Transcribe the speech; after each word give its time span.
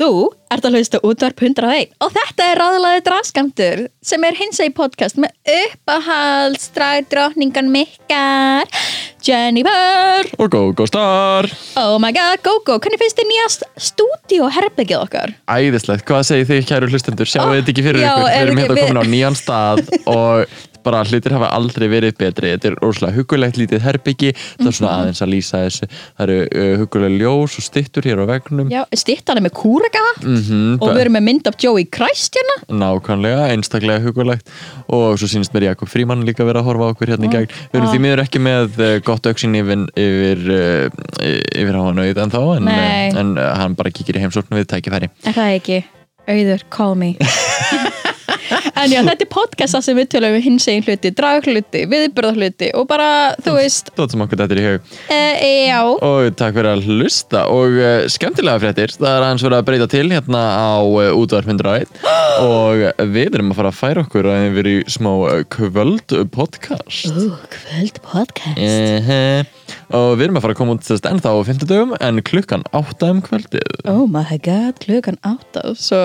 Þú 0.00 0.32
ert 0.48 0.64
að 0.64 0.78
hlusta 0.78 0.96
útvarp 1.04 1.36
101 1.44 1.90
og 2.00 2.08
þetta 2.14 2.44
er 2.48 2.56
ráðlaði 2.56 3.02
draskamtur 3.04 3.82
sem 4.00 4.22
er 4.24 4.32
hins 4.38 4.56
vegi 4.62 4.72
podcast 4.78 5.18
með 5.20 5.28
uppáhaldsdragdrottningan 5.52 7.68
mikkar 7.68 8.64
Jennifer 9.20 10.24
Og 10.40 10.48
GoGo 10.54 10.86
Star! 10.88 11.44
Oh 11.76 11.98
my 12.00 12.08
god, 12.16 12.40
Gogo, 12.46 12.78
hvernig 12.80 12.96
finnst 13.02 13.20
þið 13.20 13.28
nýjast 13.28 13.60
stúdíóherbyggið 13.90 14.96
okkar? 15.02 15.34
Æðislegt, 15.52 16.06
hvað 16.08 16.24
segir 16.30 16.48
þið 16.48 16.64
kæru 16.72 16.88
hlustendur? 16.94 17.28
Sjáu 17.28 17.44
Ah, 17.50 17.58
þetta 17.58 17.68
ekki 17.74 17.84
fyrir 17.90 18.00
já, 18.00 18.08
ykkur, 18.08 18.24
við 18.24 18.32
er 18.32 18.40
erum 18.46 18.56
hérna 18.64 18.80
komin 18.80 19.02
á 19.04 19.12
nýjan 19.12 19.36
stað 19.36 19.84
og 20.08 20.48
bara 20.84 21.02
hlutir 21.04 21.32
hafa 21.36 21.48
aldrei 21.56 21.88
verið 21.92 22.16
betri. 22.20 22.52
Þetta 22.56 22.70
er 22.70 22.76
óslega 22.86 23.14
hugulegt 23.16 23.56
lítið 23.60 23.80
herbyggi. 23.84 24.30
Það 24.32 24.60
er 24.60 24.70
Mhm. 24.70 24.76
svona 24.78 24.92
aðeins 25.00 25.20
að 25.24 25.30
lýsa 25.34 25.60
þessu. 25.66 25.88
Það 26.18 26.24
eru 26.26 26.38
uh, 26.50 26.76
hugulega 26.80 27.18
ljós 27.20 27.56
og 27.60 27.64
styttur 27.66 28.02
hér 28.08 28.22
á 28.22 28.26
vegnum 28.30 28.70
Já, 28.70 28.82
stittan 28.94 29.36
er 29.38 29.44
með 29.48 29.54
kúrega 29.60 30.04
mm 30.22 30.78
og 30.80 30.88
við 30.94 31.00
erum 31.04 31.16
með 31.18 31.24
mynd 31.28 31.46
af 31.50 31.56
Joey 31.60 31.84
Christ 31.90 32.34
hérna. 32.38 32.56
Nákvæmlega, 32.80 33.48
einstaklega 33.54 34.00
hugulegt 34.04 34.48
og 34.88 35.18
svo 35.20 35.26
sýnist 35.28 35.52
mér 35.54 35.68
Jakob 35.70 35.88
Fríman 35.88 36.24
líka 36.24 36.44
vera 36.46 36.60
að 36.62 36.68
horfa 36.70 36.90
okkur 36.94 37.12
hérna 37.14 37.28
í 37.28 37.32
gegn. 37.34 37.48
Við 37.72 37.78
erum 37.80 37.88
Ah. 37.88 37.92
því 37.94 38.00
miður 38.06 38.22
ekki 38.24 38.40
með 38.40 39.02
gott 39.04 39.26
auksin 39.26 39.54
yfir, 39.54 39.86
yfir, 39.96 40.90
yfir 41.54 41.74
á 41.76 41.82
hann 41.84 41.98
auð 42.02 42.18
en 42.24 42.30
þá 42.30 42.42
en, 42.56 42.68
en 43.20 43.36
hann 43.36 43.74
bara 43.74 43.90
kíkir 43.90 44.16
í 44.16 44.22
heimsókn 44.24 44.54
við 44.56 44.66
tækifæri. 44.72 45.10
Er 45.26 45.32
það 45.36 45.56
ekki? 45.60 45.84
Auður, 46.30 46.62
call 46.70 46.94
me 46.94 47.16
En 48.50 48.90
já, 48.90 49.00
þetta 49.06 49.24
er 49.26 49.30
podcasta 49.30 49.80
sem 49.84 49.98
við 49.98 50.08
tölum 50.14 50.34
við 50.36 50.46
hins 50.46 50.66
egin 50.70 50.86
hluti, 50.86 51.12
draghluti, 51.16 51.84
viðbörðahluti 51.90 52.70
og 52.78 52.86
bara, 52.90 53.08
þú 53.44 53.56
veist, 53.58 53.92
Dótt 53.98 54.14
sem 54.14 54.24
okkur 54.24 54.40
þetta 54.40 54.56
er 54.56 54.60
í 54.60 54.66
hug. 54.66 54.94
E, 55.10 55.20
já. 55.68 55.80
Og 55.86 56.30
takk 56.38 56.56
fyrir 56.56 56.70
að 56.72 56.88
hlusta. 56.90 57.44
Og 57.52 57.78
uh, 57.78 58.08
skemmtilega 58.10 58.62
fréttir, 58.64 58.94
það 58.96 59.12
er 59.12 59.26
aðeins 59.26 59.46
verið 59.46 59.60
að 59.60 59.68
breyta 59.70 59.90
til 59.94 60.04
hérna 60.10 60.42
á 60.56 60.72
uh, 60.80 61.10
útvarp 61.20 61.50
101 61.50 62.02
og 62.46 62.84
við 63.14 63.38
erum 63.38 63.54
að 63.54 63.60
fara 63.60 63.72
að 63.72 63.80
færa 63.80 64.04
okkur 64.06 64.30
að 64.30 64.46
við 64.56 64.62
erum 64.64 64.76
í 64.80 64.96
smá 64.96 65.12
uh, 65.14 65.40
kvöld 65.56 66.16
podcast. 66.34 67.10
Ú, 67.14 67.30
kvöld 67.54 68.02
podcast. 68.06 69.08
Uh 69.10 69.58
og 69.94 70.16
við 70.18 70.26
erum 70.26 70.38
að 70.38 70.44
fara 70.44 70.54
að 70.54 70.60
koma 70.60 70.74
út 70.76 70.86
þess 70.86 71.06
ennþá 71.10 71.32
á 71.34 71.38
50 71.46 71.70
dögum 71.70 71.94
en 71.98 72.22
klukkan 72.26 72.66
8 72.76 73.10
um 73.14 73.22
kvöldið. 73.26 73.72
Oh 73.90 74.04
my 74.10 74.38
god, 74.42 74.78
klukkan 74.82 75.18
átta. 75.26 75.72
Svo 75.78 76.02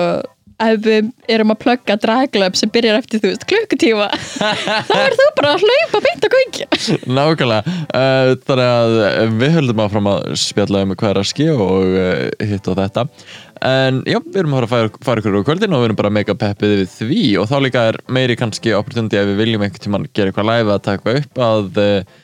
ef 0.62 0.82
við 0.86 1.10
erum 1.32 1.52
að 1.52 1.60
plugga 1.64 1.98
draglöp 2.00 2.56
sem 2.58 2.72
byrjar 2.72 3.00
eftir, 3.00 3.22
þú 3.22 3.32
veist, 3.32 3.46
klukkutíma 3.50 4.08
þá 4.88 4.94
er 4.98 5.16
þú 5.18 5.28
bara 5.38 5.54
að 5.54 5.66
hlaupa 5.66 6.02
beint 6.06 6.28
að 6.28 6.34
kveikja 6.36 6.68
Nákvæmlega, 7.06 7.74
uh, 7.96 8.32
þannig 8.46 8.70
að 8.70 9.34
við 9.40 9.56
höldum 9.56 9.82
áfram 9.84 10.10
að 10.12 10.30
spjalla 10.40 10.84
um 10.84 10.94
hvað 10.94 11.12
er 11.12 11.20
að 11.20 11.28
ske 11.30 11.48
og 11.52 11.96
uh, 11.96 12.46
hitt 12.50 12.70
og 12.70 12.78
þetta. 12.78 13.06
En 13.66 14.02
já, 14.04 14.18
við 14.20 14.38
erum 14.42 14.56
að 14.58 14.68
fara 14.70 14.90
fara, 15.04 15.22
ykkur 15.22 15.40
á 15.40 15.48
kvöldin 15.48 15.74
og 15.74 15.82
við 15.82 15.88
erum 15.88 15.98
bara 15.98 16.12
mega 16.12 16.36
peppið 16.38 16.74
við 16.82 16.92
því. 16.92 17.22
Og 17.40 17.48
þá 17.50 17.56
líka 17.64 17.86
er 17.92 17.98
meiri 18.12 18.36
kannski 18.38 18.74
opportunity 18.76 19.18
ef 19.20 19.30
við 19.30 19.42
viljum 19.42 19.64
einhvern 19.64 19.84
tímann 19.86 20.08
gera 20.12 20.32
eitthvað 20.32 20.50
live 20.50 20.74
að 20.74 20.84
taka 20.86 21.16
upp 21.20 21.42
að 21.46 21.80
uh, 21.82 22.18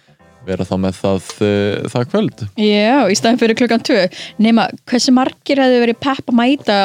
vera 0.49 0.67
þá 0.69 0.75
með 0.85 0.99
það, 0.99 1.31
uh, 1.47 1.89
það 1.95 2.11
kvöld. 2.13 2.45
Já, 2.61 2.99
í 3.09 3.17
staðin 3.19 3.41
fyrir 3.43 3.59
klukkan 3.63 3.87
tvö. 3.89 4.05
Nema, 4.43 4.69
hversu 4.91 5.15
margir 5.17 5.63
hefðu 5.63 5.81
verið 5.87 6.03
pepp 6.05 6.33
að 6.35 6.39
mæta 6.43 6.79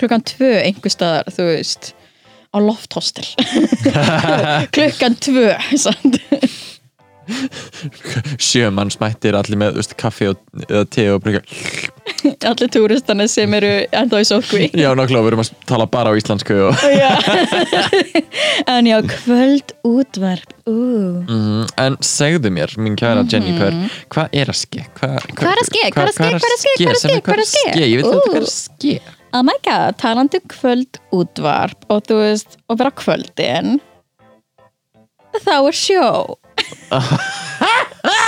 klukkan 0.00 0.24
tvö 0.32 0.52
einhver 0.62 0.92
staðar, 0.94 1.28
þú 1.34 1.48
veist 1.50 1.92
á 2.52 2.58
lofthostel 2.60 3.26
klukkan 4.76 5.16
tvö 5.20 5.48
sjömann 8.42 8.90
smættir 8.92 9.36
allir 9.38 9.58
með 9.60 9.76
veist, 9.78 9.94
kaffi 10.00 10.26
og 10.32 10.40
eða 10.66 10.82
te 10.90 11.04
og 11.12 11.20
brygga 11.22 11.42
allir 12.50 12.70
túristana 12.74 13.26
sem 13.30 13.54
eru 13.56 13.70
enda 13.94 14.20
í 14.22 14.26
sókví 14.26 14.68
Já, 14.74 14.90
nákvæmlega, 14.98 15.22
við 15.22 15.30
erum 15.30 15.42
að 15.44 15.52
tala 15.70 15.86
bara 15.90 16.12
á 16.12 16.18
íslensku 16.18 16.56
og 16.66 16.82
en 18.74 18.90
já, 18.90 18.98
kvöld 19.14 19.74
útvarp 19.86 20.50
Ú. 20.66 20.74
Mm, 21.26 21.64
en 21.82 21.96
segðu 22.06 22.52
mér, 22.54 22.74
mín 22.78 22.94
kæra 22.98 23.24
Jennifer 23.26 23.74
hvað 24.12 24.36
er 24.42 24.52
að 24.52 24.60
ske? 24.64 24.84
Hva, 24.98 25.14
Mhm. 25.22 25.34
Hvað 25.38 25.50
er 25.54 25.62
að 25.62 25.70
ske? 25.70 25.82
Hvað 25.94 26.02
er 26.02 26.10
að 26.10 26.14
ske? 26.14 26.28
Hvað 26.28 26.46
er 26.46 26.54
að 26.54 26.62
ske? 26.62 26.76
Hvað 26.76 26.92
er 26.92 26.94
að 26.94 27.02
ske? 27.02 27.16
Hvað 27.22 27.34
er 27.34 27.42
að 27.42 27.50
ske? 27.54 27.66
Ég 27.82 27.98
veit 27.98 28.06
þetta 28.06 28.30
hvað 28.30 28.38
er 28.38 28.46
að 28.46 28.54
ske 28.58 28.94
oh 29.32 29.42
my 29.42 29.56
god, 29.64 29.96
talandi 30.00 30.40
um 30.42 30.48
kvöld 30.52 31.00
útvarp 31.14 31.86
og 31.88 32.04
þú 32.08 32.20
veist, 32.20 32.58
og 32.68 32.80
vera 32.80 32.92
kvöldin 32.92 33.78
þá 35.40 35.54
er 35.56 35.76
sjó 35.76 36.08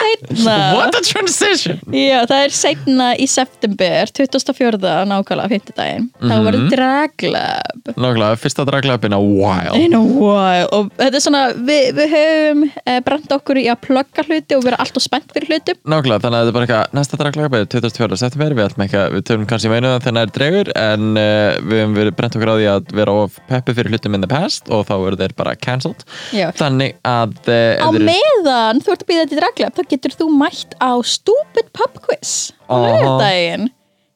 setna 0.05 0.57
What 0.77 0.95
a 0.99 1.03
transition 1.05 1.81
Já, 1.95 2.23
það 2.31 2.45
er 2.47 2.55
setna 2.55 3.09
í 3.21 3.27
september 3.31 4.11
24. 4.15 4.79
nákvæmlega 5.11 5.51
50 5.55 5.77
daginn 5.79 6.09
þá 6.21 6.35
Mhm. 6.35 6.45
verður 6.49 6.69
draglab 6.75 7.93
Nákvæmlega, 7.95 8.39
fyrsta 8.43 8.65
draglapin 8.69 9.15
á 9.17 9.21
while 9.21 9.77
in 9.81 9.95
a 9.95 10.01
while 10.01 10.69
og 10.73 10.91
þetta 10.99 11.19
er 11.21 11.25
svona 11.25 11.43
við, 11.55 11.91
við 11.99 12.15
höfum 12.15 12.63
eh, 12.87 13.01
brent 13.05 13.33
okkur 13.37 13.61
í 13.61 13.67
að 13.73 13.81
plugga 13.87 14.25
hluti 14.29 14.57
og 14.59 14.65
vera 14.67 14.79
alltaf 14.83 15.05
spennt 15.05 15.33
fyrir 15.35 15.49
hlutum 15.53 15.81
Nákvæmlega, 15.85 16.23
þannig 16.25 16.39
að 16.39 16.45
þetta 16.45 16.53
er 16.53 16.57
bara 16.59 16.67
eitthvað 16.69 16.99
næsta 16.99 17.21
draglapin 17.21 17.61
er 17.65 17.69
24. 17.75 18.19
september, 18.25 18.55
við 18.59 18.69
ætlum 18.69 18.85
ekki 18.87 19.01
að 19.01 19.15
við 19.19 19.25
töfum 19.31 19.47
kannski 19.51 19.73
meinu 19.73 19.93
það 19.95 20.05
þegar 20.05 20.15
það 20.15 20.25
er 20.25 20.35
dregur 20.39 20.73
en 20.85 21.05
uh, 21.17 21.51
við 21.65 21.83
höfum 21.85 21.97
verið 22.01 22.17
brent 22.19 22.39
okkur 22.39 22.53
á 22.53 22.57
því 22.59 22.69
að 22.75 22.95
vera 23.01 23.17
of 23.25 23.39
peppi 23.51 23.75
fyrir 23.79 23.95
hlutum 23.95 24.15
in 24.19 24.25
the 24.25 24.31
past 24.31 24.71
og 24.73 24.87
þá 24.89 24.95
eru 25.09 25.21
þeir 25.21 25.35
bara 25.39 25.55
cancelled 25.57 26.05
Já. 26.35 26.49
Þannig 26.57 26.97
að 27.05 27.35
uh, 27.49 27.85
á 27.85 27.89
meðan 27.95 28.81
þú 28.85 28.95
ert 28.95 29.05
að 29.05 29.11
býða 29.11 29.27
til 29.31 29.39
draglab 29.41 29.75
þá 29.79 29.83
getur 29.95 30.19
þú 30.19 30.29
mætt 30.35 30.77
á 30.83 30.99
Stupid 31.07 31.71
Pub 31.77 32.03
Quiz 32.05 32.53
á 32.69 32.75
lögudaginn 32.75 33.71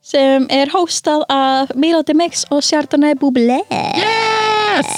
sem 0.08 0.46
er 0.50 0.70
hóstað 0.72 1.26
af 1.28 1.74
Milo 1.76 2.00
de 2.06 2.14
Mix 2.16 2.46
og 2.50 2.62
Chardonnay 2.64 3.16
Bublé 3.18 3.60
yes! 3.70 4.88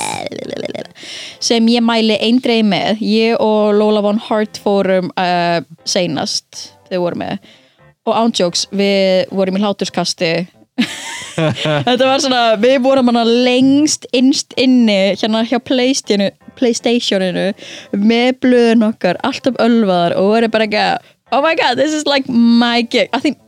sem 1.41 1.67
ég 1.73 1.83
mæli 1.85 2.19
eindreið 2.21 2.67
með. 2.69 3.03
Ég 3.05 3.41
og 3.43 3.73
Lola 3.79 4.03
von 4.05 4.21
Hart 4.29 4.61
fórum 4.63 5.11
uh, 5.19 5.61
seinast 5.89 6.71
við 6.91 7.03
vorum 7.03 7.25
með. 7.25 7.51
Og 8.09 8.17
ándjóks 8.17 8.67
við 8.77 9.31
vorum 9.35 9.59
í 9.59 9.63
hláturskasti. 9.65 10.33
Þetta 11.87 12.07
var 12.07 12.23
svona 12.23 12.43
við 12.61 12.79
vorum 12.85 13.11
hana 13.11 13.25
lengst 13.27 14.07
innst 14.17 14.55
inni 14.61 15.17
hérna 15.17 15.43
hjá 15.49 15.59
Playstationu 15.65 16.31
Playstationinu 16.61 17.49
með 17.97 18.35
blöðun 18.45 18.89
okkar 18.93 19.21
alltaf 19.27 19.59
ölvaðar 19.63 20.17
og 20.21 20.35
voru 20.35 20.53
bara 20.53 20.69
ekki 20.69 20.85
oh 21.33 21.43
my 21.43 21.55
god, 21.55 21.79
this 21.79 21.95
is 21.95 22.07
like 22.07 22.29
my 22.29 22.83
gig. 22.83 23.09
I 23.13 23.21
think 23.21 23.39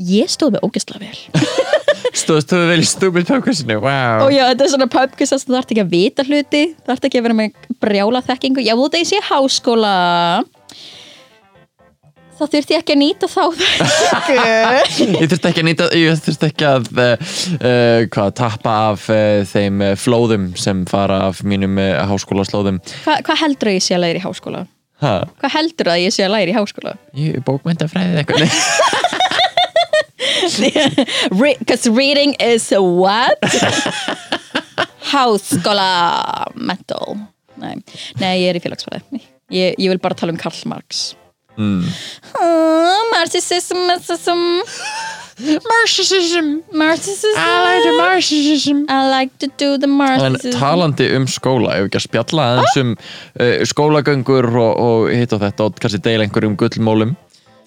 ég 0.00 0.30
stóð 0.32 0.56
með 0.56 0.66
ógæslega 0.68 1.10
vel. 1.10 1.46
Stóðst 2.20 2.50
þú 2.50 2.60
vel 2.70 2.80
í 2.82 2.86
stupid 2.88 3.28
pubquizinu, 3.28 3.76
wow 3.84 4.24
og 4.24 4.32
já, 4.34 4.42
þetta 4.48 4.64
er 4.64 4.72
svona 4.72 4.88
pubquiz 4.90 5.34
að 5.34 5.44
þú 5.44 5.56
þarft 5.56 5.74
ekki 5.74 5.82
að 5.84 5.92
vita 5.92 6.24
hluti 6.26 6.62
þú 6.72 6.88
þarft 6.88 7.06
ekki 7.06 7.20
að 7.20 7.26
vera 7.26 7.38
með 7.38 7.68
brjála 7.82 8.22
þekkingu. 8.26 8.64
Já, 8.64 8.74
þú 8.74 8.86
þetta 8.86 9.02
ég 9.02 9.10
sé 9.10 9.20
háskóla 9.28 9.92
þá 12.40 12.44
þurfti 12.54 12.74
ég 12.74 12.82
ekki 12.82 12.96
að 12.96 13.00
nýta 13.02 13.28
þá. 13.30 13.42
Ég 15.20 15.28
þurfti 15.28 15.50
ekki 15.50 15.62
að 15.62 15.66
nýta, 15.66 15.86
ég 15.98 16.20
þurfti 16.24 16.48
ekki 16.48 16.66
að 16.68 16.90
uh, 16.96 17.14
hvað, 18.12 18.28
tappa 18.40 18.74
af 18.90 19.06
uh, 19.12 19.40
þeim 19.48 19.82
flóðum 20.00 20.50
sem 20.58 20.84
fara 20.88 21.22
af 21.28 21.42
mínum 21.46 21.78
uh, 21.80 22.02
háskólaslóðum. 22.10 22.80
Hva, 23.04 23.18
hvað 23.26 23.42
heldur 23.44 23.72
að 23.72 23.76
ég 23.76 23.84
sé 23.84 23.96
að 23.96 24.04
læra 24.06 24.22
í 24.22 24.24
háskóla? 24.24 24.66
ha, 25.00 25.12
hvað 25.40 25.54
heldur 25.56 25.90
að 25.92 26.02
ég 26.04 26.14
sé 26.14 26.24
að 26.26 26.34
læra 26.34 26.52
í 26.52 26.56
háskóla? 26.56 26.96
Ég 27.18 27.40
bókmyndafræðið 27.46 28.20
eitthvað 28.22 28.40
Because 31.60 31.86
reading 32.00 32.34
is 32.40 32.70
what? 32.72 33.40
Háskóla 35.10 35.90
mental. 36.54 37.18
Nei, 37.60 37.80
Nei 38.20 38.34
ég 38.44 38.50
er 38.52 38.60
í 38.60 38.62
félagsfræði. 38.64 39.22
Ég, 39.50 39.74
ég 39.76 39.88
vil 39.90 40.00
bara 40.02 40.16
tala 40.16 40.32
um 40.34 40.40
Karl 40.40 40.60
Marx 40.70 41.10
mm. 41.56 41.84
oh, 42.40 43.10
Marxism 43.14 43.86
Marxism. 43.86 44.62
Marxism. 45.40 46.62
Marxism. 46.72 47.32
I 47.36 47.62
like 47.64 47.82
the 47.84 47.96
Marxism. 47.96 48.84
I 48.88 49.10
like 49.10 49.38
to 49.38 49.48
do 49.56 49.78
the 49.78 49.88
En 49.88 49.96
Marxism. 49.96 50.58
talandi 50.58 51.08
um 51.16 51.26
skóla, 51.26 51.78
ef 51.78 51.88
ekki 51.88 52.00
að 52.00 52.06
spjalla 52.06 52.46
aðeins 52.50 52.76
um 52.82 52.92
uh, 53.40 53.56
skólagöngur 53.72 54.50
og, 54.52 54.72
og 54.84 55.10
hitt 55.14 55.32
og 55.32 55.42
þetta 55.46 55.66
og 55.66 55.80
kannski 55.80 56.02
deila 56.04 56.26
einhverjum 56.26 56.58
gullmólum 56.60 57.16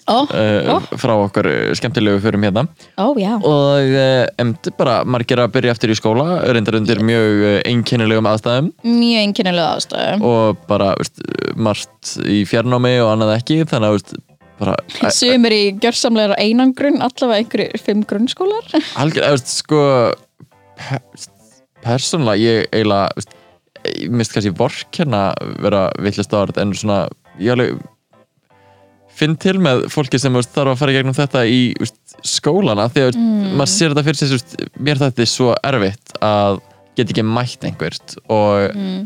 Ó, 0.04 0.18
uh, 0.28 0.68
ó, 0.68 0.76
frá 1.00 1.14
okkar 1.16 1.48
uh, 1.48 1.70
skemmtilegu 1.76 2.20
förum 2.20 2.44
hérna. 2.44 2.66
Ó, 3.00 3.14
já. 3.16 3.32
Og 3.38 3.94
uh, 3.94 4.26
emdi 4.42 4.72
bara 4.76 4.98
margir 5.08 5.40
að 5.40 5.54
byrja 5.54 5.72
eftir 5.72 5.94
í 5.94 5.96
skóla 5.96 6.42
reyndar 6.44 6.76
undir 6.76 7.00
mjög 7.00 7.40
uh, 7.40 7.56
einkennilegum 7.70 8.28
aðstæðum. 8.28 8.70
Mjög 8.84 9.24
einkennilega 9.24 9.78
aðstöðu 9.78 10.28
og 10.28 10.60
bara 10.68 10.92
veist, 11.00 11.24
margt 11.56 12.14
í 12.28 12.42
fjarnámi 12.48 12.98
og 13.04 13.14
annað 13.14 13.36
ekki 13.38 13.62
þannig 13.70 13.96
að 13.96 14.16
bara 14.60 15.10
Sumir 15.14 15.54
í 15.56 15.62
gjörsamlegar 15.82 16.36
einangrun 16.38 17.00
allavega 17.02 17.40
einhverju 17.40 17.80
fimm 17.82 18.04
grunnskólar. 18.08 18.68
Eða, 18.74 19.32
veist, 19.32 19.56
sko 19.62 19.80
pe 20.78 21.00
persónulega 21.84 22.40
ég 22.40 22.68
eiginlega 22.72 23.08
veist, 23.16 23.34
ég 23.88 24.12
mist 24.12 24.36
kannski 24.36 24.54
vorkenna 24.56 25.26
vera 25.64 25.88
villist 26.00 26.32
orð 26.36 26.60
en 26.62 26.72
svona 26.76 27.04
ég 27.40 27.56
alveg 27.56 27.80
finn 29.14 29.36
til 29.40 29.56
með 29.62 29.86
fólki 29.92 30.20
sem 30.20 30.34
veist, 30.34 30.52
þarf 30.54 30.74
að 30.74 30.80
fara 30.82 30.94
í 30.94 30.98
gegnum 30.98 31.16
þetta 31.16 31.44
í 31.46 31.60
veist, 31.80 31.98
skólana 32.26 32.88
því 32.92 33.08
að 33.08 33.18
mm. 33.20 33.50
maður 33.58 33.72
sér 33.74 33.92
þetta 33.92 34.06
fyrir 34.08 34.20
sig 34.20 34.32
veist, 34.34 34.56
mér 34.78 35.02
þetta 35.02 35.24
er 35.24 35.30
svo 35.30 35.50
erfitt 35.70 36.16
að 36.24 36.62
geta 36.94 37.14
ekki 37.14 37.26
mætt 37.26 37.68
einhvert 37.68 38.16
og 38.30 38.74
mm. 38.74 39.04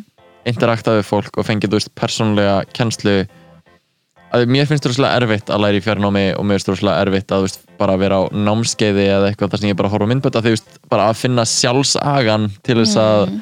interakta 0.48 0.98
við 0.98 1.06
fólk 1.08 1.40
og 1.40 1.48
fengið 1.48 1.78
persónulega 1.98 2.62
kennslu 2.76 3.20
að 4.34 4.44
mér 4.52 4.68
finnst 4.68 4.84
það 4.84 4.96
svolítið 4.98 5.22
erfitt 5.22 5.50
að 5.52 5.62
læra 5.64 5.78
í 5.78 5.84
fjarnámi 5.84 6.24
og 6.36 6.44
mér 6.44 6.58
finnst 6.58 6.68
það 6.68 6.80
svolítið 6.82 7.02
erfitt 7.06 7.34
að 7.34 7.46
bara 7.78 7.94
vera 8.00 8.18
á 8.20 8.22
námskeiði 8.34 9.06
eða 9.14 9.30
eitthvað 9.30 9.54
þar 9.54 9.62
sem 9.62 9.70
ég 9.70 9.78
bara 9.78 9.92
horfa 9.92 10.08
myndböta 10.10 10.42
því 10.44 10.54
bara 10.90 11.06
að 11.08 11.20
finna 11.22 11.44
sjálfsagan 11.48 12.50
til 12.66 12.76
þess 12.82 12.98
að 13.00 13.38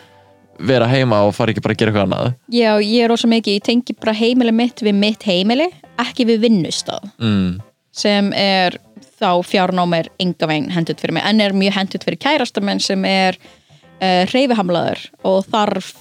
vera 0.59 0.89
heima 0.91 1.23
og 1.27 1.35
fara 1.37 1.53
ekki 1.53 1.63
bara 1.65 1.77
að 1.77 1.83
gera 1.83 1.93
eitthvað 1.93 2.07
annað. 2.09 2.35
Já, 2.55 2.71
ég 2.81 3.05
er 3.05 3.15
ósað 3.15 3.33
mikið, 3.35 3.59
ég 3.59 3.67
tengi 3.67 3.97
bara 4.01 4.17
heimili 4.17 4.55
mitt 4.57 4.83
við 4.85 4.99
mitt 4.99 5.27
heimili, 5.29 5.69
ekki 6.03 6.27
við 6.29 6.43
vinnustaf 6.47 7.05
mm. 7.21 7.61
sem 7.97 8.33
er 8.37 8.79
þá 9.17 9.31
fjárnám 9.49 9.95
er 9.97 10.11
enga 10.21 10.49
veginn 10.49 10.73
hendut 10.75 11.01
fyrir 11.01 11.17
mig, 11.17 11.25
en 11.25 11.41
er 11.41 11.57
mjög 11.57 11.79
hendut 11.79 12.05
fyrir 12.05 12.21
kærastamenn 12.21 12.83
sem 12.85 13.05
er 13.09 13.39
uh, 13.41 14.25
reyfihamlaður 14.33 15.07
og 15.29 15.45
þarf 15.49 15.93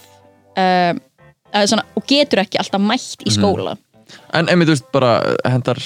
uh, 0.60 0.94
svona, 1.64 1.86
og 1.96 2.08
getur 2.10 2.44
ekki 2.44 2.60
alltaf 2.60 2.84
mætt 2.84 3.24
í 3.26 3.34
skóla. 3.34 3.78
En 4.36 4.50
einmitt, 4.52 4.70
þú 4.70 4.76
veist, 4.76 4.90
bara 4.94 5.14
hendar 5.50 5.80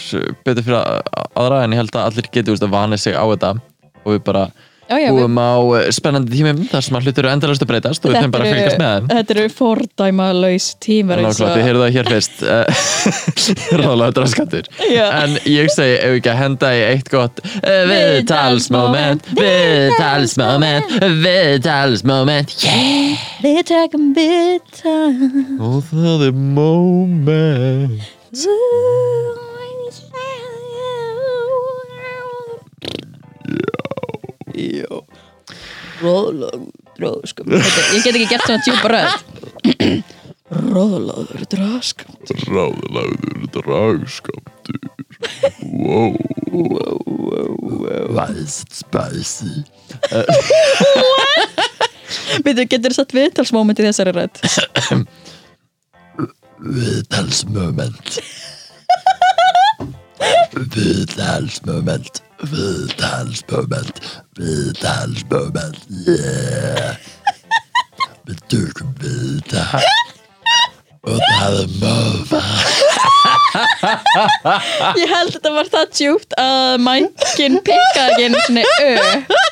betur 0.46 0.66
fyrir 0.66 0.80
að- 0.82 1.30
aðra 1.40 1.64
en 1.64 1.74
ég 1.74 1.80
held 1.82 1.96
að 1.96 2.08
allir 2.10 2.28
getur, 2.30 2.50
þú 2.50 2.56
veist, 2.58 2.66
að 2.68 2.74
vanið 2.76 3.04
sig 3.06 3.16
á 3.16 3.24
þetta. 3.24 3.52
Og 4.04 4.12
við 4.16 4.24
bara 4.28 4.44
búum 4.90 5.38
á 5.38 5.54
eh, 5.80 5.90
spennandi 5.94 6.34
tímum 6.34 6.60
þar 6.72 6.82
sem 6.86 6.96
að 6.98 7.06
hlutur 7.08 7.26
eru 7.28 7.32
endalaust 7.36 7.64
að 7.66 7.70
breytast 7.70 8.06
og 8.06 8.14
við 8.14 8.24
þeim 8.24 8.34
bara 8.34 8.46
að 8.48 8.54
fylgjast 8.56 8.80
með 8.82 8.94
þeim. 8.96 9.10
Þetta 9.14 9.36
eru 9.36 9.46
fordæmalaus 9.60 10.68
tímar 10.82 11.22
eins 11.22 11.40
Nákvæmlega, 11.40 11.50
og- 11.50 11.58
þið 11.60 11.68
heyrðu 11.70 11.84
það 11.86 11.96
hér 12.00 12.12
fyrst. 12.16 12.36
Eh, 12.50 13.76
Ráðlega 13.80 14.12
draskantur 14.18 14.66
Já. 14.92 15.06
En 15.24 15.36
ég 15.48 15.70
segi, 15.72 15.94
ef 16.04 16.18
ekki 16.18 16.32
að 16.34 16.40
henda 16.42 16.72
í 16.76 16.82
eitt 16.90 17.08
gott 17.14 17.40
eh, 17.62 17.86
Viðtalsmoment 17.90 19.30
Viðtalsmoment. 19.40 20.92
Viðtalsmoment 21.24 22.56
Yeah. 22.60 23.24
Við 23.46 23.60
tökum 23.70 24.10
vita 24.18 24.98
Og 25.64 25.80
það 25.94 26.28
er 26.28 26.36
moment. 26.60 28.04
Já 28.34 28.52
Róðlagur 36.00 36.70
dráskum 37.00 37.52
Ég 37.56 38.04
get 38.04 38.14
ekki 38.14 38.30
gert 38.30 38.46
svona 38.46 38.64
djúpa 38.66 38.88
röð 38.94 39.12
Róðlagur 40.70 41.44
dráskum 41.52 42.20
Ráðlagður 42.50 43.30
dragskaptur. 43.54 44.80
Wow. 45.64 46.18
Væst 48.10 48.74
spicy. 48.76 49.64
Veitu, 52.46 52.66
getur 52.70 52.96
satt 52.96 53.14
viðtalsmoment 53.16 53.82
í 53.82 53.88
þessari 53.88 54.14
rödd? 54.16 54.42
Viðtalsmoment. 56.60 58.20
Viðtalsmoment 60.76 62.24
Viðtalsmoment 62.40 64.00
Viðtalsmoment 64.40 65.80
Yeah. 66.08 66.96
Við 68.30 68.40
tökum 68.54 68.94
viðtal 69.02 69.84
Og 71.10 71.20
það 71.24 71.58
er 71.64 71.70
möfa 71.82 72.42
Ég 75.00 75.12
held 75.12 75.32
þetta 75.36 75.52
var 75.56 75.70
það 75.72 75.92
djúpt 76.00 76.36
að 76.40 76.74
mækin 76.86 77.60
pikkaði 77.66 78.10
ekki 78.10 78.26
einu 78.28 78.44
svona 78.46 78.64
upp 78.70 79.46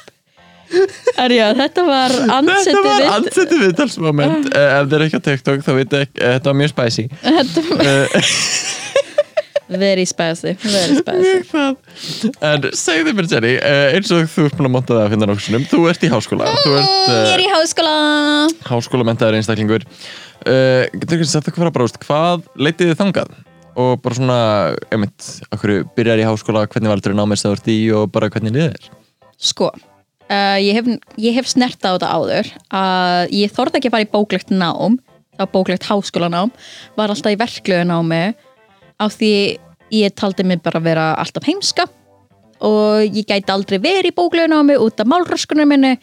Er 1.18 1.32
já, 1.32 1.46
þetta 1.56 1.84
var 1.88 2.12
Þetta 2.18 2.38
ansettið 2.42 2.82
var 2.84 2.98
vitt 3.02 3.14
ansettið 3.18 3.62
viðtalsmoment 3.66 4.50
Eh, 4.52 4.74
Ef 4.82 4.90
þið 4.92 4.98
er 4.98 5.06
ekki 5.08 5.20
á 5.20 5.26
TikTok 5.30 5.64
þá 5.64 5.72
veit 5.78 5.96
ekki 6.02 6.18
Þetta 6.26 6.52
var 6.52 6.58
mjög 6.62 6.74
spicy. 6.76 7.06
Þetta 7.38 7.64
var 7.70 7.80
Eh, 7.88 8.34
very 9.68 10.06
spicy 10.08 10.54
Very 10.62 10.98
spicy. 11.00 12.22
En 12.46 12.68
segðu 12.78 13.14
mér 13.18 13.28
Jenny 13.32 13.56
eh, 13.58 13.96
eins 13.98 14.12
og 14.16 14.28
þú 14.32 14.46
ert 14.48 14.58
búin 14.60 14.70
að 14.70 14.76
monta 14.76 14.96
það 14.96 15.04
að 15.04 15.12
finna 15.16 15.30
nokkuð 15.32 15.68
Þú 15.72 15.82
ert 15.92 16.06
í 16.06 16.12
háskóla. 16.14 16.54
Þú 16.64 16.78
ert 16.78 16.94
Ég 17.08 17.34
er 17.34 17.42
uh, 17.42 17.44
í 17.44 17.50
háskóla. 17.52 17.96
háskólamentaður 18.70 19.40
einstaklingur. 19.40 19.86
Uh, 20.46 20.86
Getur 20.94 21.18
ekki 21.18 21.30
sagt 21.32 21.52
okkur 21.52 21.72
bara 21.74 21.90
úst, 21.90 22.00
Hvað 22.06 22.48
leitið 22.56 22.94
þið 22.94 23.02
þangað? 23.02 23.36
Og 23.78 24.00
bara 24.02 24.18
svona, 24.18 24.40
einmitt 24.94 25.28
Akkur 25.54 25.84
byrjar 25.98 26.24
í 26.24 26.26
háskóla, 26.28 26.66
hvernig 26.72 26.94
valdur 26.94 27.14
þið 27.14 27.22
námið 27.22 27.42
sem 27.42 27.52
þú 27.52 27.60
ert 27.60 27.70
í 27.74 27.78
Og 27.98 28.10
bara 28.14 28.32
hvernig 28.34 28.56
liðið 28.56 28.78
er? 28.78 28.90
Sko, 29.38 29.70
uh, 29.74 30.58
ég, 30.62 30.74
hef, 30.80 30.88
ég 31.22 31.36
hef 31.38 31.52
snert 31.52 31.84
á 31.86 31.94
þetta 31.94 32.10
áður 32.10 32.50
að 32.74 33.36
ég 33.38 33.54
þorði 33.54 33.82
ekki 33.82 33.92
að 33.92 33.98
fara 33.98 34.08
í 34.08 34.12
bóklegt 34.16 34.54
nám 34.54 34.98
þá 35.38 35.46
bóklegt 35.54 35.86
háskólanám 35.86 36.52
var 36.98 37.14
alltaf 37.14 37.34
í 37.36 37.40
verklegu 37.40 37.86
námi 37.86 38.22
á 39.02 39.06
því 39.12 39.32
ég 39.94 40.16
taldi 40.18 40.44
mig 40.44 40.62
bara 40.66 40.82
vera 40.84 41.08
alltaf 41.22 41.48
heimska. 41.48 41.88
Og 42.66 43.06
ég 43.06 43.28
gæti 43.30 43.54
aldrei 43.54 43.78
verið 43.78 44.12
í 44.12 44.16
bóklegu 44.18 44.50
námi 44.50 44.80
út 44.82 45.00
af 45.00 45.10
málröskunum 45.10 45.70
minni. 45.70 45.94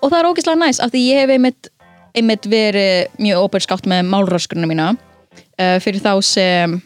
Og 0.00 0.08
það 0.08 0.18
er 0.18 0.28
ógeðslega 0.30 0.60
næst 0.62 0.80
af 0.84 0.92
því 0.94 1.02
ég 1.04 1.20
hef 1.22 1.32
einmitt, 1.34 1.68
einmitt 2.16 2.48
verið 2.48 3.18
mjög 3.20 3.44
óbærskátt 3.44 3.88
með 3.90 4.08
málröskunum 4.08 4.72
mína. 4.72 4.94
Uh, 5.58 5.76
fyrir 5.82 6.00
þá 6.00 6.14
sem 6.24 6.78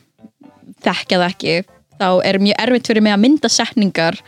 þekkja 0.83 1.21
það 1.21 1.29
ekki 1.29 1.55
þá 2.03 2.09
er 2.27 2.41
mjög 2.43 2.61
erfitt 2.65 2.91
fyrir 2.91 3.05
mig 3.05 3.15
að 3.15 3.23
mynda 3.25 3.51
setningar 3.53 4.19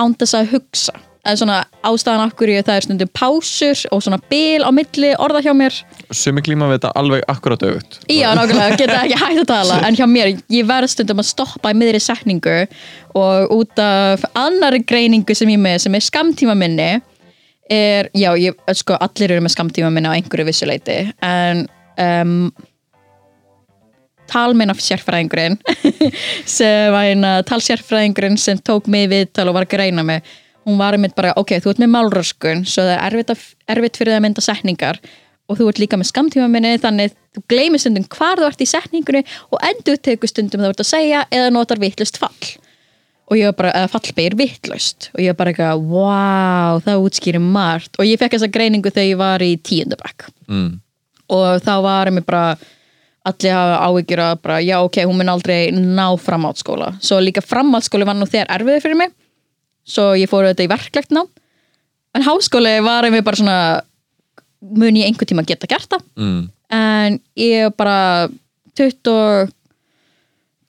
án 0.00 0.14
þess 0.18 0.38
að 0.38 0.54
hugsa 0.56 0.94
eða 1.22 1.38
svona 1.38 1.58
ástæðan 1.86 2.32
okkur 2.32 2.50
ég 2.50 2.64
það 2.66 2.78
er 2.78 2.86
stundum 2.86 3.10
pásur 3.14 3.82
og 3.94 4.02
svona 4.02 4.18
bil 4.30 4.64
á 4.66 4.70
milli 4.74 5.12
orða 5.22 5.42
hjá 5.44 5.52
mér. 5.54 5.76
Sumi 6.10 6.42
klíma 6.42 6.66
við 6.70 6.80
þetta 6.80 6.90
alveg 6.98 7.22
akkurat 7.30 7.62
auðvut 7.62 7.98
já 8.10 8.32
nákvæmlega, 8.38 8.78
geta 8.82 8.98
ekki 9.04 9.20
hægt 9.20 9.42
að 9.44 9.48
tala. 9.52 9.78
En 9.86 9.98
hjá 9.98 10.06
mér, 10.10 10.32
ég 10.50 10.66
verð 10.66 10.90
stundum 10.94 11.22
að 11.22 11.30
stoppa 11.30 11.70
í 11.70 11.78
miðri 11.78 12.02
setningu 12.02 12.58
og 13.18 13.54
út 13.54 13.82
af 13.82 14.26
annari 14.38 14.82
greiningu 14.82 15.36
sem 15.38 15.54
ég 15.54 15.62
með 15.62 15.84
sem 15.86 15.98
er 15.98 16.06
skamtíma 16.08 16.58
minni 16.58 16.90
er, 17.70 18.10
já, 18.18 18.32
ég, 18.36 18.58
sko, 18.76 18.98
allir 18.98 19.36
eru 19.36 19.46
með 19.46 19.54
skamtíma 19.54 19.92
minni 19.94 20.10
á 20.10 20.16
einhverju 20.18 20.48
vissuleiti 20.50 20.98
en 21.22 21.64
um, 22.02 22.50
talminn 24.32 24.72
af 24.72 24.80
sérfræðingurinn 24.82 25.58
sem 26.56 26.92
var 26.92 27.10
eina 27.12 27.34
talsérfræðingurinn 27.46 28.40
sem 28.40 28.58
tók 28.58 28.90
mig 28.90 29.10
viðtal 29.12 29.50
og 29.50 29.60
var 29.60 29.68
að 29.68 29.76
greina 29.76 30.04
mig 30.06 30.26
hún 30.66 30.78
var 30.78 30.96
einmitt 30.96 31.16
bara, 31.18 31.34
ok, 31.38 31.56
þú 31.62 31.72
ert 31.72 31.82
með 31.82 31.92
málröskun 31.96 32.64
svo 32.68 32.84
það 32.86 32.94
er 32.94 33.04
erfitt, 33.08 33.34
að, 33.34 33.44
erfitt 33.74 33.98
fyrir 34.00 34.14
það 34.14 34.20
að 34.20 34.26
mynda 34.26 34.44
setningar 34.44 35.00
og 35.50 35.58
þú 35.58 35.68
ert 35.70 35.80
líka 35.82 35.98
með 36.00 36.10
skamtíma 36.10 36.48
minni 36.50 36.74
þannig 36.80 37.14
þú 37.34 37.44
gleymir 37.50 37.82
stundum 37.82 38.08
hvar 38.12 38.40
þú 38.40 38.48
ert 38.48 38.62
í 38.62 38.68
setningunni 38.68 39.22
og 39.50 39.64
endur 39.68 39.98
tekur 39.98 40.30
stundum 40.30 40.62
það 40.62 40.74
ert 40.74 40.84
að 40.84 40.90
segja 40.92 41.24
eða 41.32 41.54
notar 41.54 41.80
vittlust 41.82 42.20
fall. 42.20 42.52
Og 43.30 43.38
ég 43.38 43.48
var 43.48 43.56
bara, 43.56 43.72
eða 43.80 43.90
fallbeir 43.94 44.36
vittlust 44.36 45.08
og 45.14 45.22
ég 45.22 45.32
var 45.32 45.40
bara 45.40 45.52
eitthvað, 45.54 45.86
wow, 45.88 46.82
það 46.84 47.06
útskýrir 47.06 47.42
margt. 47.42 47.96
Og 47.98 48.08
ég 48.08 48.20
fekk 48.20 48.36
þessa 48.36 48.52
greiningu 48.52 48.92
þegar 48.92 49.08
ég 49.08 49.20
var 49.20 49.44
í 49.44 49.54
tíundabæk 49.64 50.28
mm. 50.48 50.70
og 51.38 51.64
þá 51.64 51.74
var 51.86 52.12
mér 52.12 52.26
bara 52.28 52.44
allir 53.28 53.54
hafa 53.54 53.74
áhyggjur 53.86 54.20
að 54.24 54.38
bara, 54.42 54.60
já 54.66 54.76
ok, 54.82 55.04
hún 55.06 55.20
mun 55.20 55.30
aldrei 55.30 55.70
ná 55.74 56.06
framhaldsskóla. 56.18 56.96
Svo 57.02 57.20
líka 57.22 57.44
framhaldsskóli 57.44 58.06
var 58.08 58.18
nú 58.18 58.26
þegar 58.26 58.50
erfiði 58.56 58.82
fyrir 58.82 58.98
mig 58.98 59.12
svo 59.84 60.12
ég 60.18 60.30
fór 60.30 60.48
þetta 60.50 60.66
í 60.66 60.70
verklegt 60.70 61.14
ná 61.14 61.24
en 62.12 62.26
háskóli 62.26 62.76
var 62.84 63.06
einmitt 63.06 63.24
bara 63.26 63.40
svona 63.40 63.58
mun 64.62 64.98
ég 64.98 65.08
einhvern 65.08 65.30
tíma 65.30 65.44
geta 65.46 65.68
gert 65.70 65.90
það. 65.90 66.04
Mm. 66.16 66.42
en 66.72 67.18
ég 67.38 67.74
bara 67.76 68.28
20 68.78 69.50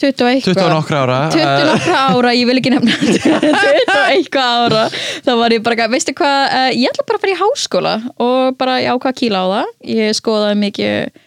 21 0.03 0.41
20 0.43 0.59
og 0.65 0.71
nokkra 0.73 1.03
ára 1.05 1.17
20 1.31 1.43
eh, 1.43 1.91
ára, 2.11 2.31
ég 2.35 2.47
vil 2.49 2.59
ekki 2.59 2.73
nefna 2.73 2.95
20 2.99 3.93
og 3.93 4.07
eitthvað 4.11 4.63
ára. 4.65 4.81
Þá 5.23 5.31
var 5.39 5.55
ég 5.55 5.63
bara, 5.63 5.87
veistu 5.91 6.15
hvað, 6.17 6.39
uh, 6.49 6.71
ég 6.75 6.89
ætla 6.89 7.05
bara 7.07 7.19
að 7.19 7.23
fara 7.23 7.35
í 7.35 7.39
háskóla 7.39 7.93
og 8.25 8.57
bara 8.59 8.79
ég 8.83 8.91
ákvað 8.91 9.13
að 9.13 9.19
kýla 9.21 9.43
á 9.43 9.47
það. 9.53 9.69
Ég 9.93 10.17
skoðaði 10.19 10.59
mikið 10.65 11.22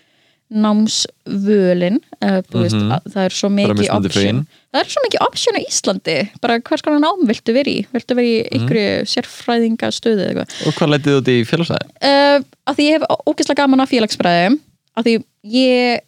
námsvölin 0.53 1.97
uh, 2.23 2.39
mm 2.39 2.61
veist, 2.63 2.77
Mhm. 2.77 2.93
að, 2.95 3.07
það 3.13 3.25
er 3.25 3.35
svo 3.35 3.49
mikið 3.51 3.91
option. 3.97 4.47
það 4.73 4.81
er 4.85 4.91
svo 4.93 5.01
mikið 5.07 5.25
option 5.27 5.57
á 5.59 5.61
Íslandi. 5.67 6.17
Bara 6.41 6.59
hvers 6.61 6.83
konar 6.87 7.01
nám 7.03 7.25
viltu 7.27 7.53
vera 7.57 7.71
í? 7.73 7.87
Viltu 7.93 8.15
vera 8.15 8.27
í 8.31 8.37
einhverju 8.55 9.07
sérfræðinga 9.11 9.91
stöðu 9.91 10.23
eða 10.23 10.31
eitthvað? 10.47 10.67
Og 10.69 10.75
hvað 10.79 10.93
leitið 10.95 11.11
þið 11.11 11.19
út 11.21 11.31
í 11.35 11.37
félagsæði? 11.51 11.87
uh, 12.03 12.39
að 12.71 12.77
því 12.79 12.87
ég 12.87 12.95
hef 12.95 13.09
ógeðslega 13.27 13.57
gaman 13.63 13.81
af 13.83 13.91
félagsbræði 13.91 14.61
að 14.97 15.05
því 15.09 15.17
ég 15.57 16.01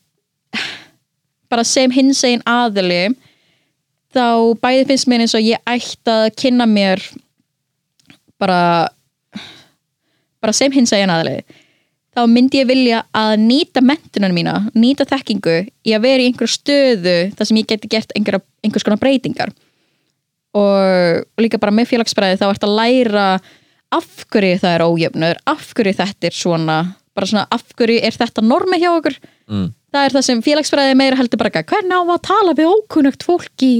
bara 1.50 1.64
sem 1.64 1.90
hins 1.90 2.22
einn 2.28 2.42
aðili 2.46 3.02
þá 4.14 4.54
bæði 4.62 4.86
finnst 4.88 5.08
mér 5.10 5.20
eins 5.24 5.34
og 5.34 5.42
ég 5.44 5.58
ætti 5.66 6.12
að 6.14 6.28
kynna 6.38 6.66
mér 6.68 7.02
bara 8.38 8.88
bara 10.40 10.52
sem 10.54 10.70
hins 10.72 10.92
að 10.94 11.02
ég 11.02 11.10
aðli 11.12 11.36
þá 12.18 12.26
myndi 12.30 12.58
ég 12.62 12.68
vilja 12.68 13.04
að 13.16 13.36
nýta 13.44 13.82
mentunan 13.84 14.34
mína, 14.34 14.56
nýta 14.74 15.06
þekkingu 15.08 15.56
í 15.86 15.94
að 15.94 16.04
vera 16.04 16.24
í 16.24 16.28
einhverju 16.30 16.50
stöðu 16.50 17.16
þar 17.38 17.50
sem 17.50 17.60
ég 17.60 17.70
geti 17.70 17.90
gert 17.92 18.14
einhverja, 18.18 18.42
einhvers 18.66 18.86
konar 18.86 19.00
breytingar. 19.02 19.54
Og, 20.58 21.22
og 21.22 21.44
líka 21.44 21.60
bara 21.62 21.74
með 21.74 21.92
félagsbræði 21.92 22.40
þá 22.40 22.46
ert 22.48 22.66
að 22.66 22.76
læra 22.78 23.26
af 23.94 24.08
hverju 24.32 24.60
það 24.64 24.74
er 24.74 24.84
ójöfnur 24.84 25.42
af 25.48 25.68
hverju 25.76 25.98
þetta 26.00 26.28
er 26.28 26.36
svona 26.36 26.78
bara 27.16 27.28
svona 27.28 27.46
af 27.54 27.64
hverju 27.78 28.00
er 28.04 28.16
þetta 28.16 28.44
normi 28.44 28.80
hjá 28.80 28.90
okkur? 28.90 29.16
Mm. 29.48 29.68
það 29.94 30.06
er 30.06 30.16
það 30.16 30.26
sem 30.26 30.42
félagsfræði 30.44 30.96
meira 30.98 31.18
heldur 31.20 31.40
bara 31.40 31.62
hvernig 31.62 31.94
á 31.94 32.02
að 32.02 32.24
tala 32.28 32.56
við 32.58 32.72
ókunnugt 32.72 33.24
fólk 33.24 33.64
í 33.64 33.74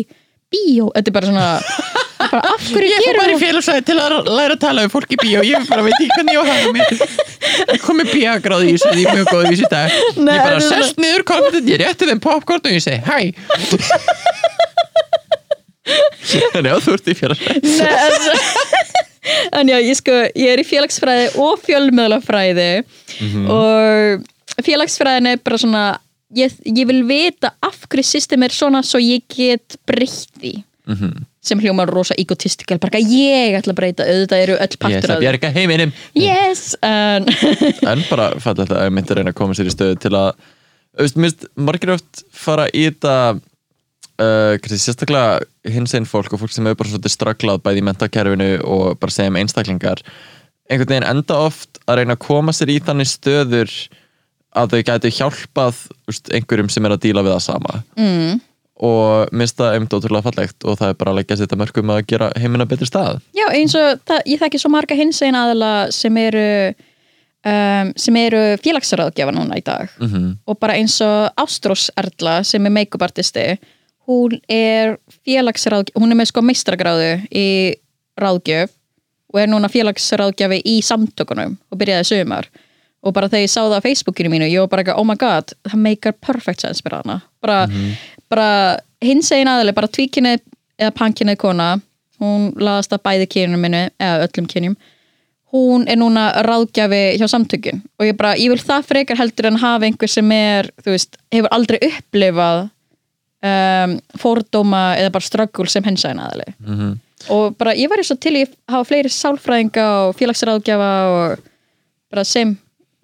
bíó? 0.52 0.88
Þetta 0.94 1.10
er 1.10 1.16
bara 1.18 1.32
svona 1.32 1.48
bara, 2.18 2.40
af 2.54 2.66
hverju 2.72 2.88
Ég 2.92 3.04
fór 3.06 3.18
bara 3.20 3.32
í 3.34 3.38
félagsæði 3.42 3.82
til 3.88 3.96
að 4.02 4.16
læra 4.28 4.54
að 4.56 4.62
tala 4.64 4.84
við 4.86 4.94
fólk 4.94 5.10
í 5.14 5.18
bíó. 5.22 5.42
Ég 5.46 5.68
bara 5.70 5.84
veit 5.86 5.96
ekki 5.98 6.10
hvernig 6.16 6.34
ég 6.34 6.40
á 6.40 6.44
það 6.48 6.58
mér 6.76 7.82
kom 7.84 8.00
með 8.00 8.12
bíagráði 8.14 8.64
í 8.68 8.76
þessu 8.76 8.88
Ég 8.98 9.06
er 9.08 9.18
mjög 9.18 9.28
góð 9.32 9.44
í 9.44 9.52
þessu 9.54 9.68
dag. 9.72 9.88
Nei, 10.18 10.34
Ég 10.34 10.42
bara 10.44 10.58
þetta 10.58 10.70
sest 10.82 11.02
niður 11.02 11.24
komið 11.32 11.70
Ég 11.72 11.82
rétti 11.84 12.10
þeim 12.10 12.22
popcorn 12.24 12.64
og 12.68 12.76
ég 12.78 12.84
segi 12.84 13.00
hæ. 13.06 13.18
En 16.58 16.66
já, 16.68 16.74
þú 16.84 16.96
ert 16.98 17.06
í 17.08 17.14
félagsæði 17.16 17.60
en 19.56 19.68
já, 19.68 19.76
ég 19.80 19.96
sko 19.98 20.12
ég 20.36 20.50
er 20.52 20.60
í 20.62 20.66
félagsfræði 20.66 21.30
og 21.42 21.60
fjölmiðlafræði 21.64 22.68
og 23.52 24.28
félagsfræðin 24.64 25.30
er 25.32 25.40
bara 25.44 25.58
svona 25.60 25.82
ég, 26.36 26.52
ég 26.68 26.88
vil 26.88 27.02
vita 27.08 27.54
af 27.64 27.80
hverju 27.88 28.06
system 28.08 28.44
er 28.46 28.54
svona 28.54 28.82
svo 28.86 29.00
ég 29.02 29.24
get 29.32 29.78
breytt 29.88 30.28
því. 30.40 30.54
Mhm. 30.88 31.24
Sem 31.48 31.60
hljómar 31.62 31.90
rosa 31.92 32.16
egotistikal 32.20 32.78
bara 32.82 33.00
ég 33.02 33.56
ætla 33.58 33.74
að 33.74 33.80
breyta 33.80 34.06
auðvitað 34.06 34.44
eru 34.44 34.56
öll 34.58 34.68
Ég 34.70 34.78
partur 34.84 34.98
ætla 35.00 35.08
af 35.08 35.16
að 35.16 35.18
því. 35.18 35.26
bjarga 35.26 35.50
heiminum. 35.56 35.92
Yes, 36.18 36.64
en 36.84 37.28
En 37.94 38.04
bara 38.10 38.30
falla 38.42 38.64
þetta 38.64 38.80
að 38.82 38.88
ég 38.90 38.96
myndi 38.98 39.14
að 39.14 39.20
reyna 39.22 39.34
að 39.34 39.40
koma 39.42 39.58
sér 39.58 39.70
í 39.70 39.74
stöðu 39.74 39.98
til 40.04 40.14
að 40.14 40.30
auðvitað, 40.98 41.20
minnst, 41.24 41.46
margir 41.68 41.94
oft 41.96 42.24
fara 42.34 42.66
í 42.74 42.86
þetta 42.88 43.14
uh, 44.22 44.72
sérstaklega 44.74 45.72
hins 45.74 45.94
einn 45.98 46.08
fólk 46.08 46.32
og 46.34 46.42
fólk 46.42 46.54
sem 46.54 46.66
hefur 46.66 46.80
bara 46.82 46.92
svolítið 46.94 47.14
straglað 47.14 47.62
bæði 47.66 47.82
í 47.82 47.86
mentakerfinu 47.88 48.50
og 48.66 48.98
bara 49.02 49.14
segjum 49.14 49.38
einstaklingar 49.40 50.02
einhvern 50.68 50.90
veginn 50.94 51.08
enda 51.08 51.38
oft 51.46 51.80
að 51.88 52.02
reyna 52.02 52.16
að 52.18 52.24
koma 52.26 52.54
sér 52.56 52.72
í 52.74 52.78
þannig 52.84 53.08
stöður 53.08 53.72
að 54.58 54.74
þau 54.74 54.82
gætu 54.90 55.10
hjálpað 55.14 55.78
úst, 56.10 56.30
einhverjum 56.34 56.70
sem 56.72 56.86
er 56.88 56.94
að 56.96 57.02
díla 57.04 57.22
við 57.24 57.34
það 57.36 57.44
sama. 57.44 57.78
Mm, 58.00 58.38
og 58.84 59.32
minnst 59.34 59.58
það 59.58 59.74
einmitt 59.74 59.94
ótrúlega 59.96 60.26
fallegt 60.28 60.66
og 60.68 60.78
það 60.78 60.92
er 60.92 60.98
bara 61.00 61.14
að 61.14 61.20
leggja 61.20 61.38
sér 61.38 61.48
þetta 61.48 61.60
mörgum 61.62 61.90
að 61.94 62.04
gera 62.12 62.28
heimina 62.38 62.66
betri 62.68 62.86
stað. 62.86 63.18
Já, 63.36 63.46
eins 63.50 63.74
og 63.78 64.04
það, 64.06 64.20
ég 64.30 64.42
þekki 64.42 64.60
svo 64.62 64.70
marga 64.70 64.98
hins 64.98 65.22
einn 65.26 65.38
aðala 65.38 65.72
sem 65.94 66.20
eru 66.22 66.44
um, 67.42 67.90
sem 67.98 68.20
eru 68.20 68.44
félagsráðgjafa 68.62 69.34
núna 69.34 69.58
í 69.58 69.64
dag. 69.66 69.90
Mm 69.98 70.36
og 70.46 70.58
bara 70.62 70.78
eins 70.78 71.00
og 71.04 71.32
Ástrós 71.36 71.88
Erla 71.96 72.42
sem 72.44 72.64
er 72.66 72.74
make-up 72.74 73.02
artisti 73.02 73.58
hún 74.08 74.38
er 74.48 74.96
félagsráðgjafi 75.24 75.98
hún 75.98 76.12
er 76.12 76.16
með 76.16 76.30
sko 76.30 76.42
meistragráðu 76.42 77.10
í 77.30 77.48
ráðgjöf 78.18 78.70
og 79.34 79.40
er 79.42 79.50
núna 79.50 79.68
félagsráðgjafi 79.68 80.62
í 80.64 80.80
samtökunum 80.82 81.58
og 81.70 81.78
byrjaði 81.78 82.08
sumar 82.08 82.48
og 83.02 83.14
bara 83.14 83.30
þegar 83.30 83.46
ég 83.46 83.52
sá 83.52 83.60
það 83.60 83.78
á 83.78 83.86
Facebookinu 83.86 84.32
mínu 84.32 84.50
ég 84.50 84.64
var 84.64 84.70
bara 84.72 84.84
ekki, 84.84 84.96
oh 84.98 85.06
my 85.06 85.16
god, 85.18 85.54
það 85.68 85.82
meikar 85.86 86.16
perfect 86.18 86.64
sense 86.64 86.84
fyrir 86.84 87.00
hana. 87.02 87.20
Bara, 87.44 87.58
bara 88.32 88.48
hins 89.04 89.30
egin 89.32 89.50
aðalega, 89.50 89.78
bara 89.78 89.92
tvíkinnið 89.94 90.44
eða 90.78 90.94
pankinnið 90.98 91.40
kona 91.42 91.68
hún 92.18 92.48
laðast 92.58 92.94
að 92.94 93.04
bæði 93.06 93.28
kynjum 93.34 93.60
minni 93.62 93.84
eða 94.02 94.26
öllum 94.26 94.48
kynjum 94.50 94.78
hún 95.54 95.86
er 95.88 95.96
núna 95.96 96.26
ráðgjafi 96.44 97.16
hjá 97.16 97.28
samtökin. 97.30 97.78
Og 97.96 98.10
ég 98.10 98.16
bara, 98.18 98.34
ég 98.36 98.50
vil 98.52 98.60
það 98.60 98.90
frekar 98.90 99.16
heldur 99.16 99.48
en 99.48 99.62
hafa 99.62 99.86
einhver 99.86 100.10
sem 100.12 100.34
er, 100.34 100.68
þú 100.84 100.92
veist, 100.92 101.16
hefur 101.32 101.54
aldrei 101.56 101.78
upplifað 101.86 102.66
um, 103.44 103.98
fordóma 104.18 104.82
eða 104.98 105.12
bara 105.14 105.26
ströggul 105.26 105.68
sem 105.70 105.84
hins 105.86 106.04
egin 106.04 106.22
aðalega 106.22 106.54
-hmm. 106.58 106.96
og 107.34 107.56
bara 107.58 107.74
ég 107.74 107.88
var 107.90 108.02
svo 108.02 108.16
til 108.16 108.36
í 108.36 108.42
að 108.44 108.54
hafa 108.68 108.84
fleiri 108.84 109.08
sálfræðinga 109.08 109.86
og 110.08 110.16
félagsráðgjafa 110.16 110.92
og 111.12 111.38
bara 112.10 112.24
sem 112.24 112.58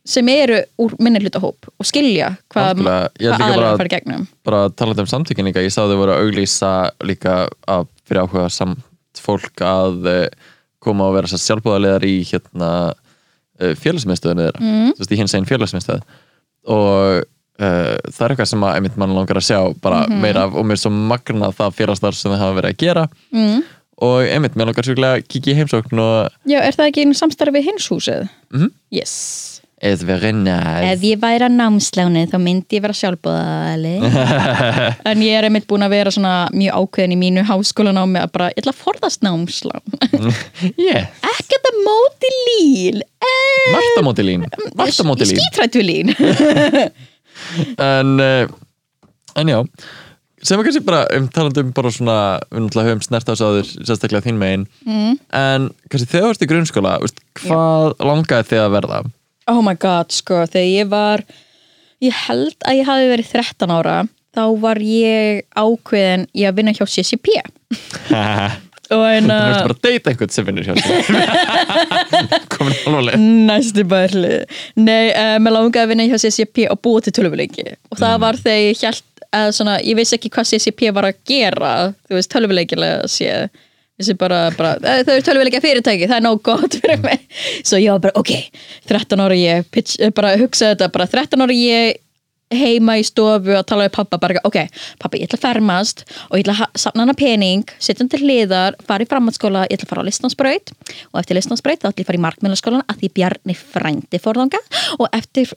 sem 0.05 0.29
eru 0.29 0.59
úr 0.85 0.95
minni 1.01 1.21
hlutahóp 1.23 1.69
og 1.81 1.87
skilja 1.89 2.35
hvað, 2.53 2.83
bara- 2.85 3.09
að 3.73 3.79
fara 3.81 3.89
gegnum 3.95 4.27
bara 4.45 4.67
talandi 4.77 5.01
um 5.05 5.07
samtökin 5.09 5.47
líka, 5.49 5.63
ég 5.65 5.73
sá 5.73 5.83
þau 5.89 5.97
voru 5.97 6.13
að 6.13 6.27
auglýsa 6.27 6.73
líka 7.09 7.37
að 7.67 7.87
fyrir 8.05 8.21
áhuga 8.27 8.51
samt 8.53 8.83
fólk 9.25 9.63
að 9.65 10.09
uh, 10.11 10.27
koma 10.85 11.07
og 11.09 11.15
vera 11.17 11.31
sér 11.31 11.41
sjálfbúðarlegar 11.41 12.05
í 12.05 12.19
hérna 12.29 12.71
uh, 12.93 13.73
félagsmiðstöðinu 13.81 14.45
þeirra 14.51 14.61
mm. 14.61 14.91
þú 14.99 15.01
veist, 15.05 15.15
í 15.15 15.21
hins 15.23 15.35
einn 15.39 15.49
félagsmiðstöð 15.49 16.03
og 16.75 17.23
uh, 17.23 17.97
það 18.11 18.27
er 18.27 18.35
eitthvað 18.35 18.51
sem 18.51 18.67
að 18.67 18.77
einmitt 18.79 18.99
mann 19.01 19.15
langar 19.17 19.41
að 19.41 19.47
sjá 19.49 19.61
bara 19.85 20.05
meira 20.11 20.45
af 20.49 20.59
og 20.59 20.67
mér 20.69 20.77
er 20.77 20.83
svo 20.85 20.93
magna 20.93 21.49
það 21.55 21.79
félagsstarf 21.81 22.19
sem 22.19 22.35
þau 22.35 22.41
hafa 22.43 22.59
verið 22.61 22.75
að 22.75 22.83
gera 22.85 23.07
Mm. 23.33 23.65
og 24.05 24.21
einmitt, 24.27 24.57
mér 24.59 24.69
langar 24.69 24.85
svolítið 24.85 25.09
að 25.09 25.25
kíkja 25.31 25.53
í 25.55 25.59
heimsókn 25.63 26.01
og 26.03 26.33
Já, 26.51 26.59
er 26.61 26.75
það 26.77 26.89
ekki 26.91 27.05
einu 27.07 27.15
samstarfi 27.19 27.55
við 27.57 27.69
hins 27.71 27.89
húsið? 27.89 28.29
Mhm. 28.53 28.71
Yes 28.93 29.54
eða 29.85 30.09
verið 30.09 30.39
næð 30.43 30.87
Ef 30.91 31.05
ég 31.05 31.21
væri 31.23 31.47
að 31.47 31.57
námsláni 31.59 32.25
þá 32.31 32.37
myndi 32.43 32.79
ég 32.79 32.85
vera 32.85 32.97
sjálfbúðali 32.97 33.95
En 35.11 35.25
ég 35.25 35.39
er 35.39 35.49
einmitt 35.49 35.67
búin 35.71 35.85
að 35.87 35.97
vera 35.97 36.13
svona 36.15 36.35
mjög 36.55 36.79
ákveðin 36.81 37.17
í 37.17 37.19
mínu 37.21 37.45
háskólanámi 37.49 38.23
að 38.23 38.33
bara, 38.37 38.51
ég 38.55 38.63
ætla 38.63 38.75
að 38.75 38.83
forðast 38.85 39.25
námslán. 39.27 39.85
Yeah. 40.81 41.11
Ekkert 41.25 41.67
að 41.69 41.81
móti 41.85 42.31
lín 42.35 43.03
eh, 43.29 43.75
Marta 43.75 44.05
móti 44.07 44.25
lín? 44.27 44.47
Marta 44.79 45.07
móti 45.07 45.29
lín? 45.29 45.39
Skítrætt 45.41 45.77
við 45.79 45.87
lín. 45.91 46.15
En, 47.83 48.17
en 48.21 49.51
já. 49.51 49.59
Sem 50.45 50.61
er 50.61 50.67
kannski 50.67 50.85
bara 50.85 51.05
um 51.17 51.27
talandi 51.33 51.63
um 51.65 51.73
bara 51.75 51.93
svona 51.93 52.17
við 52.51 52.67
náttúrulega 52.67 52.91
höfum 52.93 53.05
snert 53.07 53.29
á 53.29 53.33
þessu 53.33 53.47
áður 53.49 53.69
sérstaklega 53.73 54.27
þín 54.27 54.41
megin. 54.41 54.67
Mm. 54.85 55.15
en 55.41 55.69
kannski 55.89 56.11
þegar 56.11 56.25
þú 56.27 56.31
varst 56.31 56.45
í 56.45 56.49
grunnskóla 56.51 56.97
veist, 57.05 57.23
hvað 57.41 57.95
langaði 58.05 58.49
þið 58.51 58.65
að 58.65 58.75
verða? 58.77 58.99
Oh 59.51 59.61
my 59.65 59.75
god, 59.77 60.13
sko, 60.15 60.45
þegar 60.49 60.71
ég 60.71 60.93
var 60.93 61.25
ég 62.05 62.21
held 62.27 62.57
að 62.67 62.79
ég 62.81 62.89
hafi 62.89 63.09
verið 63.11 63.33
13 63.33 63.75
ára 63.75 63.97
þá 64.35 64.45
var 64.63 64.81
ég 64.83 65.45
ákveðin 65.55 66.29
í 66.35 66.47
að 66.49 66.61
vinna 66.61 66.75
hjá 66.75 66.85
CCP 66.91 67.37
og 68.95 69.05
en 69.09 69.29
Þú 69.31 69.37
veist 69.37 69.59
að 69.59 69.67
bara 69.67 69.77
að 69.77 69.83
deyta 69.87 70.13
einhvern 70.13 70.35
sem 70.35 70.49
vinnur 70.49 70.69
hjá 70.69 70.75
sér 70.81 71.03
komin 72.55 72.99
alveg 73.01 73.21
næstu 73.49 73.85
bærli. 73.89 74.35
Nei, 74.77 75.11
uh, 75.11 75.37
mér 75.43 75.57
langaði 75.57 75.85
að 75.85 75.93
vinna 75.93 76.09
hjá 76.11 76.19
CCP 76.21 76.67
og 76.73 76.81
búa 76.85 77.05
til 77.05 77.15
tölvuleiki. 77.17 77.67
Og 77.91 78.01
það 78.01 78.19
var 78.27 78.41
þegar 78.41 78.65
ég 78.65 78.83
held 78.85 79.25
að 79.35 79.53
svona, 79.57 79.79
ég 79.83 79.99
vissi 79.99 80.19
ekki 80.19 80.31
hvað 80.35 80.51
CCP 80.53 80.91
var 80.95 81.09
að 81.09 81.23
gera. 81.27 81.73
Þú 82.07 82.19
veist, 82.19 82.33
tölvuleikilega 82.35 83.09
séð 83.11 83.49
bara, 84.19 84.51
bara 84.59 84.75
eh, 84.83 85.03
þau 85.07 85.13
eru 85.15 85.27
tölvuleika 85.27 85.61
fyrirtæki, 85.63 86.09
það 86.11 86.17
er 86.19 86.25
nóg 86.25 86.41
gott 86.47 86.79
fyrir 86.81 87.03
mig. 87.05 87.27
Svo 87.63 87.79
ég 87.79 87.95
var 87.95 88.01
bara, 88.09 88.17
ok, 88.19 88.33
13 88.91 89.23
ára 89.23 89.37
ég 89.39 89.69
pitch, 89.71 90.01
eh, 90.01 90.11
bara 90.15 90.35
hugsaði 90.41 90.75
þetta, 90.75 90.91
bara 90.93 91.07
13 91.07 91.45
ára 91.45 91.55
ég 91.55 92.01
heima 92.55 92.99
í 93.01 93.05
stofu 93.07 93.55
að 93.57 93.65
tala 93.69 93.87
við 93.87 93.95
pappa 93.97 94.19
bara, 94.21 94.43
ok, 94.47 94.59
pappa, 95.01 95.19
ég 95.19 95.29
ætla 95.29 95.39
að 95.39 95.45
fermast 95.47 96.05
og 96.29 96.39
ég 96.39 96.45
ætla 96.45 96.67
að 96.67 96.83
safna 96.83 97.05
hana 97.05 97.17
pening 97.19 97.73
setja 97.79 98.03
hann 98.03 98.11
til 98.13 98.21
hliðar, 98.23 98.77
fara 98.87 99.07
í 99.07 99.09
framhaldsskóla 99.11 99.65
ég 99.71 99.79
ætla 99.79 99.89
að 99.89 99.93
fara 99.95 100.05
á 100.05 100.09
listnámsbraut 100.09 100.75
og 100.75 101.19
eftir 101.23 101.39
listnámsbraut 101.39 101.83
þá 101.83 101.89
ætla 101.91 102.05
ég 102.05 102.05
að 102.05 102.11
fara 102.13 102.21
í 102.21 102.25
markmjölaskólan 102.27 102.87
að 102.87 103.01
því 103.01 103.13
Bjarni 103.19 103.59
frændi 103.59 104.23
fórðanga 104.23 104.61
og 105.01 105.09
eftir 105.17 105.57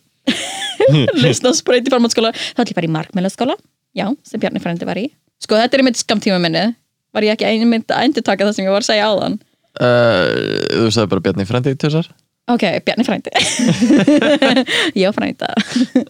listnámsbraut 1.24 1.86
í 1.86 1.94
framhaldsskóla 1.94 2.34
þá 2.34 2.64
ætla 2.64 2.66
ég 2.66 2.74
að 2.74 2.80
fara 2.80 2.90
í 2.90 2.96
markmjölaskóla 2.98 3.58
já, 3.98 4.08
sem 4.24 4.42
Bjarni 4.42 4.64
frændi 4.64 4.90
var 4.90 5.02
í. 5.02 5.10
Sko, 5.44 5.60
þetta 5.60 5.78
er 5.78 5.84
einmitt 5.84 6.02
skamtíma 6.02 6.42
minni 6.42 6.66
var 7.18 7.28
ég 7.28 7.36
ekki 7.36 7.50
einmitt 7.50 7.92
að 7.92 8.08
endur 8.08 8.26
taka 8.30 8.48
það 8.48 8.56
sem 8.60 8.70
ég 8.70 8.78
var 8.78 8.86
að 8.86 8.92
segja 8.92 9.10
áðan? 9.12 9.42
Uh, 9.78 10.32
þú 10.72 10.88
sagði 10.94 11.12
bara 11.14 11.26
Bjarni 11.28 11.50
frendi 11.50 11.76
til 11.76 11.90
þessar 11.90 12.14
ok, 12.48 12.64
Bjarni 12.86 13.04
frændi. 13.04 13.32
Já, 15.02 15.12
frænda. 15.16 15.50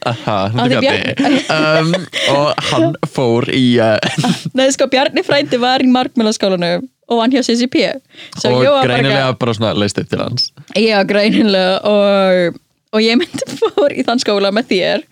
Aha, 0.06 0.36
því 0.54 0.76
er 0.76 0.84
Bjarni 0.84 1.40
um, 1.56 1.94
og 2.36 2.62
hann 2.70 2.98
fór 3.10 3.50
í 3.54 3.64
uh, 3.82 3.98
Nei, 4.58 4.68
sko, 4.76 4.90
Bjarni 4.92 5.24
frændi 5.26 5.60
var 5.62 5.84
í 5.84 5.90
markmjölaskólanum 5.92 6.86
og 7.08 7.22
hann 7.24 7.34
hjá 7.34 7.42
CCP 7.48 7.88
Svo 8.36 8.52
og 8.52 8.66
ég 8.66 8.74
var 8.74 8.84
bara 8.84 8.98
greinilega 9.00 9.36
bara 9.40 9.54
svona 9.56 9.74
leist 9.80 10.00
upp 10.02 10.10
til 10.12 10.22
hans. 10.22 10.50
Já, 10.76 11.00
greinilega 11.08 11.80
og, 11.90 12.60
og 12.94 13.06
ég 13.06 13.20
myndi 13.20 13.48
fór 13.62 13.96
í 13.96 14.06
þann 14.08 14.22
skóla 14.22 14.54
með 14.54 14.74
þér. 14.74 15.08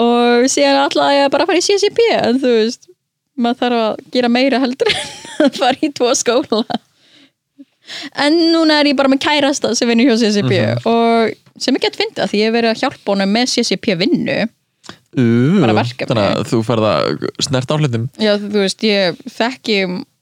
Og 0.00 0.46
síðan 0.48 0.84
alltaf 0.86 1.12
ég 1.16 1.32
bara 1.34 1.44
að 1.44 1.52
fara 1.52 1.60
í 1.60 1.66
CCP 1.66 2.04
en 2.14 2.40
þú 2.40 2.54
veist, 2.62 2.89
maður 3.42 3.60
þarf 3.64 3.80
að 3.80 4.04
gera 4.14 4.30
meira 4.32 4.60
heldur 4.62 4.92
en 4.92 5.44
að 5.46 5.58
fara 5.60 5.84
í 5.86 5.90
tvo 5.96 6.12
skóla. 6.18 6.62
En 8.22 8.36
núna 8.52 8.78
er 8.80 8.92
ég 8.92 8.98
bara 8.98 9.10
með 9.10 9.22
kærasta 9.24 9.72
sem 9.74 9.88
vinnur 9.90 10.12
hjá 10.12 10.20
CCP 10.20 10.60
og 10.86 11.32
sem 11.60 11.76
ég 11.76 11.84
gett 11.84 11.98
fyndið 11.98 12.24
að 12.24 12.32
því 12.32 12.42
ég 12.42 12.50
hef 12.50 12.56
verið 12.56 12.72
að 12.74 12.82
hjálpa 12.84 13.14
honum 13.14 13.32
með 13.34 13.54
CCP 13.54 13.96
vinnu. 14.00 14.36
Uh, 15.10 15.58
bara 15.58 15.74
verkefni. 15.74 16.12
Þannig 16.12 16.36
að 16.38 16.44
þú 16.52 16.60
færð 16.68 16.86
að 16.86 17.24
snert 17.42 17.72
á 17.72 17.74
hlutum. 17.74 18.04
Já, 18.22 18.32
þú 18.38 18.62
veist, 18.62 18.84
ég 18.86 19.18
þekki 19.34 19.80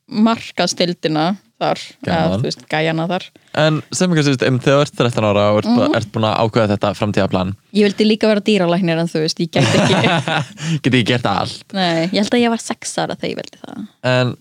markastildina 0.09 1.27
þar, 1.61 1.83
eða 2.07 2.39
þú 2.39 2.47
veist, 2.47 2.65
gæjana 2.71 3.09
þar 3.11 3.29
En 3.59 3.81
sem 3.95 4.13
ekki 4.15 4.27
sést, 4.27 4.45
um, 4.47 4.61
þegar 4.63 4.81
þú 4.81 4.87
ert 4.87 4.99
13 5.03 5.29
ára 5.29 5.47
og 5.53 5.63
ert, 5.63 5.71
mm. 5.73 5.97
ert 5.99 6.13
búin 6.15 6.29
að 6.29 6.37
ákveða 6.45 6.73
þetta 6.75 6.93
framtíðaplan 6.99 7.55
Ég 7.77 7.85
vildi 7.85 8.07
líka 8.07 8.31
vera 8.31 8.43
dýralæknir 8.45 9.01
en 9.03 9.11
þú 9.11 9.21
veist, 9.25 9.41
ég 9.43 9.51
gæti 9.53 9.81
ekki. 9.83 10.13
Geti 10.85 11.03
ég 11.03 11.09
gert 11.11 11.27
allt? 11.29 11.65
Nei, 11.77 12.07
ég 12.07 12.17
held 12.23 12.37
að 12.39 12.45
ég 12.45 12.55
var 12.55 12.63
sex 12.63 12.95
ára 12.97 13.17
þegar 13.19 13.33
ég 13.35 13.41
vildi 13.43 13.61
það. 13.61 13.83
En 14.09 14.33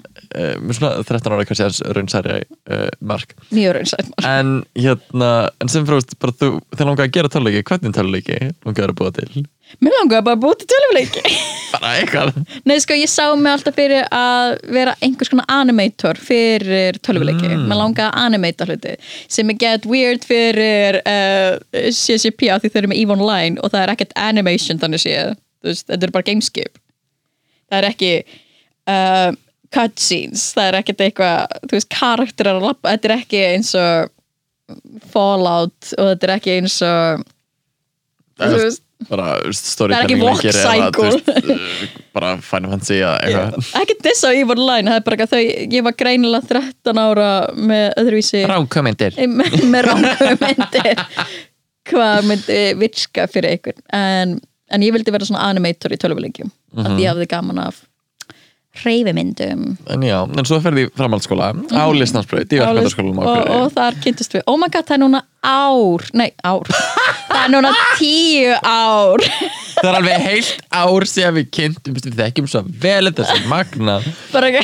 með 0.63 0.77
svona 0.77 0.91
13 1.07 1.35
ára 1.35 1.47
kannski 1.47 1.65
aðeins 1.65 1.81
raunsæri 1.97 2.37
uh, 2.45 2.87
mark. 3.11 3.35
Mjög 3.51 3.75
raunsætt 3.77 4.09
mál 4.13 4.29
En 4.31 4.53
hérna, 4.77 5.31
en 5.63 5.71
sem 5.71 5.87
frá 5.87 5.99
bara 6.21 6.37
þú, 6.39 6.49
þegar 6.73 6.89
langar 6.91 7.07
að 7.07 7.13
gera 7.17 7.31
töluleiki, 7.33 7.67
hvernig 7.67 7.95
töluleiki 7.97 8.39
langar 8.67 8.93
að 8.93 8.97
búa 9.01 9.13
til? 9.15 9.45
Mér 9.83 9.93
langaði 9.97 10.23
bara 10.23 10.37
að 10.37 10.61
til 10.61 10.67
tölvuleiki 10.71 11.21
Bara 11.73 11.89
eitthvað 11.99 12.37
Nei, 12.69 12.77
sko, 12.79 12.95
ég 12.95 13.11
sá 13.11 13.25
mig 13.35 13.51
alltaf 13.51 13.75
fyrir 13.75 14.05
að 14.15 14.53
vera 14.73 14.95
einhvers 15.03 15.31
konar 15.31 15.47
animator 15.51 16.19
fyrir 16.21 16.97
tölvuleiki. 17.03 17.49
Mm. 17.51 17.65
Mér 17.67 17.81
langaði 17.81 18.07
að 18.07 18.21
animata 18.23 18.67
hluti 18.69 18.95
sem 19.27 19.51
er 19.51 19.59
get 19.59 19.87
weird 19.89 20.25
fyrir 20.27 21.01
uh, 21.03 21.57
CCP 21.91 22.47
af 22.53 22.63
því 22.63 22.71
þau 22.71 22.79
eru 22.81 22.91
með 22.93 23.01
EVE 23.03 23.17
Online 23.17 23.61
og 23.61 23.73
það 23.73 23.83
er 23.83 23.93
ekkert 23.93 24.15
animation 24.23 24.79
þannig 24.81 25.03
séð. 25.03 25.35
Þetta 25.67 25.99
er 26.07 26.15
bara 26.15 26.27
gameskip. 26.29 26.79
Það 27.67 27.79
er 27.81 27.89
ekki 27.91 28.11
uh, 28.87 29.31
cutscenes, 29.75 30.49
það 30.55 30.69
er 30.69 30.79
ekkert 30.81 31.03
eitthvað, 31.07 31.57
þú 31.65 31.75
veist, 31.75 31.89
karakterar 31.91 32.59
að 32.59 32.69
lappa, 32.69 32.93
þetta 32.95 33.09
er 33.09 33.15
ekki 33.17 33.43
eins 33.51 33.73
og 33.77 34.13
Fallout 35.13 35.93
og 35.95 36.09
þetta 36.11 36.27
er 36.27 36.33
ekki 36.37 36.55
eins 36.57 36.77
og 36.83 37.23
þú 38.39 38.57
veist, 38.61 38.83
bara 39.05 39.25
Það 39.37 39.47
er 39.47 39.55
storytelling 39.59 40.23
uh, 40.25 41.81
bara 42.17 42.31
Final 42.41 42.71
Fantasy 42.73 42.97
eða 42.97 43.13
eitthvað. 43.21 43.69
Ekki 43.81 43.97
diss 44.07 44.25
á 44.25 44.29
EVE 44.33 44.55
Online, 44.55 44.89
það 44.89 44.99
er 44.99 45.05
bara 45.05 45.27
að 45.27 45.33
þau, 45.35 45.43
ég 45.77 45.85
var 45.85 45.97
greinilega 45.99 46.49
13 46.49 47.01
ára 47.03 47.29
með 47.53 47.85
öðruvísi 48.01 48.41
Rákomendir 48.49 49.19
með, 49.29 49.59
með 49.69 49.89
ránkumyndir 49.91 51.03
hvað 51.87 52.31
myndi 52.31 52.61
virka 52.81 53.27
fyrir 53.31 53.59
ykkur? 53.59 53.77
En, 53.95 54.39
en 54.73 54.87
ég 54.87 54.95
vildi 54.95 55.13
vera 55.13 55.27
svona 55.29 55.45
animator 55.51 55.93
í 55.93 56.01
tölvuleikjum 56.01 56.49
mm 56.49 56.81
-hmm. 56.81 56.89
að 56.89 57.03
ég 57.03 57.13
hafði 57.13 57.29
gaman 57.31 57.61
af 57.67 57.85
hreyfimyndum. 58.77 59.77
En 59.89 60.03
já, 60.05 60.17
en 60.37 60.45
svo 60.45 60.59
ferði 60.61 60.87
framhaldsskóla 60.97 61.49
á 61.73 61.85
listnarsbreyt 61.93 62.53
í 62.53 62.59
verkmyndaskólanum 62.61 63.23
og, 63.23 63.49
og 63.55 63.71
þar 63.73 63.97
kynntist 64.03 64.35
við, 64.35 64.43
oh 64.45 64.57
my 64.59 64.69
god, 64.69 64.85
það 64.85 64.97
er 64.97 65.03
núna 65.05 65.23
ár 65.41 66.05
nei, 66.13 66.29
ár 66.45 66.67
það 67.27 67.41
er 67.43 67.53
núna 67.53 67.71
tíu 67.99 68.53
ár. 68.63 69.23
Það 69.77 69.89
er 69.89 69.97
alveg 69.99 70.23
heilt 70.25 70.61
ár 70.73 71.07
síðan 71.11 71.35
við 71.37 71.49
kynntum 71.57 71.97
við 71.97 72.19
þekkjum 72.19 72.51
svo 72.51 72.63
vel 72.83 73.09
þetta 73.09 73.27
sem 73.29 73.49
magna 73.51 73.97
bara, 74.33 74.63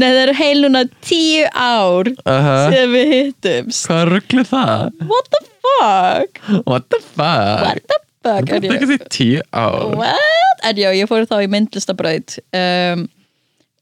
nei, 0.00 0.06
það 0.06 0.20
er 0.22 0.34
heil 0.40 0.64
núna 0.64 0.84
tíu 1.04 1.48
ár 1.52 2.12
uh 2.24 2.50
síðan 2.70 2.94
við 2.96 3.14
hittumst. 3.14 3.86
Hvað 3.90 4.04
rugglir 4.14 4.48
það? 4.50 4.86
what 5.10 5.32
the 5.34 5.42
fuck? 5.60 6.44
What 6.66 6.88
the 6.88 7.02
fuck? 7.04 7.66
what 7.66 7.82
the 7.86 8.00
fuck 8.00 8.06
Það 8.20 8.50
er 8.52 8.74
ekki 8.74 8.90
því 8.90 8.98
tíu 9.08 9.44
ár? 9.56 9.94
What? 9.96 10.64
En 10.68 10.76
já, 10.76 10.90
ég 10.92 11.08
fór 11.08 11.24
þá 11.28 11.38
í 11.40 11.48
myndlistabraut 11.48 12.36
um, 12.52 13.06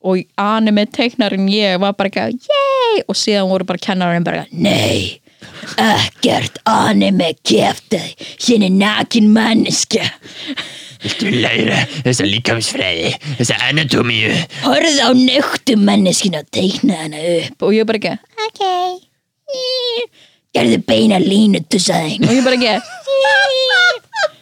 og 0.06 0.22
anime 0.38 0.84
teiknarinn 0.94 1.48
ég 1.50 1.78
var 1.82 1.96
bara 1.98 2.10
ekki 2.10 2.46
yey, 2.46 3.02
og 3.10 3.18
síðan 3.18 3.50
voru 3.50 3.66
bara 3.66 3.82
kennarinn 3.82 4.26
bara 4.26 4.44
nei, 4.52 5.18
ekkert 5.82 6.58
anime 6.68 7.32
hérna 7.46 8.66
er 8.66 8.74
nakin 8.74 9.32
manneska 9.32 10.04
Viltu 10.98 11.30
læra 11.30 11.84
þessa 12.02 12.24
líkamsfræði, 12.26 13.12
þessa 13.38 13.54
anatómíu. 13.68 14.32
Horfðu 14.64 15.04
á 15.06 15.10
nögtu 15.14 15.76
manneskina 15.78 16.40
og 16.42 16.48
teikna 16.50 16.96
hana 17.04 17.20
upp. 17.36 17.62
Og 17.62 17.76
ég 17.76 17.86
bara 17.86 18.00
ekki. 18.00 18.16
Ok. 18.48 18.64
Gerðu 20.58 20.80
beina 20.88 21.20
línu 21.22 21.62
tussaði 21.70 22.18
og 22.26 22.34
ég 22.34 22.42
bara 22.42 22.58
ekki 22.58 22.74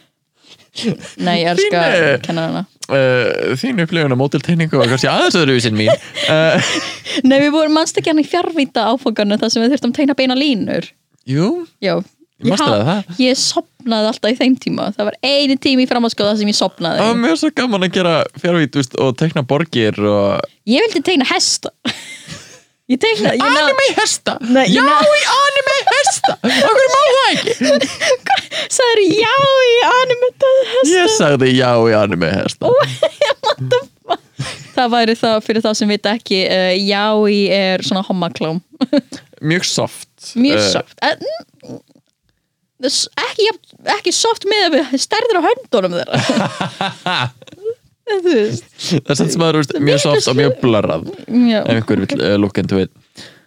nei, 1.27 1.37
ég 1.43 1.53
elska 1.53 1.83
Fínu. 1.83 2.17
kennarana 2.27 2.65
uh, 2.89 3.55
Þín 3.61 3.83
upplifun 3.85 4.15
á 4.15 4.19
mótiltegningu 4.21 4.81
var 4.81 4.91
kannski 4.93 5.11
aðeins 5.11 5.39
öðruvísin 5.41 5.77
mín 5.79 5.93
uh, 5.93 6.75
Nei, 7.29 7.39
við 7.47 7.53
vorum 7.55 7.77
mannst 7.79 7.97
ekki 8.01 8.13
hann 8.13 8.23
í 8.23 8.27
fjárvíta 8.29 8.89
áfangarnu 8.93 9.39
þar 9.41 9.53
sem 9.55 9.65
við 9.65 9.75
þurftum 9.77 9.95
að 9.95 9.99
teikna 10.01 10.17
beina 10.19 10.37
línur. 10.39 10.91
Jú, 11.27 11.49
Já. 11.83 11.97
Ég 12.45 12.51
manstu 12.53 12.67
ha- 12.69 12.75
það, 12.77 12.89
það? 12.91 13.21
Ég 13.25 13.39
sopnaði 13.41 14.09
alltaf 14.11 14.33
í 14.35 14.37
þeim 14.37 14.57
tíma. 14.61 14.91
Það 14.93 15.07
var 15.09 15.15
eini 15.25 15.55
tími 15.57 15.87
í 15.87 15.89
framhalskóða 15.89 16.35
sem 16.37 16.51
ég 16.51 16.59
sopnaði. 16.59 17.01
það 17.01 17.09
var 17.09 17.23
mjög 17.23 17.39
svo 17.41 17.51
gaman 17.57 17.87
að 17.87 17.95
gera 17.95 18.13
fjárvít 18.43 18.77
úst, 18.83 18.99
og 19.01 19.15
tekna 19.17 19.43
borgir 19.49 19.97
og 20.05 20.45
Ég 20.69 20.85
vildi 20.85 21.01
teikna 21.07 21.25
hesta. 21.31 21.73
Ég 22.87 22.99
teikna... 23.03 23.33
Ég 23.35 23.41
ná- 23.43 23.63
Anime 23.65 23.87
hesta 23.97 24.37
Nei, 24.47 24.67
Já, 24.71 24.83
ná- 24.87 25.03
í 25.03 25.23
anime 25.35 25.77
hesta 25.89 26.37
Okkur 26.39 26.87
má 26.93 27.01
það 27.17 27.29
ekki 27.33 27.53
Sagði 28.77 29.07
já 29.19 29.33
í 29.71 29.75
animetað 29.89 30.61
hesta. 30.71 30.93
Ég 30.93 31.11
sagði 31.17 31.49
já 31.57 31.71
í 31.91 31.97
anime 31.99 32.31
hesta? 32.37 32.71
Það 34.77 34.91
væri 34.93 35.15
það 35.17 35.37
fyrir 35.47 35.63
þá 35.65 35.71
sem 35.79 35.89
vita 35.91 36.13
ekki 36.19 36.39
uh, 36.53 36.73
já 36.77 37.05
í 37.33 37.39
er 37.57 37.81
svona 37.87 38.03
homaklám. 38.05 38.59
Mjög 39.51 39.65
soft 39.69 40.35
Mjög 40.37 40.61
Eh, 40.61 40.67
soft. 40.75 40.95
Uh, 41.01 41.81
ekki, 43.25 43.47
ekki 43.97 44.13
soft 44.13 44.45
með 44.51 44.77
stærður 45.01 45.41
á 45.41 45.43
höndunum 45.49 45.97
þeirra. 45.97 46.19
Það 48.07 49.11
er 49.11 49.19
samt 49.19 49.33
sem 49.35 49.43
aður, 49.43 49.67
mjög 49.83 49.99
soft 50.05 50.29
og 50.31 50.37
mjög 50.39 50.61
blurrað 50.63 51.09
Já. 51.27 51.61
Ef 51.65 51.73
einhver 51.81 52.05
vil 52.05 52.21
uh, 52.23 52.37
look 52.41 52.59
into 52.63 52.79
it 52.85 52.93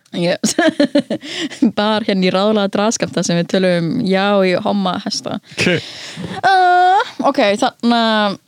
Yes. 0.09 0.55
Bar 1.77 2.01
hérna 2.07 2.25
í 2.25 2.31
ráðlega 2.33 2.71
draskamta 2.73 3.21
sem 3.23 3.37
við 3.37 3.49
tölum 3.51 3.89
um 3.91 4.05
já 4.09 4.23
í 4.41 4.55
homma 4.65 4.95
hesta 5.03 5.35
uh, 5.61 7.11
Ok, 7.29 7.43
þannig 7.61 7.97
að 7.99 8.39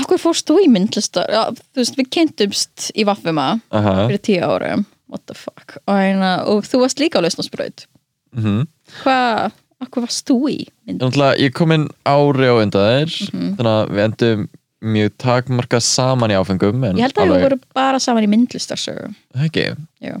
Akkur 0.00 0.20
fórst 0.22 0.46
þú 0.46 0.60
í 0.62 0.68
myndlistar? 0.70 1.26
Já, 1.34 1.48
þú 1.74 1.80
veist, 1.80 1.96
við 1.98 2.10
kynntumst 2.14 2.90
í 2.94 3.02
Vaffuma 3.08 3.48
Aha. 3.74 3.94
fyrir 4.10 4.20
tíu 4.26 4.42
árum 4.46 4.84
What 5.10 5.24
the 5.26 5.34
fuck 5.34 5.78
og, 5.86 5.96
hérna, 5.96 6.34
og 6.50 6.62
þú 6.68 6.84
varst 6.84 7.00
líka 7.02 7.18
á 7.18 7.24
lausnarsbraut 7.26 7.86
Mhm. 8.30 8.60
Hvað, 9.02 9.54
akkur 9.82 10.04
varst 10.04 10.22
þú 10.30 10.36
í 10.52 10.58
mynd? 10.86 11.00
Náttúrulega, 11.02 11.38
ég 11.42 11.50
kom 11.58 11.72
inn 11.74 11.88
ári 12.06 12.46
á 12.46 12.54
undan 12.62 12.86
þér 12.90 13.14
Mhm. 13.32 13.48
Þannig 13.58 13.72
að 13.74 13.90
við 13.96 14.04
endum 14.06 14.44
mjög 14.80 15.12
takmarkað 15.20 15.82
saman 15.84 16.32
í 16.32 16.38
áfengum 16.38 16.84
en 16.88 16.96
Ég 16.96 17.04
held 17.08 17.18
að 17.18 17.26
alveg- 17.26 17.44
vorum 17.44 17.60
bara 17.76 17.98
saman 18.00 18.24
í 18.24 18.30
myndlistarsögu. 18.32 19.10
Ekki, 19.46 19.66
Já. 20.00 20.16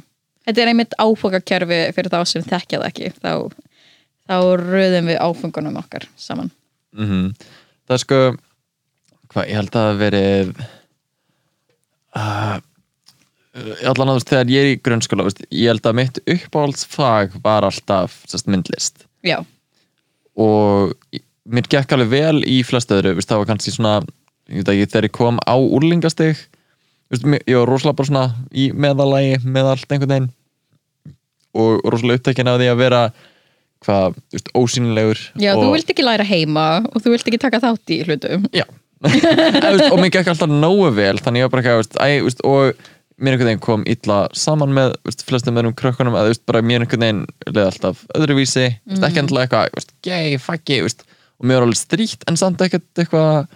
Þetta 0.46 0.62
er 0.62 0.70
einmitt 0.72 0.94
áfokakerfi 0.98 1.80
fyrir 1.94 2.10
þá 2.10 2.20
sem 2.26 2.42
þekkja 2.42 2.80
það 2.80 2.86
ekki. 2.88 3.10
Þá, 3.20 3.32
þá 4.30 4.36
röðum 4.60 5.10
við 5.12 5.18
áfungunum 5.20 5.76
okkar 5.82 6.06
saman. 6.16 6.50
Mm 6.96 7.32
það 7.90 7.94
er 7.96 8.02
sko 8.04 8.18
hvað, 9.30 9.46
ég 9.50 9.56
held 9.58 9.70
að 9.74 9.86
það 9.86 9.96
verið 10.00 10.50
uh, 12.16 12.58
allan 13.90 14.12
að 14.12 14.12
þú 14.12 14.16
veist, 14.18 14.30
þegar 14.30 14.52
ég 14.54 14.62
er 14.64 14.70
í 14.70 14.76
grunnskóla 14.86 15.26
veist, 15.26 15.42
ég 15.50 15.70
held 15.72 15.88
að 15.90 15.96
mitt 15.98 16.20
uppáhaldsfag 16.36 17.34
var 17.44 17.66
alltaf 17.66 18.20
sest, 18.30 18.46
myndlist. 18.50 19.04
Já, 19.26 19.40
og 20.40 20.94
mér 21.50 21.66
gekk 21.72 21.92
alveg 21.96 22.12
vel 22.14 22.44
í 22.46 22.60
flest 22.66 22.92
öðru, 22.94 23.16
veist, 23.18 23.30
það 23.30 23.42
var 23.42 23.50
kannski 23.50 23.74
svona 23.74 23.96
ég 24.50 24.60
veit 24.60 24.72
ekki, 24.74 24.90
þegar 24.92 25.08
ég 25.08 25.16
kom 25.16 25.40
á 25.46 25.54
úrlingastig 25.56 26.44
veist, 27.10 27.24
mér- 27.24 27.46
ég 27.46 27.58
var 27.60 27.70
rosalega 27.70 27.98
bara 28.00 28.10
svona 28.10 28.26
í 28.52 28.70
meðalagi 28.74 29.40
með 29.46 29.72
allt 29.74 29.90
einhvern 29.94 30.14
veginn 30.14 30.30
og 31.60 31.82
rosalega 31.90 32.20
upptækin 32.20 32.50
af 32.50 32.60
því 32.60 32.70
að 32.70 32.82
vera 32.84 33.02
hvað, 33.84 34.20
þú 34.28 34.38
veist, 34.38 34.52
ósýnilegur 34.54 35.24
Já 35.40 35.54
og, 35.54 35.64
þú 35.64 35.72
vilt 35.74 35.90
ekki 35.94 36.06
læra 36.06 36.28
heima 36.28 36.68
og 36.90 37.02
þú 37.02 37.16
vilt 37.16 37.30
ekki 37.30 37.42
taka 37.42 37.62
þátt 37.62 37.96
í 37.96 38.00
hlutum 38.06 38.46
Já 38.54 38.66
veist, 39.00 39.90
og 39.90 40.00
mér 40.00 40.12
gekk 40.12 40.32
alltaf 40.32 40.50
nógu 40.50 40.90
vel 40.96 41.18
þannig 41.20 41.42
ég 41.42 41.48
var 41.48 41.54
bara 41.54 41.62
ekki 41.64 41.72
að 41.74 41.80
veist, 41.80 42.00
veist, 42.26 42.42
og 42.44 42.88
mér 43.20 43.36
einhvern 43.36 43.50
veginn 43.50 43.64
kom 43.64 43.86
illa 43.88 44.18
saman 44.36 44.74
með 44.76 44.94
veist, 45.08 45.24
flestum 45.28 45.56
meðnum 45.56 45.76
krökkunum 45.76 46.16
að 46.18 46.32
veist, 46.32 46.44
mér 46.48 46.84
einhvern 46.84 47.06
veginn 47.06 47.22
leði 47.48 47.66
alltaf 47.66 48.04
öðruvísi 48.16 48.66
mm. 48.68 49.00
ekki 49.08 49.22
endilega 49.24 49.64
eitthvað, 49.64 49.72
veist, 49.78 50.44
fucky 50.44 50.80
veist, 50.84 51.06
og 51.40 51.48
mér 51.48 51.60
var 51.60 51.68
alveg 51.68 51.80
strýtt 51.80 52.28
en 52.28 52.38
samt 52.40 52.62
ekkert 52.64 53.02
eitthvað 53.02 53.48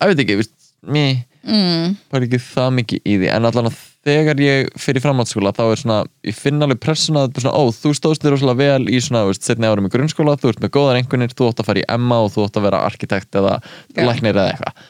að 0.00 0.12
veit 0.12 0.24
ekki, 0.24 0.48
mér 0.86 1.12
mm. 1.46 1.94
bara 2.12 2.26
ekki 2.26 2.40
það 2.42 2.72
mikið 2.80 3.06
í 3.06 3.18
því 3.20 3.30
en 3.34 3.48
allan 3.50 3.70
að 3.70 3.84
þegar 4.06 4.40
ég 4.42 4.68
fyrir 4.78 5.02
framhaldsskóla 5.02 5.52
þá 5.56 5.62
er 5.66 5.80
svona, 5.80 6.00
ég 6.26 6.36
finn 6.38 6.62
alveg 6.62 6.80
pressuna 6.82 7.24
að 7.26 7.40
svona, 7.42 7.54
ó, 7.58 7.62
þú 7.74 7.94
stóðst 7.96 8.22
þér 8.22 8.36
rosalega 8.36 8.60
vel 8.60 8.90
í 8.90 9.00
svona, 9.02 9.24
veist, 9.26 9.46
setni 9.46 9.66
árum 9.66 9.88
í 9.88 9.92
grunnskóla, 9.92 10.36
þú 10.40 10.52
ert 10.52 10.60
með 10.62 10.74
góðar 10.76 11.00
einhvernir 11.00 11.34
þú 11.34 11.48
átt 11.50 11.62
að 11.62 11.70
fara 11.70 11.82
í 11.82 11.88
Emma 11.96 12.20
og 12.22 12.30
þú 12.34 12.44
átt 12.46 12.60
að 12.60 12.68
vera 12.68 12.84
arkitekt 12.86 13.40
eða 13.40 13.56
Já. 13.62 14.04
læknir 14.04 14.36
eða 14.36 14.52
eitthvað 14.52 14.84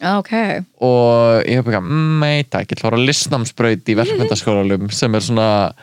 Ok, 0.00 0.30
og 0.80 1.42
ég 1.44 1.58
hef 1.58 1.66
ekki 1.68 1.76
að, 1.76 1.88
nei, 2.22 2.44
takk, 2.48 2.70
ég 2.72 2.78
ætla 2.78 2.92
að 2.96 3.02
listnámsbraut 3.04 3.90
í 3.92 3.96
verkmyndaskólalum 3.98 4.92
sem 4.96 5.16
er 5.16 5.24
svona 5.26 5.48
ég 5.68 5.80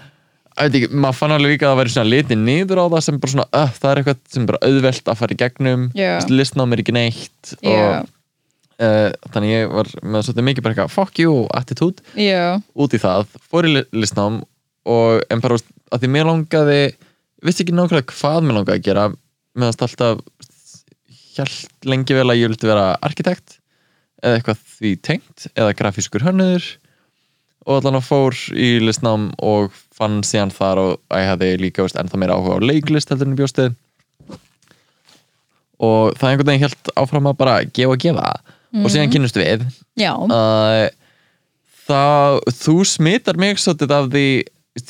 ekki, 0.65 0.81
maður 0.91 1.17
fann 1.19 1.33
alveg 1.35 1.53
líka 1.55 1.67
að 1.67 1.71
það 1.73 1.79
væri 1.81 1.93
svona 1.93 2.11
litið 2.11 2.39
niður 2.43 2.81
á 2.81 2.85
það 2.93 3.01
sem 3.07 3.17
bara 3.23 3.33
svona, 3.33 3.47
uh, 3.61 3.71
það 3.77 3.89
er 3.93 4.01
eitthvað 4.01 4.19
sem 4.35 4.45
bara 4.49 4.61
auðvelt 4.67 5.11
að 5.13 5.19
fara 5.21 5.35
í 5.35 5.39
gegnum 5.41 5.87
Já. 5.97 6.11
listnám 6.33 6.73
er 6.75 6.83
ekki 6.83 6.95
neitt 6.97 7.51
Já. 7.61 7.73
og 7.73 8.09
uh, 8.81 9.09
þannig 9.33 9.53
ég 9.53 9.73
var 9.75 9.91
með 10.03 10.25
svolítið 10.27 10.47
mikið 10.49 10.65
bara 10.67 10.75
eitthvað 10.77 10.95
fuck 10.95 11.21
you 11.23 11.35
attitude 11.57 12.03
Já, 12.19 12.57
út 12.77 12.95
í 12.97 13.01
það, 13.03 13.27
fór 13.51 13.69
í 13.69 13.75
li- 13.77 13.87
listnám 14.01 14.41
og 14.87 15.23
en 15.33 15.43
bara 15.43 15.59
að 15.59 16.03
því 16.03 16.11
mér 16.15 16.29
langaði 16.31 16.81
vissi 17.45 17.63
ekki 17.65 17.75
nákvæmlega 17.77 18.13
hvað 18.17 18.41
mér 18.47 18.59
langaði 18.61 18.79
að 18.79 18.85
gera 18.89 19.07
meðan 19.57 19.85
alltaf 19.87 20.21
hjælt 21.37 21.85
lengi 21.87 22.15
vel 22.17 22.27
að 22.31 22.39
ég 22.41 22.49
vildi 22.51 22.69
vera 22.69 22.87
arkitekt 23.05 23.59
eða 24.25 24.39
eitthvað 24.39 24.61
því 24.77 24.91
tengt 25.05 25.47
eða 25.53 25.75
grafískur 25.77 26.23
hönnuður 26.25 26.65
og 27.67 27.81
allan 27.81 27.99
að 27.99 28.07
fór 28.07 28.37
í 28.57 28.69
listnám 28.81 29.27
og 29.43 29.75
fann 29.97 30.21
síðan 30.25 30.53
þar 30.53 30.83
og 30.83 30.93
ég 31.17 31.29
hefði 31.31 31.51
líka 31.62 31.86
veist, 31.86 31.97
ennþá 31.99 32.21
meira 32.21 32.38
áhuga 32.38 32.60
á 32.62 32.65
leiklist 32.69 33.10
heldur 33.13 33.31
en 33.31 33.39
bjóstið. 33.39 33.75
Og 35.77 36.13
það 36.17 36.29
einhvern 36.31 36.51
veginn 36.51 36.65
helt 36.67 36.93
áfram 36.97 37.29
að 37.29 37.39
bara 37.41 37.57
gefa 37.69 37.93
og 37.95 38.01
gefa. 38.01 38.29
Og 38.83 38.91
síðan 38.93 39.13
kynnust 39.13 39.38
við. 39.39 39.65
Að 40.33 40.89
það, 41.88 42.39
þú 42.62 42.77
smitar 42.89 43.39
mig 43.39 43.60
svolítið 43.62 43.93
af 43.97 44.10
því 44.13 44.27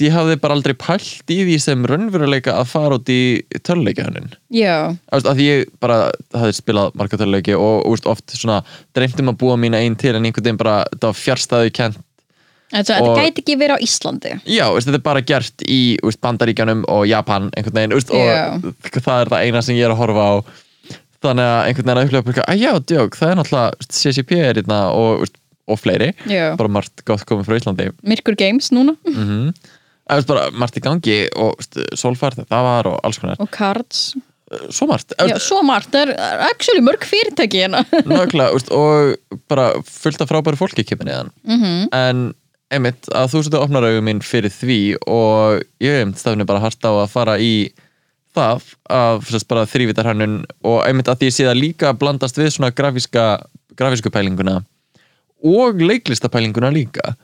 ég 0.03 0.11
hafði 0.11 0.35
bara 0.43 0.55
aldrei 0.57 0.73
pælt 0.75 1.31
í 1.31 1.37
því 1.47 1.57
sem 1.63 1.85
raunveruleika 1.87 2.57
að 2.59 2.71
fara 2.73 2.97
út 2.99 3.07
í 3.11 3.39
töluleikahönnun 3.63 4.33
já, 4.51 4.91
að 5.15 5.29
því 5.37 5.45
ég 5.47 5.69
bara 5.79 5.99
hafði 6.35 6.57
spilað 6.57 6.97
marga 6.99 7.19
töluleiki 7.21 7.55
og, 7.55 7.85
veist, 7.87 8.09
oft 8.09 8.35
svona 8.35 8.57
dreymtum 8.97 9.31
að 9.31 9.39
búa 9.43 9.55
mína 9.59 9.79
einn 9.79 9.95
til 9.95 10.15
en 10.17 10.27
einhvern 10.27 10.43
veginn 10.49 10.59
bara 10.59 10.81
það 10.91 11.07
var 11.07 11.19
fjárstæðu 11.21 11.73
kent 11.79 12.01
Þetta, 12.67 12.99
gæti 13.15 13.43
ekki 13.43 13.57
verið 13.59 13.79
á 13.79 13.85
Íslandi. 13.85 14.33
Já, 14.43 14.65
veist, 14.75 14.89
þetta 14.89 14.99
er 14.99 15.05
bara 15.05 15.23
gert 15.23 15.63
í 15.63 15.81
veist, 16.03 16.21
Bandaríkjanum 16.23 16.83
og 16.91 17.05
Japan 17.07 17.49
veginn 17.55 17.95
veist, 17.95 18.11
og 18.11 18.99
það 18.99 19.21
er 19.23 19.31
það 19.33 19.43
eina 19.45 19.63
sem 19.63 19.79
ég 19.79 19.87
er 19.87 19.95
að 19.95 20.01
horfa 20.01 20.27
á. 20.27 20.35
Þannig 21.23 21.49
að 21.49 21.59
einhvern 21.69 21.89
veginn 21.89 22.19
að 22.19 22.27
bara, 22.27 22.45
að 22.51 22.61
já, 22.61 22.71
djók, 22.91 23.17
það 23.17 23.31
er 23.31 23.39
náttúrulega 23.39 23.89
CCP 23.97 24.35
er 24.37 24.59
hérna 24.61 24.81
og, 24.93 25.25
og 25.65 25.79
fleiri. 25.81 26.11
Já, 26.29 26.51
bara 26.59 26.75
margt 26.77 27.05
gott 27.07 27.25
komið 27.29 27.49
frá 27.49 27.57
Íslandi. 27.61 27.89
Myrkur 28.05 28.37
Games 28.39 28.71
núna. 28.75 28.97
Mm 29.07 29.51
er 30.07 30.23
bara 30.27 30.47
margt 30.55 30.77
í 30.79 30.83
gangi 30.83 31.19
og 31.35 31.57
veist, 31.59 31.77
sólfærð 31.99 32.45
það 32.47 32.65
var 32.69 32.89
og 32.91 32.97
alls 33.07 33.19
konar. 33.21 33.39
Og 33.43 33.51
Cards. 33.53 34.09
Svo 34.71 34.85
margt, 34.87 35.11
Já, 35.19 35.35
svo 35.43 35.59
margt, 35.67 35.89
það 35.91 36.13
er 36.13 36.41
actually 36.45 36.79
mörg 36.79 37.03
fyrirtæki 37.03 37.65
hérna. 37.65 37.81
Nákvæmlega 38.07 38.61
og 38.71 39.41
bara 39.51 39.65
fullt 39.83 40.23
af 40.23 40.29
frábæru 40.31 40.55
fólki 40.59 40.85
kemur 40.87 41.09
niðan 41.09 41.33
mm 41.43 41.89
en 41.97 42.21
einmitt 42.73 43.09
að 43.15 43.33
þú 43.33 43.43
setur 43.45 43.63
opnar 43.63 43.87
augum 43.87 44.07
minn 44.09 44.23
fyrir 44.25 44.51
því 44.53 44.79
og 45.07 45.61
ég 45.83 46.01
einmitt 46.01 46.21
stafni 46.21 46.47
bara 46.47 46.63
hart 46.63 46.83
á 46.83 46.91
að 46.91 47.11
fara 47.13 47.37
í 47.39 47.69
það 48.37 48.65
af 48.93 49.29
sérst, 49.29 49.47
bara 49.49 49.67
þrývitar 49.69 50.09
hannun 50.11 50.41
og 50.67 50.81
einmitt 50.85 51.09
að 51.09 51.21
því 51.21 51.29
ég 51.29 51.37
sé 51.37 51.47
það 51.47 51.61
líka 51.61 51.93
blandast 51.97 52.37
við 52.39 52.51
svona 52.55 52.73
grafísku 52.75 54.11
pælinguna 54.13 54.59
og 55.45 55.81
leiklistapælinguna 55.81 56.71
líka. 56.73 57.15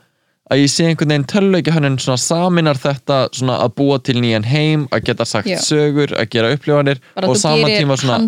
Að 0.52 0.60
ég 0.60 0.70
sé 0.70 0.84
einhvern 0.86 1.08
veginn 1.08 1.28
töluleiki 1.28 1.72
svona 1.72 2.18
saminar 2.20 2.76
þetta 2.76 3.28
svona 3.32 3.56
að 3.64 3.76
búa 3.80 3.96
til 4.04 4.18
nýjan 4.20 4.44
heim 4.44 4.84
að 4.92 5.06
geta 5.08 5.24
sagt 5.24 5.48
Já. 5.48 5.56
sögur, 5.58 6.12
að 6.12 6.28
gera 6.30 6.52
upplifanir 6.52 7.00
bara 7.14 7.30
og 7.30 7.36
þú 7.36 7.40
sama 7.40 7.68
gerir 7.68 7.80
tíma 7.80 7.96
svona 7.96 8.18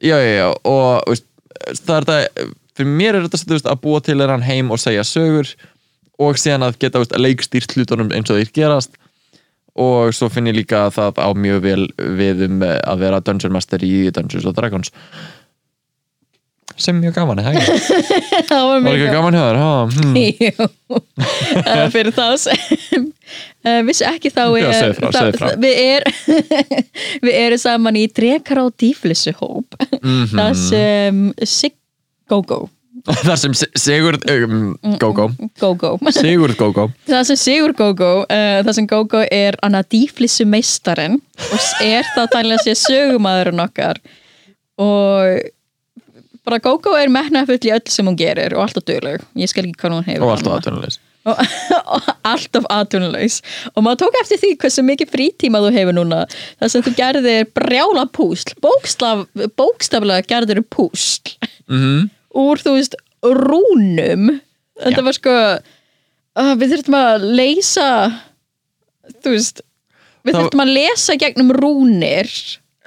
já, 0.00 0.16
já, 0.16 0.48
og 0.64 1.04
veist, 1.10 1.26
það 1.84 1.96
er 1.96 2.06
þetta, 2.08 2.46
fyrir 2.78 2.96
mér 3.02 3.18
er 3.18 3.26
þetta 3.28 3.52
veist, 3.52 3.68
að 3.68 3.82
búa 3.84 4.00
til 4.00 4.16
þennan 4.16 4.46
heim 4.48 4.72
og 4.72 4.80
segja 4.80 5.04
sögur 5.04 5.52
og 6.20 6.36
síðan 6.40 6.66
að 6.68 6.78
geta 6.82 7.00
veist, 7.02 7.16
leikstýrt 7.16 7.74
hlutunum 7.76 8.12
eins 8.16 8.30
og 8.32 8.40
þeir 8.40 8.52
gerast 8.60 8.96
og 9.80 10.10
svo 10.16 10.28
finn 10.32 10.50
ég 10.50 10.56
líka 10.58 10.86
að 10.88 10.96
það 10.98 11.20
á 11.24 11.28
mjög 11.38 11.60
vel 11.64 11.84
við 12.20 12.46
um 12.48 12.62
eh, 12.66 12.78
að 12.90 13.04
vera 13.06 13.20
Dungeon 13.24 13.54
Master 13.54 13.84
í 13.86 13.92
Dungeons 14.12 14.48
and 14.48 14.58
Dragons 14.58 14.90
sem 16.80 16.96
mjög 16.96 17.12
gaman, 17.18 17.40
hei 17.44 17.56
það 18.48 18.62
var 18.64 18.68
var 18.70 18.84
mjög 18.86 19.02
ekki 19.02 19.14
gaman 19.14 19.36
hjá 19.36 19.42
þér? 19.50 19.58
Hmm. 19.60 20.16
Uh, 21.60 21.86
fyrir 21.92 22.14
þá 22.14 22.24
sem 22.40 23.04
uh, 23.66 23.80
vissi 23.86 24.04
ekki 24.08 24.30
þá 24.32 24.40
Já, 24.58 24.64
er, 24.64 24.74
segðu 24.78 25.10
frá, 25.12 25.26
frá. 25.36 25.50
við, 25.60 25.74
er, 25.82 26.06
við 27.26 27.36
erum 27.36 27.60
saman 27.60 27.98
í 28.00 28.06
Drekar 28.16 28.62
á 28.62 28.66
Dýflissu 28.80 29.34
hóp 29.38 29.76
Mhm. 30.00 30.30
það 30.32 30.52
sem 30.62 31.20
Sig 31.44 31.74
Það 33.26 33.36
sem 33.42 33.54
Se- 33.56 33.70
Sigurd 33.80 34.24
um, 34.30 34.74
Gógó. 35.00 35.28
Go-Go 35.60 35.92
Sigurd 36.14 36.56
Gógó. 36.60 36.88
Það 37.10 37.26
sem 37.30 37.40
Sigur 37.40 37.74
Go-Go 37.78 38.10
uh, 38.24 38.60
það 38.66 38.72
sem 38.78 38.88
Go-Go 38.90 39.22
er 39.32 39.58
Anna 39.66 39.82
Dýflissu 39.86 40.46
meistarinn 40.48 41.20
og 41.50 41.68
er 41.84 42.08
það 42.16 42.32
tælilega 42.34 42.64
sé 42.66 42.76
sögumadurinn 42.78 43.64
okkar. 43.64 44.00
Og 44.80 45.40
bara 46.46 46.60
Go-Go 46.64 46.96
er 46.98 47.12
metnaðfull 47.12 47.60
í 47.68 47.74
öll 47.76 47.86
sem 47.92 48.08
hún 48.08 48.18
gerir 48.18 48.56
og 48.56 48.66
alltaf 48.66 48.86
dugleg 48.88 49.22
ég 49.38 49.50
skal 49.52 49.66
ekki 49.66 49.80
hvað 49.82 49.96
hún 49.98 50.08
hefur 50.08 50.26
og 50.26 50.34
allt 50.34 50.44
á 50.44 50.50
annað. 50.50 50.60
aðtönulegs 50.60 51.00
og, 51.28 51.40
og 51.96 52.06
alltaf 52.30 52.68
atvinnulegs 52.72 53.40
og 53.74 53.84
maður 53.84 54.06
tók 54.06 54.16
eftir 54.22 54.40
því 54.40 54.52
hversu 54.62 54.84
mikið 54.86 55.12
frítíma 55.12 55.60
þú 55.64 55.72
hefur 55.76 55.96
núna. 55.98 56.22
Þar 56.60 56.72
sem 56.72 56.86
þú 56.86 56.94
gerðir 56.96 57.50
brjála 57.56 58.06
púsl. 58.16 58.54
Bókstaf, 58.64 59.26
bókstaflega 59.60 60.26
gerðir 60.30 60.64
púsl. 60.68 61.36
Mm 61.68 62.08
úr 62.36 62.62
þú 62.62 62.76
veist 62.78 62.96
rúnum 63.24 64.30
þetta 64.80 65.00
Já. 65.02 65.06
var 65.06 65.16
sko 65.16 65.34
uh, 65.60 66.52
við 66.60 66.74
þurftum 66.74 66.98
að 67.00 67.26
leysa 67.40 67.88
þú 69.20 69.34
veist 69.34 69.64
við 70.24 70.34
Það- 70.34 70.40
þurftum 70.44 70.64
að 70.64 70.72
lesa 70.76 71.18
gegnum 71.20 71.52
rúnir 71.56 72.30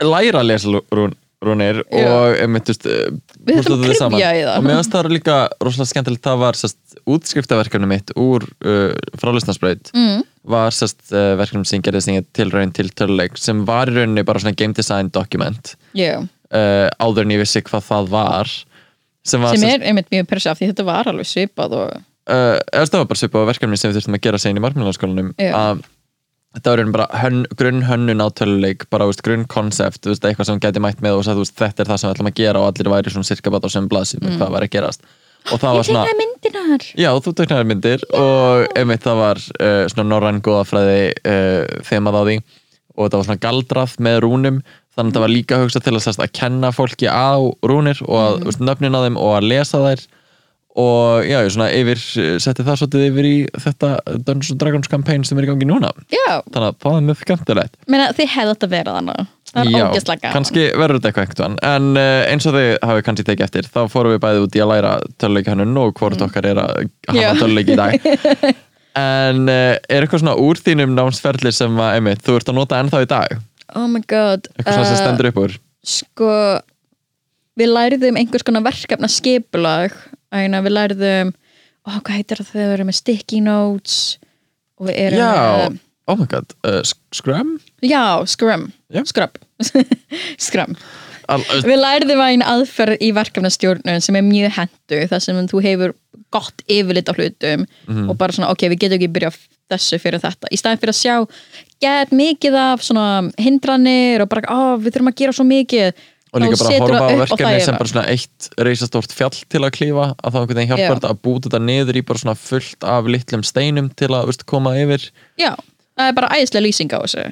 læra 0.03 0.41
að 0.41 0.49
lesa 0.49 0.82
rún, 0.91 1.13
rúnir 1.43 1.84
Já. 1.91 2.08
og 2.08 2.39
einmitt, 2.41 2.65
þú 2.67 2.73
veist, 2.73 2.88
Við 3.43 3.60
þurfum 3.60 3.82
að 3.84 3.88
kryfja 3.89 4.32
í 4.34 4.43
það. 4.43 4.58
og 4.58 4.67
finnst 4.69 4.93
það 4.93 5.10
líka 5.12 5.38
rosalega 5.60 5.91
skemmtilegt 5.91 6.23
það 6.23 6.38
var 6.43 6.60
sest, 6.60 6.77
útskriftaverkefni 7.03 7.89
mitt 7.89 8.13
úr 8.15 8.45
uh, 8.63 8.93
frálisnarsbreyt 9.19 9.91
mm. 9.93 10.21
var 10.49 10.75
sest, 10.75 11.01
uh, 11.12 11.34
verkefni 11.39 11.67
sem 11.67 11.84
gerði 11.84 12.01
sem 12.06 12.27
tilraun 12.34 12.71
til 12.71 12.89
töluleik 12.89 13.38
sem 13.38 13.65
var 13.67 13.91
í 13.91 13.97
rauninni 13.97 14.23
bara 14.23 14.39
svona 14.39 14.56
game 14.56 14.73
design 14.73 15.12
document 15.13 15.75
yeah. 15.93 16.23
uh, 16.53 16.88
áður 17.03 17.27
en 17.27 17.36
ég 17.36 17.43
vissi 17.43 17.62
hvað 17.62 17.89
það 17.91 18.13
var 18.13 18.56
sem 19.27 19.43
var 19.43 19.57
sem 19.57 19.69
er 19.69 19.88
einmitt 19.89 20.12
mjög 20.13 20.29
persa 20.29 20.53
af 20.53 20.59
því 20.59 20.71
þetta 20.73 20.88
var 20.88 21.09
alveg 21.12 21.29
svipað 21.29 21.77
og 21.79 21.89
uh, 21.95 22.59
eða 22.59 22.86
það 22.86 23.01
var 23.01 23.09
bara 23.12 23.21
svipað 23.21 23.47
á 23.47 23.49
verkefni 23.51 23.79
sem 23.79 23.91
við 23.91 23.99
þurftum 23.99 24.19
að 24.19 24.23
gera 24.27 24.41
segin 24.41 24.59
í 24.59 24.63
markmjölanskólanum 24.63 25.33
Já. 25.38 25.51
að 25.57 25.83
þetta 26.53 26.73
var 26.73 26.91
bara 26.93 27.07
hönn, 27.23 27.43
grunn 27.57 27.83
hönnun 27.88 28.23
á 28.23 28.27
töluleik 28.36 28.86
bara 28.93 29.07
veist, 29.09 29.23
grunn 29.25 29.47
konsept, 29.49 30.05
veist, 30.05 30.25
eitthvað 30.25 30.51
sem 30.51 30.62
gæti 30.62 30.83
mætt 30.83 31.01
með 31.03 31.19
og 31.19 31.27
sagði, 31.27 31.45
veist, 31.45 31.57
þetta 31.59 31.83
er 31.83 31.91
það 31.91 32.01
sem 32.01 32.09
við 32.09 32.15
ætlum 32.15 32.29
að 32.29 32.39
gera 32.39 32.62
og 32.62 32.69
allir 32.69 32.91
væri 32.93 33.13
svona 33.13 33.29
cirka 33.29 33.53
bara 33.53 33.71
á 33.71 33.73
sem 33.73 33.89
blaðsum 33.89 34.23
mm. 34.23 34.36
hvað 34.38 34.53
var 34.57 34.67
að 34.67 34.73
gerast. 34.75 35.07
Og 35.51 35.59
það 35.59 35.73
var 35.75 35.81
ég 35.81 35.88
svona 35.89 36.03
tegnaði 36.07 36.19
myndinar 36.21 36.86
Já, 36.95 37.09
þú 37.19 37.33
teknaði 37.39 37.67
myndir 37.67 38.03
og 38.15 38.77
einmitt 38.79 39.03
það 39.03 39.17
var 39.19 39.41
uh, 39.41 39.81
svona 39.91 40.05
norræn 40.07 40.43
góðafræði 40.45 41.01
uh, 41.33 41.81
þemað 41.89 42.19
á 42.19 42.21
því. 42.29 42.38
Og 42.93 43.09
það 43.09 43.17
var 43.17 43.27
svona 43.27 43.43
galdrað 43.47 43.97
með 44.05 44.19
rúnum 44.23 44.62
þannig 44.93 45.12
að 45.12 45.15
það 45.17 45.25
var 45.25 45.34
líka 45.34 45.62
hugsað 45.62 45.86
til 45.86 45.93
að, 45.93 46.03
sest, 46.08 46.23
að 46.23 46.34
kenna 46.39 46.73
fólki 46.75 47.08
á 47.10 47.34
rúnir 47.65 48.01
og 48.08 48.19
að, 48.19 48.36
mm. 48.43 48.67
nöfnin 48.69 48.97
á 48.97 49.03
þeim 49.06 49.21
og 49.21 49.38
að 49.38 49.49
lesa 49.51 49.82
þær. 49.84 50.06
Og 50.73 51.27
já, 51.29 51.38
ég 51.45 51.51
svona 51.53 51.69
yfir 51.69 51.99
setti 52.41 52.63
það 52.65 52.79
svolítið 52.82 53.03
yfir 53.12 53.27
í 53.29 53.36
þetta 53.62 53.89
Dungeons 54.25 54.56
and 54.56 54.62
Dragons 54.63 54.89
campaign 54.89 55.25
sem 55.27 55.38
er 55.38 55.45
í 55.45 55.51
gangi 55.51 55.67
núna. 55.69 55.91
Já, 56.10 56.41
þannig 56.49 56.71
að 56.71 56.79
það 56.82 56.97
er 56.97 57.08
mjög 57.10 57.21
skemmtilegt. 57.21 57.79
Meina 57.93 58.10
þið 58.17 58.32
hefði 58.34 58.56
átt 58.56 58.65
að 58.65 58.73
vera 58.73 58.95
þannig 58.97 59.27
það 59.53 59.69
er 59.69 59.77
ógeðslega 59.77 60.23
gaman. 60.23 60.34
kannski 60.34 60.65
verður 60.82 60.99
þetta 60.99 61.12
eitthvað 61.12 61.43
veginn. 61.43 61.58
En 61.69 61.89
uh, 61.93 62.19
eins 62.32 62.49
og 62.49 62.58
þið 62.58 62.69
hafið 62.89 63.06
kannski 63.08 63.25
tekið 63.29 63.47
eftir 63.47 63.69
þá 63.69 63.79
fórum 63.93 64.15
við 64.15 64.21
bæði 64.23 64.43
út 64.47 64.58
í 64.58 64.63
að 64.63 64.71
læra 64.73 64.93
töluleikahannun 65.21 65.82
og 65.84 65.95
hvort 65.99 66.27
okkar 66.27 66.49
er 66.49 66.62
að 66.63 66.86
Mm. 67.03 67.17
Hafa 67.19 67.39
töluleiki 67.43 67.75
í 67.75 67.79
dag. 67.79 67.99
En 68.93 69.47
uh, 69.49 69.73
er 69.89 70.06
eitthvað 70.06 70.21
svona 70.21 70.36
úr 70.38 70.60
þínum 70.62 70.91
námsferðli 70.93 71.49
sem 71.56 71.79
að, 71.82 71.95
einmitt, 71.97 72.19
þú 72.21 72.36
ert 72.38 72.51
að 72.51 72.58
nota 72.60 72.77
ennþá 72.77 72.99
í 73.01 73.08
dag 73.10 73.32
oh 73.76 73.88
my 73.91 74.02
god 74.10 74.47
eitthvað 74.58 74.73
svona 74.73 74.89
sem 74.89 74.97
uh, 74.97 75.02
stendur 75.04 75.30
upp 75.32 75.39
úr 75.43 75.56
sko 75.84 76.32
við 77.60 77.69
læriðum 77.73 78.17
einhvers 78.19 78.45
konar 78.47 78.65
verkefna 78.65 79.10
skipulag 79.12 79.95
við 80.34 80.73
læriðum 80.73 81.34
ó, 81.86 81.89
hvað 81.99 82.15
heitir 82.17 82.41
það 82.41 82.52
þegar 82.54 82.67
við 82.69 82.76
erum 82.78 82.89
með 82.91 82.99
sticky 82.99 83.41
notes 83.45 83.97
og 84.80 84.89
við 84.89 84.99
erum 85.08 85.21
Já, 85.21 85.32
með 85.69 85.80
oh 86.12 86.17
my 86.19 86.28
god, 86.32 86.54
uh, 86.67 86.82
Scrum? 87.15 87.56
já, 87.86 88.04
scrum 88.28 88.69
Já. 88.91 89.04
scrub 89.08 89.38
scrum 90.47 90.76
Al, 91.32 91.39
uh, 91.39 91.62
við 91.63 91.80
læriðum 91.80 92.19
að 92.23 92.32
einn 92.34 92.41
aðferð 92.43 93.04
í 93.06 93.12
verkefnastjórnun 93.15 94.02
sem 94.04 94.17
er 94.19 94.26
mjög 94.28 94.58
hendu 94.58 95.04
þar 95.12 95.21
sem 95.23 95.38
þú 95.47 95.62
hefur 95.63 95.93
gott 96.34 96.63
yfirlit 96.71 97.08
á 97.08 97.13
hlutum 97.13 97.63
Mhm. 97.88 98.10
og 98.10 98.17
bara 98.17 98.34
svona 98.34 98.49
ok, 98.52 98.65
við 98.73 98.80
getum 98.82 98.97
ekki 98.97 99.12
byrja 99.13 99.30
á 99.32 99.36
þessu 99.76 99.99
fyrir 100.02 100.19
þetta 100.23 100.49
í 100.52 100.58
staðin 100.60 100.82
fyrir 100.82 100.93
að 100.95 100.99
sjá 100.99 101.15
get 101.83 102.15
mikið 102.15 102.57
af 102.59 102.83
svona 102.85 103.07
hindranir 103.41 104.23
og 104.23 104.31
bara, 104.31 104.47
ó, 104.49 104.61
við 104.79 104.95
þurfum 104.95 105.11
að 105.11 105.17
gera 105.21 105.35
svo 105.37 105.45
mikið. 105.47 106.03
Og 106.33 106.41
líka 106.41 106.57
bara 106.57 106.73
að 106.73 106.81
horfa 106.81 106.99
á 107.05 107.17
verkefni 107.21 107.57
sem 107.61 107.75
bara 107.77 107.91
svona 107.91 108.05
eitt 108.09 108.47
reisastórt 108.65 109.11
fjall 109.13 109.35
til 109.53 109.61
að 109.61 109.75
klífa 109.75 110.05
að 110.17 110.33
þá 110.33 110.37
einhvern 110.39 110.57
veginn 110.57 110.71
hjálpar 110.71 110.87
Já. 110.87 110.93
þetta 110.95 111.11
að 111.13 111.19
búta 111.27 111.49
þetta 111.49 111.59
niður 111.67 111.99
í 111.99 112.05
bara 112.09 112.21
svona 112.23 112.37
fullt 112.41 112.87
af 112.89 113.09
litlum 113.13 113.43
steinum 113.45 113.91
til 113.93 114.09
að 114.09 114.31
veist, 114.31 114.45
koma 114.49 114.73
yfir. 114.81 115.05
Já, 115.37 115.51
það 115.93 116.09
er 116.09 116.17
bara 116.17 116.31
æðislega 116.33 116.65
lýsing 116.65 116.95
á 116.97 116.99
þessu. 117.03 117.27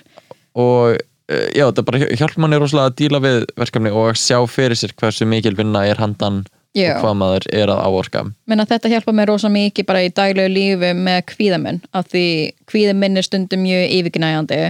Og 0.62 1.00
uh, 1.00 1.48
já, 1.50 1.66
þetta 1.66 1.86
bara 1.90 2.04
hjálp 2.22 2.38
manni 2.44 2.62
rosalega 2.62 2.92
að 2.92 2.98
díla 3.02 3.24
við 3.26 3.40
verkefni 3.64 3.96
og 4.04 4.22
sjá 4.22 4.38
fyrir 4.46 4.78
sér 4.78 4.94
hversu 5.02 5.26
mikil 5.34 5.58
vinna 5.58 5.82
er 5.90 6.02
handan 6.04 6.44
Já. 6.78 6.94
og 6.96 7.02
hvað 7.04 7.18
maður 7.20 7.48
er 7.52 7.72
að 7.74 7.82
áorka. 7.84 8.22
Menna 8.48 8.66
þetta 8.70 8.92
hjálpa 8.94 9.14
mér 9.16 9.32
rosa 9.34 9.50
mikið 9.52 9.88
bara 9.90 10.04
í 10.06 10.12
daglegu 10.16 10.54
lífi 10.54 10.94
með 10.96 11.20
kvíðamenn 11.34 11.82
af 11.92 12.08
því 12.14 12.28
kvíðaminn 12.72 13.20
er 13.20 13.28
stundum 13.28 13.66
mjög 13.66 13.96
yfirgnæjandi 13.98 14.62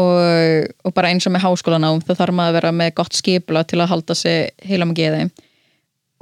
og, 0.00 0.70
og 0.86 0.94
bara 0.96 1.10
eins 1.12 1.28
og 1.28 1.34
með 1.34 1.44
háskólanám 1.44 2.00
þá 2.06 2.14
þarf 2.14 2.36
maður 2.38 2.54
að 2.54 2.58
vera 2.60 2.72
með 2.78 2.94
gott 3.02 3.18
skipula 3.18 3.66
til 3.68 3.82
að 3.82 3.92
halda 3.92 4.16
sig 4.16 4.48
heila 4.64 4.88
með 4.88 5.02
geði. 5.02 5.26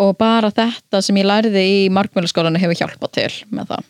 Og 0.02 0.16
bara 0.18 0.50
þetta 0.54 1.02
sem 1.02 1.16
ég 1.18 1.26
lærði 1.26 1.62
í 1.62 1.78
markmjölaskólanu 1.94 2.58
hefur 2.62 2.82
hjálpað 2.82 3.14
til 3.20 3.30
með 3.54 3.70
það 3.74 3.87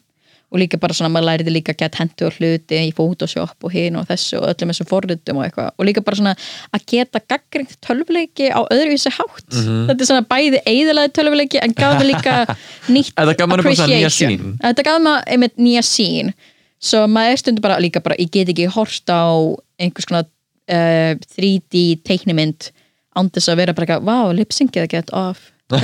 og 0.49 0.61
líka 0.63 0.79
bara 0.81 0.97
svona, 0.97 1.11
maður 1.13 1.29
lærði 1.29 1.53
líka 1.53 1.75
að 1.75 1.83
geta 1.83 2.01
hendur 2.01 2.31
og 2.31 2.39
hluti 2.39 2.81
í 2.89 2.93
Photoshop 2.97 3.67
og 3.69 3.75
hinn 3.75 3.99
og 4.01 4.07
þessu 4.09 4.39
og 4.41 4.47
öllum 4.49 4.73
þessum 4.73 4.89
forritum 4.89 5.41
og 5.41 5.45
eitthvað. 5.45 5.73
Og 5.77 5.89
líka 5.89 6.05
bara 6.07 6.21
svona 6.21 6.35
að 6.73 6.87
geta 6.95 7.21
gaggringt 7.29 7.77
tölvuleiki 7.85 8.49
á 8.49 8.61
öðruvísi 8.65 9.13
hátt. 9.13 9.49
Þetta 9.53 9.99
er 9.99 10.09
svona 10.09 10.25
bæði 10.31 10.63
eiðalaði 10.65 11.13
tölvuleiki 11.19 11.61
en 11.61 11.77
gaf 11.77 11.99
mér 12.01 12.11
líka 12.15 12.39
nýtt 12.95 13.13
appreciation. 13.19 14.57
þetta 14.63 14.87
gaf 14.89 15.03
maður 15.05 15.29
einmitt 15.35 15.61
nýja 15.61 15.85
sín 15.85 16.33
svo 16.79 17.05
maður 17.11 17.35
er 17.35 17.41
stundu 17.43 17.63
bara 17.65 17.79
líka 17.83 18.01
bara 18.05 18.17
ég 18.21 18.31
get 18.33 18.51
ekki 18.53 18.69
horst 18.73 19.11
á 19.11 19.35
einhvers 19.83 20.09
konar 20.09 20.27
uh, 20.71 21.15
3D 21.37 21.99
teiknimynd 22.07 22.71
án 23.19 23.31
þess 23.35 23.51
að 23.51 23.61
vera 23.63 23.75
bara 23.75 23.89
eitthvað, 23.89 24.07
wow, 24.07 24.33
lipsyngið 24.37 24.85
að 24.87 24.93
get 24.97 25.15
off. 25.17 25.51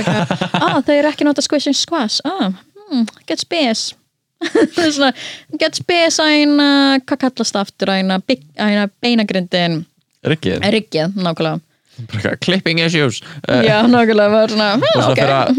Ah, 0.65 0.79
þau 0.81 0.95
eru 0.95 1.11
ekki 1.11 1.27
nota 1.27 1.43
squish 1.45 1.67
and 1.69 1.77
squash. 1.77 2.21
Ah, 2.25 2.55
hmm, 2.87 3.03
get 3.29 3.43
space. 3.43 3.91
Það 3.91 3.93
er 3.93 4.04
svona, 4.95 5.11
get 5.59 5.77
space 5.77 6.21
að 6.23 6.39
eina 6.39 6.69
hvað 7.03 7.21
kallast 7.27 7.59
aftur 7.59 7.91
að 7.93 8.03
eina, 8.03 8.21
eina 8.61 8.87
beinagrindin 9.03 9.83
Rikkið, 10.25 10.63
riggið, 10.73 11.17
nákvæmlega. 11.21 12.35
Clipping 12.43 12.81
issues. 12.81 13.21
Uh, 13.45 13.61
já, 13.65 13.83
nákvæmlega, 13.87 14.29
var 14.33 14.53
svona, 14.53 14.69
hmm, 14.75 14.87
svona 14.95 15.11
ok. 15.11 15.19
fyrir 15.19 15.35
að 15.35 15.51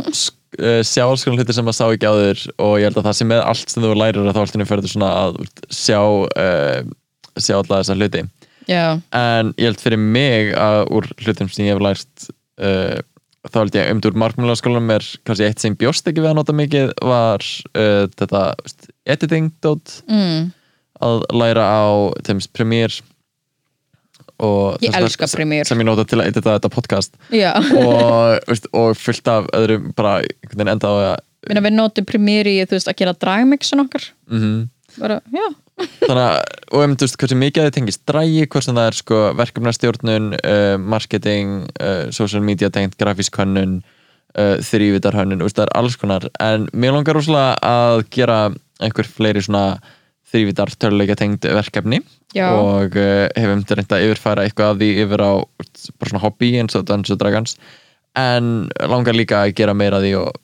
uh, 0.58 0.80
sjá 0.86 1.02
alls 1.04 1.24
konar 1.26 1.42
hluti 1.42 1.56
sem 1.56 1.66
maður 1.66 1.78
sá 1.78 1.84
ekki 1.86 2.10
á 2.10 2.14
þér 2.18 2.42
og 2.66 2.72
ég 2.80 2.88
held 2.88 3.00
að 3.00 3.08
það 3.08 3.18
sem 3.20 3.30
með 3.30 3.42
allt 3.52 3.74
sem 3.74 3.84
þú 3.84 3.92
lærir 3.94 4.22
að 4.22 4.32
þá 4.32 4.40
alltaf 4.42 4.72
fyrir 4.72 4.90
svona 4.92 5.12
að 5.20 5.38
sjá 5.70 6.00
uh, 6.00 6.80
sjá 7.36 7.56
alla 7.60 7.80
þessa 7.82 7.98
hluti. 8.00 8.24
Já, 8.66 8.86
en 9.14 9.54
ég 9.54 9.70
held 9.70 9.84
fyrir 9.84 10.02
mig 10.02 10.50
að 10.58 10.80
úr 10.98 11.06
hlutum 11.22 11.52
sem 11.52 11.68
ég 11.68 11.76
hef 11.76 11.84
lært 11.86 12.26
þá 13.52 13.58
held 13.62 13.78
ég 13.78 13.90
umdur 13.94 14.16
markmjölaskólanum 14.18 14.94
er 14.96 15.08
kannski 15.26 15.48
eitt 15.48 15.62
sem 15.62 15.76
bjóst 15.78 16.06
ekki 16.08 16.22
við 16.22 16.32
að 16.32 16.38
nota 16.40 16.54
mikið 16.56 16.94
var 17.04 17.44
uh, 17.72 18.06
þetta 18.16 18.44
veist, 18.62 18.88
editing 19.16 19.52
dot. 19.64 19.98
Mm, 20.10 20.48
að 21.06 21.26
læra 21.36 21.66
á 21.66 21.86
teimis 22.26 22.48
Premiere. 22.48 23.04
Ég 24.84 24.92
elska 24.92 25.28
Premiere. 25.32 25.64
sem 25.64 25.80
ég 25.80 25.88
nota 25.88 26.04
til 26.04 26.20
að 26.20 26.30
edita 26.32 26.58
þetta 26.58 26.72
podcast. 26.72 27.16
Og, 27.32 28.36
veist, 28.50 28.68
og 28.76 28.96
fullt 29.00 29.32
af 29.32 29.50
öðrum 29.56 29.92
bara 29.96 30.18
einhvern 30.24 30.60
veginn 30.60 30.74
enda 30.76 30.92
á 30.92 30.94
að 30.96 31.16
Minna, 31.46 31.62
við 31.62 31.76
notum 31.76 32.06
primíri 32.08 32.56
í 32.58 32.64
veist, 32.66 32.88
að 32.90 32.96
gera 32.98 33.12
dragmixin 33.14 33.84
okkar. 33.84 34.08
Mm 34.26 34.64
bara, 35.00 35.20
já, 35.32 35.46
þannig 35.76 36.22
að, 36.22 36.38
og 36.72 36.84
um, 36.84 36.94
þú 36.96 37.06
veist, 37.06 37.18
hversu 37.20 37.38
mikið 37.40 37.66
það 37.66 37.74
tengist 37.76 38.02
drægi, 38.08 38.46
hvort 38.52 38.66
sem 38.66 38.78
það 38.78 38.88
er 38.90 38.98
sko 39.00 39.20
verkefnastjórnun, 39.40 40.30
uh, 40.38 40.76
marketing 40.80 41.52
uh, 41.76 42.06
social 42.16 42.44
media 42.44 42.70
tengt, 42.72 42.96
grafísk 43.00 43.36
hönnun 43.40 43.78
uh, 43.82 44.56
þrývitarhönnun 44.64 45.42
þú 45.42 45.50
veist, 45.50 45.58
það 45.60 45.68
er 45.68 45.74
alls 45.82 45.98
konar, 46.00 46.28
en 46.42 46.66
mér 46.72 46.96
langar 46.96 47.18
rosalega 47.18 47.56
að 47.60 48.06
gera 48.16 48.40
einhver 48.80 49.08
fleiri 49.08 49.44
svona 49.44 49.66
þrývitar 50.26 50.72
töluleika 50.80 51.16
tengd 51.18 51.46
verkefni 51.46 52.00
Já. 52.34 52.50
og 52.50 52.96
hefum 52.98 53.62
til 53.64 53.78
reynda 53.78 54.00
að 54.00 54.08
yfirfæra 54.08 54.44
eitthvað 54.44 54.72
af 54.72 54.80
því 54.80 54.88
yfir 55.04 55.22
á 55.22 55.32
bara 55.46 56.10
svona 56.10 56.22
hobby 56.24 56.50
eins 56.58 56.74
og 56.76 56.88
Dungeons 56.88 57.14
and 57.14 57.22
Dragons 57.22 57.54
en 58.18 58.50
langar 58.90 59.16
líka 59.16 59.44
að 59.44 59.54
gera 59.60 59.76
meira 59.76 60.00
af 60.00 60.04
því 60.04 60.12
og 60.18 60.34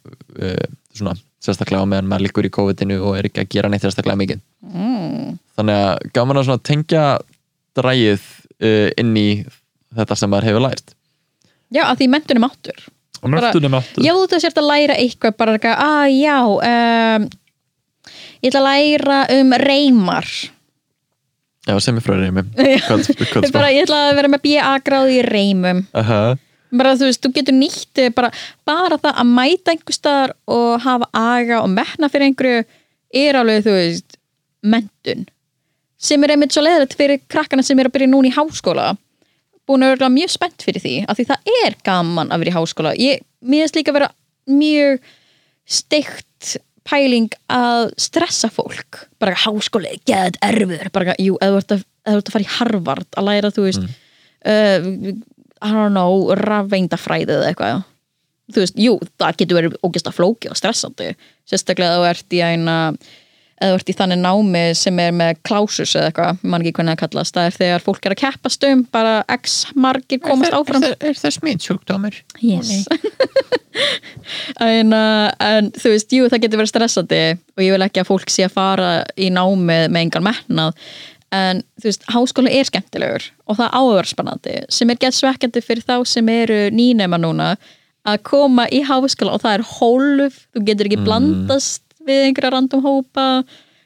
svona 0.94 1.16
sérstaklega 1.42 1.82
á 1.82 1.90
meðan 1.90 2.08
maður 2.10 2.26
líkur 2.28 2.46
í 2.48 2.52
COVID-inu 2.54 2.98
og 3.02 3.18
er 3.18 3.28
ekki 3.28 3.42
að 3.42 3.50
gera 3.56 3.70
neitt 3.72 3.84
sérstaklega 3.84 4.20
mikið. 4.20 4.40
Mm, 4.70 5.36
þannig 5.58 5.82
að 5.82 6.06
gaman 6.16 6.40
að 6.40 6.48
svona 6.48 6.64
tengja 6.70 7.04
drægið 7.78 8.24
uh, 8.62 8.88
inn 9.02 9.12
í 9.18 9.28
þetta 9.96 10.18
sem 10.18 10.32
maður 10.32 10.50
hefur 10.50 10.66
lært. 10.68 10.94
Já, 11.72 11.86
að 11.88 12.02
því 12.02 12.10
mentunum 12.12 12.48
áttur 12.48 12.82
og 13.22 13.28
Bara- 13.30 13.48
mörtunum 13.48 13.76
áttu 13.78 14.02
já, 14.04 14.12
þú 14.12 14.40
sért 14.42 14.58
að 14.60 14.68
læra 14.68 14.96
eitthvað 14.98 15.36
bara 15.38 15.54
eitthvað, 15.56 15.82
að 15.86 16.14
já 16.18 16.38
um, 16.42 17.28
ég 18.42 18.50
ætla 18.50 18.62
að 18.62 18.68
læra 18.68 19.18
um 19.38 19.54
reymar. 19.62 20.30
Já, 21.62 21.76
sem 21.78 21.98
er 21.98 22.02
frá 22.02 22.16
reymi 22.18 22.42
bara, 23.54 23.70
ég 23.70 23.84
ætla 23.86 24.00
að 24.08 24.16
vera 24.18 24.30
með 24.32 24.42
BA 24.46 24.72
gráði 24.82 25.20
í 25.20 25.26
reymum. 25.26 25.84
Uh 25.94 26.34
bara 26.78 26.94
þú 26.96 27.10
veist, 27.10 27.22
þú 27.24 27.32
getur 27.36 27.56
nýtt 27.58 28.02
bara, 28.16 28.32
bara 28.68 28.98
það 29.00 29.20
að 29.24 29.30
mæta 29.36 29.74
einhver 29.74 29.96
staðar 29.96 30.34
og 30.50 30.72
hafa 30.86 31.10
aga 31.12 31.60
og 31.62 31.70
metna 31.72 32.10
fyrir 32.12 32.30
einhverju 32.30 32.64
er 33.22 33.38
alveg, 33.38 33.64
þú 33.66 33.76
veist 33.76 34.18
mentun 34.62 35.26
sem 36.02 36.24
er 36.24 36.34
einmitt 36.34 36.54
svo 36.54 36.64
leðilegt 36.64 36.96
fyrir 36.98 37.22
krakkana 37.30 37.64
sem 37.66 37.78
er 37.78 37.88
að 37.88 37.96
byrja 37.96 38.10
núna 38.10 38.30
í 38.30 38.34
háskóla. 38.34 38.92
Búin 39.68 39.86
að 39.86 39.94
vera 39.94 40.10
mjög 40.10 40.32
spennt 40.34 40.64
fyrir 40.66 40.82
því 40.82 40.94
af 41.06 41.18
því 41.18 41.26
það 41.30 41.52
er 41.62 41.76
gaman 41.86 42.32
að 42.34 42.42
vera 42.42 42.52
í 42.52 42.56
háskóla. 42.56 42.94
Ég, 42.98 43.22
finnst 43.46 43.78
líka 43.78 43.92
að 43.92 43.98
vera 44.00 44.10
mjög 44.50 45.04
steikt 45.70 46.56
pæling 46.88 47.30
að 47.52 47.92
stressa 48.02 48.50
fólk. 48.50 49.04
Bara 49.22 49.38
háskóli, 49.38 49.94
geðað 50.08 50.40
erfiður. 50.42 50.90
Bara, 50.94 51.14
jú, 51.22 51.38
eða 51.38 51.54
þú 51.54 51.62
ert 51.62 51.76
að, 51.76 51.84
að 52.10 52.32
fara 52.34 52.46
í 52.48 52.52
Harvard 52.56 53.20
að 53.20 53.28
læra, 53.28 53.52
þú 53.54 53.66
veist 53.68 53.86
uh, 53.86 54.90
I 55.62 55.72
don't 55.72 55.94
know, 55.94 56.28
rafveindafræði 56.42 57.36
eða 57.38 57.50
eitthvað. 57.50 57.82
Þú 58.52 58.64
veist, 58.64 58.78
jú, 58.82 58.94
það 59.22 59.36
getur 59.40 59.60
verið 59.60 59.76
ógæst 59.86 60.08
að 60.10 60.16
flóki 60.18 60.50
og 60.50 60.58
stressandi. 60.58 61.12
Sérstaklega 61.48 62.00
þú 62.00 62.08
ert 62.10 62.34
í 62.36 62.42
eina 62.42 62.78
eða 63.62 63.76
þú 63.76 63.78
ert 63.78 63.92
í 63.92 63.96
þannig 63.96 64.20
námi 64.22 64.62
sem 64.78 64.98
er 65.02 65.12
með 65.14 65.38
klásus 65.46 65.94
eða 65.94 66.10
eitthvað, 66.10 66.40
ég 66.42 66.50
man 66.50 66.64
ekki 66.64 66.74
hvernig 66.78 66.96
það 66.96 67.02
kallast 67.02 67.36
það 67.36 67.48
er 67.48 67.56
þegar 67.58 67.84
fólk 67.86 68.08
er 68.08 68.14
að 68.14 68.20
keppast 68.22 68.66
um 68.68 68.82
bara 68.94 69.14
x 69.36 69.56
margir 69.78 70.22
komast 70.24 70.56
áfram. 70.56 70.86
er 70.90 71.20
það 71.20 71.36
smittsjúkdómur? 71.38 72.18
yes. 72.42 72.72
en, 74.72 74.92
uh, 74.96 75.30
en 75.38 75.70
þú 75.78 75.94
veist, 75.94 76.12
jú, 76.16 76.28
það 76.32 76.44
getur 76.46 76.62
verið 76.62 76.72
stressandi 76.74 77.22
og 77.36 77.64
ég 77.64 77.76
vil 77.76 77.86
ekki 77.86 78.02
að 78.02 78.10
fólk 78.10 78.34
sé 78.34 78.48
að 78.48 78.56
fara 78.56 78.92
í 79.14 79.30
námið 79.32 79.86
með 79.88 80.06
engan 80.08 80.26
metnað 80.26 80.90
en 81.32 81.62
þú 81.80 81.88
veist, 81.88 82.08
háskóla 82.12 82.52
er 82.52 82.68
skemmtilegur 82.68 83.28
og 83.48 83.58
það 83.60 83.76
áður 83.78 84.10
spennandi 84.10 84.56
sem 84.72 84.92
er 84.92 85.00
gett 85.00 85.16
svekkjandi 85.16 85.62
fyrir 85.64 85.86
þá 85.86 85.96
sem 86.08 86.28
eru 86.32 86.58
nýnema 86.74 87.20
núna 87.20 87.54
að 88.08 88.22
koma 88.26 88.66
í 88.72 88.82
háskóla 88.86 89.36
og 89.36 89.44
það 89.44 89.56
er 89.58 89.66
hólf, 89.78 90.42
þú 90.52 90.64
getur 90.66 90.90
ekki 90.90 91.04
blandast 91.06 91.84
við 92.02 92.28
einhverja 92.28 92.50
random 92.56 92.82
hópa. 92.82 93.26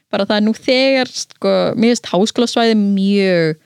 Bara 0.09 0.25
það 0.25 0.39
er 0.39 0.45
nú 0.45 0.53
þegar 0.57 1.09
sko, 1.11 1.53
mér 1.77 1.93
finnst 1.93 2.11
háskólasvæði 2.13 2.77
mjög 2.79 3.57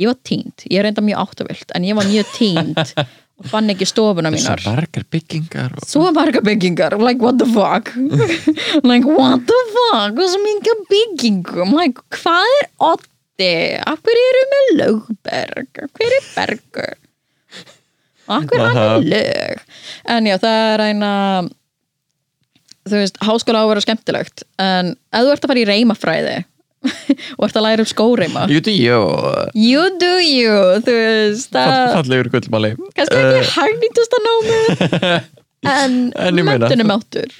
ég 0.00 0.08
var 0.08 0.20
tínd, 0.24 0.64
ég 0.70 0.80
er 0.80 0.88
reynda 0.88 1.04
mjög 1.04 1.26
áttavilt 1.26 1.74
en 1.76 1.84
ég 1.84 1.98
var 1.98 2.08
mjög 2.08 2.30
tínd 2.38 2.80
og 3.42 3.48
fann 3.50 3.70
ekki 3.72 3.86
stofuna 3.88 4.32
mínar. 4.32 4.60
Þessar 4.60 4.78
margar 4.80 5.06
byggingar 5.12 5.76
og... 5.76 5.86
svo 5.88 6.08
marga 6.16 6.42
byggingar, 6.44 6.96
like 7.00 7.22
what 7.22 7.38
the 7.40 7.48
fuck? 7.52 7.92
Like 8.88 9.06
what 9.06 9.44
the 9.48 9.60
fuck? 9.76 10.16
Og 10.16 10.28
svo 10.32 10.42
minga 10.42 10.76
byggingum 10.90 11.76
like, 11.76 12.02
hvað 12.16 12.56
er 12.60 12.70
Otti 13.32 13.78
af 13.88 13.96
hverju 14.04 14.24
eru 14.28 14.40
með 14.50 14.66
lögberg? 14.78 15.78
Hver 15.96 16.14
er 16.18 16.26
bergur? 16.34 16.98
Af 18.28 18.44
hverju 18.44 18.60
er 18.60 18.76
hann 18.76 18.76
með 18.92 19.06
lög? 19.08 19.62
En 20.12 20.28
já, 20.28 20.34
það 20.42 20.56
er 20.74 20.82
eina 20.84 21.12
þú 22.90 22.98
veist, 22.98 23.16
háskóla 23.24 23.62
á 23.62 23.64
að 23.64 23.70
vera 23.72 23.84
skemmtilegt 23.84 24.44
en 24.60 24.92
ef 25.14 25.24
þú 25.24 25.32
ert 25.32 25.44
að 25.46 25.52
fara 25.52 25.62
í 25.62 25.68
reymafræði 25.70 26.34
og 27.38 27.44
ert 27.46 27.56
að 27.56 27.64
læra 27.64 27.84
um 27.86 27.88
skóreima. 27.88 28.44
Jú, 28.50 28.60
jú, 28.68 28.74
jú 28.74 29.00
you 29.54 29.84
do 30.02 30.12
you 30.20 30.56
þú 30.84 30.96
veist, 30.98 31.52
það 31.54 31.94
Fallegur 31.96 32.30
gullmáli. 32.34 32.72
Kannski 32.98 33.20
ekki 33.22 33.40
uh, 33.46 33.52
hagnýtast 33.56 34.18
að 34.18 34.28
námi 34.28 34.60
en, 35.78 35.96
En 36.20 36.36
ég 36.36 36.44
meina- 36.44 36.66
mentunum 36.68 36.92
áttur 36.98 37.32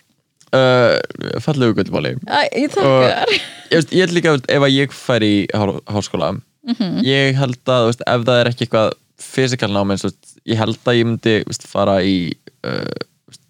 uh, 0.56 0.96
Fallegur 1.44 1.74
gullmáli 1.78 2.14
Æ, 2.28 2.40
ég 2.64 2.72
þakkar 2.74 3.32
ég, 3.32 3.44
veist, 3.76 3.92
ég 3.92 4.02
held 4.06 4.16
líka, 4.16 4.34
ef 4.48 4.66
að 4.68 4.74
ég 4.76 4.96
fær 4.96 5.24
í 5.26 5.34
há, 5.52 5.64
háskóla 5.96 6.32
Mhm. 6.62 7.00
ég 7.02 7.34
held 7.40 7.58
að, 7.66 7.88
veist, 7.88 8.02
ef 8.06 8.20
það 8.28 8.36
er 8.40 8.48
ekki 8.52 8.66
eitthvað 8.68 8.92
fysikal 9.18 9.72
nám 9.74 9.90
eins 9.90 10.04
og 10.06 10.12
veist, 10.12 10.36
ég 10.46 10.60
held 10.60 10.76
að 10.86 10.98
ég 11.00 11.08
myndi 11.08 11.32
veist, 11.48 11.64
fara 11.66 11.96
í 12.06 12.14
uh, 12.62 13.00
veist, 13.26 13.42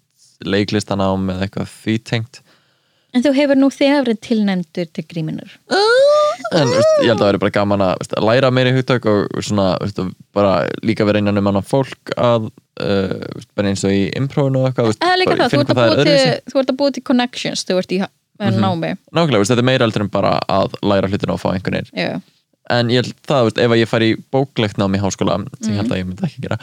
leiklistanám 0.49 1.27
eða 1.35 1.45
eitthvað 1.45 1.69
því 1.83 1.95
tengt. 2.09 2.39
En 3.13 3.21
þú 3.21 3.35
hefur 3.37 3.59
nú 3.61 3.69
þegar 3.69 4.07
verið 4.07 4.19
tilnæmdur 4.25 4.89
til 4.97 5.05
gríminur 5.05 5.53
en 6.53 6.71
veist, 6.71 6.91
ég 7.03 7.11
held 7.11 7.17
að 7.17 7.23
það 7.23 7.29
veri 7.31 7.41
bara 7.43 7.55
gaman 7.57 7.85
að, 7.85 7.93
veist, 8.01 8.15
að 8.17 8.27
læra 8.29 8.51
meiri 8.53 8.73
hugtök 8.77 9.07
og 9.11 9.37
svona, 9.45 9.67
veist, 9.83 10.01
bara 10.35 10.53
líka 10.85 11.07
vera 11.07 11.21
innan 11.23 11.39
um 11.41 11.49
annan 11.51 11.65
fólk 11.67 12.13
að 12.17 12.49
uh, 12.49 13.23
bara 13.57 13.71
eins 13.71 13.85
og 13.87 13.95
í 13.95 14.03
improvinu 14.19 14.63
og 14.63 14.69
eitthvað 14.69 14.91
veist, 14.91 15.03
eða 15.05 15.21
líka 15.21 15.39
það, 15.39 15.55
þú 15.55 15.63
ert, 15.63 15.73
að 15.73 15.81
búa 15.81 16.63
er 16.63 16.73
að 16.73 16.77
búa 16.81 16.95
til 16.97 17.05
connections 17.11 17.65
þú 17.67 17.79
ert 17.81 17.95
í 17.95 18.03
en 18.43 18.55
námi. 18.59 18.95
Nákvæmlega, 19.13 19.45
þetta 19.47 19.61
er 19.61 19.67
meira 19.69 19.85
heldur 19.87 20.03
en 20.07 20.13
bara 20.13 20.37
að 20.51 20.73
læra 20.83 21.09
hlutina 21.11 21.35
og 21.35 21.39
fá 21.39 21.51
einhvern 21.53 21.77
veginn. 21.79 21.91
Já, 21.95 22.17
en 22.73 22.89
ég 22.91 23.03
held 23.03 23.13
það, 23.29 23.51
ef 23.61 23.75
að 23.75 23.81
ég 23.81 23.91
fær 23.91 24.05
í 24.05 24.15
bóklegt 24.33 24.81
nám 24.81 24.97
í 24.97 25.01
háskóla, 25.03 25.37
sem 25.61 25.75
ég 25.75 25.83
held 25.83 25.93
að 25.93 26.01
ég 26.01 26.09
myndi 26.09 26.27
ekki 26.27 26.43
gera 26.47 26.57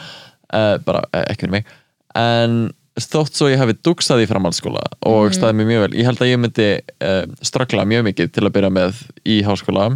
uh, 0.51 0.75
bara 0.85 1.05
uh, 1.09 1.23
ekki 1.23 1.47
fyrir 1.47 1.55
mig 1.59 1.71
en 2.17 2.61
þótt 2.99 3.37
svo 3.37 3.47
ég 3.51 3.61
hafi 3.61 3.77
dugsað 3.79 4.25
í 4.25 4.27
framhaldsskóla 4.29 4.83
og 5.07 5.29
mm. 5.29 5.35
staðið 5.37 5.57
mér 5.59 5.69
mjög 5.69 5.83
vel 5.85 5.99
ég 5.99 6.07
held 6.09 6.23
að 6.23 6.31
ég 6.31 6.41
myndi 6.41 6.67
uh, 7.07 7.23
strakla 7.45 7.87
mjög 7.87 8.07
mikið 8.09 8.31
til 8.35 8.45
að 8.45 8.53
byrja 8.57 8.71
með 8.75 9.01
í 9.23 9.37
háskóla 9.47 9.87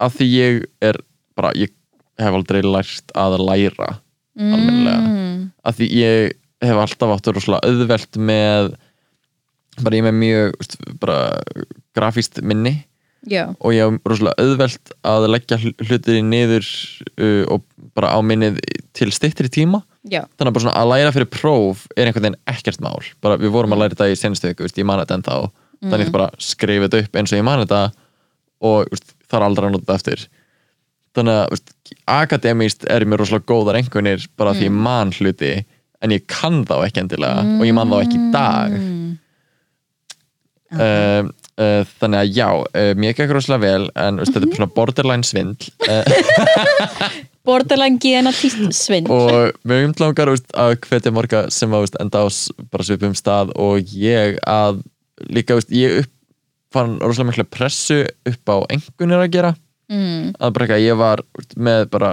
af 0.00 0.16
því 0.16 0.28
ég 0.32 0.60
er 0.82 0.98
bara, 1.38 1.52
ég 1.54 1.72
hef 2.20 2.36
aldrei 2.36 2.60
lært 2.66 3.14
að 3.14 3.38
læra 3.44 3.90
mm. 4.34 5.50
af 5.62 5.78
því 5.78 5.90
ég 6.00 6.36
hef 6.60 6.82
alltaf 6.82 7.14
áttur 7.14 7.38
rosalega 7.38 7.70
auðvelt 7.70 8.20
með 8.20 8.74
bara 9.80 10.00
ég 10.00 10.06
með 10.08 10.18
mjög 10.18 10.76
bara 11.00 11.18
grafíst 11.96 12.42
minni 12.42 12.80
Já, 13.28 13.42
og 13.60 13.74
ég 13.76 13.84
hef 13.84 14.08
rosalega 14.08 14.40
auðvelt 14.40 14.92
að 15.04 15.26
leggja 15.28 15.58
hl- 15.60 15.74
hlutir 15.84 16.20
niður 16.24 16.64
uh, 17.20 17.44
og 17.52 17.64
bara 17.92 18.14
á 18.16 18.18
minnið 18.24 18.60
til 18.96 19.10
styttri 19.12 19.50
tíma. 19.52 19.82
Já, 20.08 20.22
þannig 20.38 20.48
að 20.48 20.54
bara 20.56 20.64
svona 20.64 20.80
að 20.80 20.92
læra 20.94 21.12
fyrir 21.12 21.28
próf 21.28 21.82
er 21.96 22.08
einhvern 22.08 22.30
veginn 22.30 22.40
ekkert 22.48 22.80
mál. 22.80 22.96
Bara 23.20 23.36
við 23.36 23.52
vorum 23.52 23.76
að 23.76 23.82
læra 23.82 23.96
þetta 23.98 24.08
í 24.08 24.62
veist, 24.64 24.78
ég 24.80 24.88
man 24.88 25.02
þetta 25.02 25.18
ennþá. 25.20 25.38
Þannig 25.80 26.06
ég 26.06 26.12
bara 26.16 26.30
skrifa 26.40 26.88
þetta 26.88 27.02
upp 27.04 27.16
eins 27.20 27.32
og 27.34 27.40
ég 27.40 27.44
man 27.44 27.60
þetta 27.64 27.82
og 28.60 28.88
veist, 28.92 29.12
það 29.28 29.38
er 29.40 29.46
aldrei 29.46 29.68
að 29.68 29.74
nota 29.76 29.84
þetta 29.86 29.98
eftir 30.00 30.24
þannig 31.16 31.36
að 31.40 31.52
veist, 31.54 31.72
akademíst 32.06 32.84
er 32.90 33.04
mér 33.08 33.22
rosalega 33.22 33.48
góðar 33.50 33.78
einhvernir 33.80 34.26
bara 34.38 34.52
því 34.54 34.68
ég 34.68 34.76
man 34.76 35.10
hluti 35.16 35.52
en 36.00 36.14
ég 36.14 36.26
kann 36.30 36.62
þá 36.68 36.76
ekki 36.86 37.02
endilega 37.02 37.42
og 37.58 37.64
ég 37.66 37.74
man 37.76 37.90
þá 37.90 37.96
ekki 38.04 38.20
í 38.20 38.28
dag. 38.34 38.76
Uh, 40.70 41.26
uh, 41.60 41.82
þannig 42.00 42.20
að 42.20 42.36
já 42.36 42.48
uh, 42.50 42.92
mér 42.98 43.16
gekk 43.16 43.34
rosalega 43.36 43.66
vel 43.66 43.90
en 43.94 44.20
veist, 44.22 44.34
þetta 44.34 44.48
er 44.48 44.58
svona 44.58 44.72
borderline 44.76 45.26
svindl. 45.26 45.70
Borderline 47.46 47.96
genatist 48.02 48.60
svinn 48.76 49.08
og 49.10 49.54
mér 49.64 49.86
umtlangar 49.88 50.30
veist, 50.32 50.48
að 50.52 50.76
hvetja 50.84 51.12
marga 51.14 51.46
sem 51.52 51.72
að 51.76 51.96
enda 52.02 52.24
á 52.24 52.28
bara 52.70 52.86
svipum 52.86 53.16
stað 53.16 53.54
og 53.56 53.94
ég 53.96 54.36
að 54.48 54.82
líka 55.32 55.56
veist, 55.56 55.72
ég 55.72 56.02
upp, 56.02 56.12
fann 56.74 56.98
rosalega 57.00 57.30
mikla 57.32 57.48
pressu 57.50 58.04
upp 58.28 58.52
á 58.52 58.56
engunir 58.76 59.24
að 59.24 59.34
gera. 59.34 59.56
Mm. 59.90 60.36
að 60.38 60.52
bara 60.54 60.66
eitthvað, 60.68 60.84
ég 60.84 60.98
var 61.00 61.20
veist, 61.34 61.56
með 61.58 61.88
bara 61.90 62.10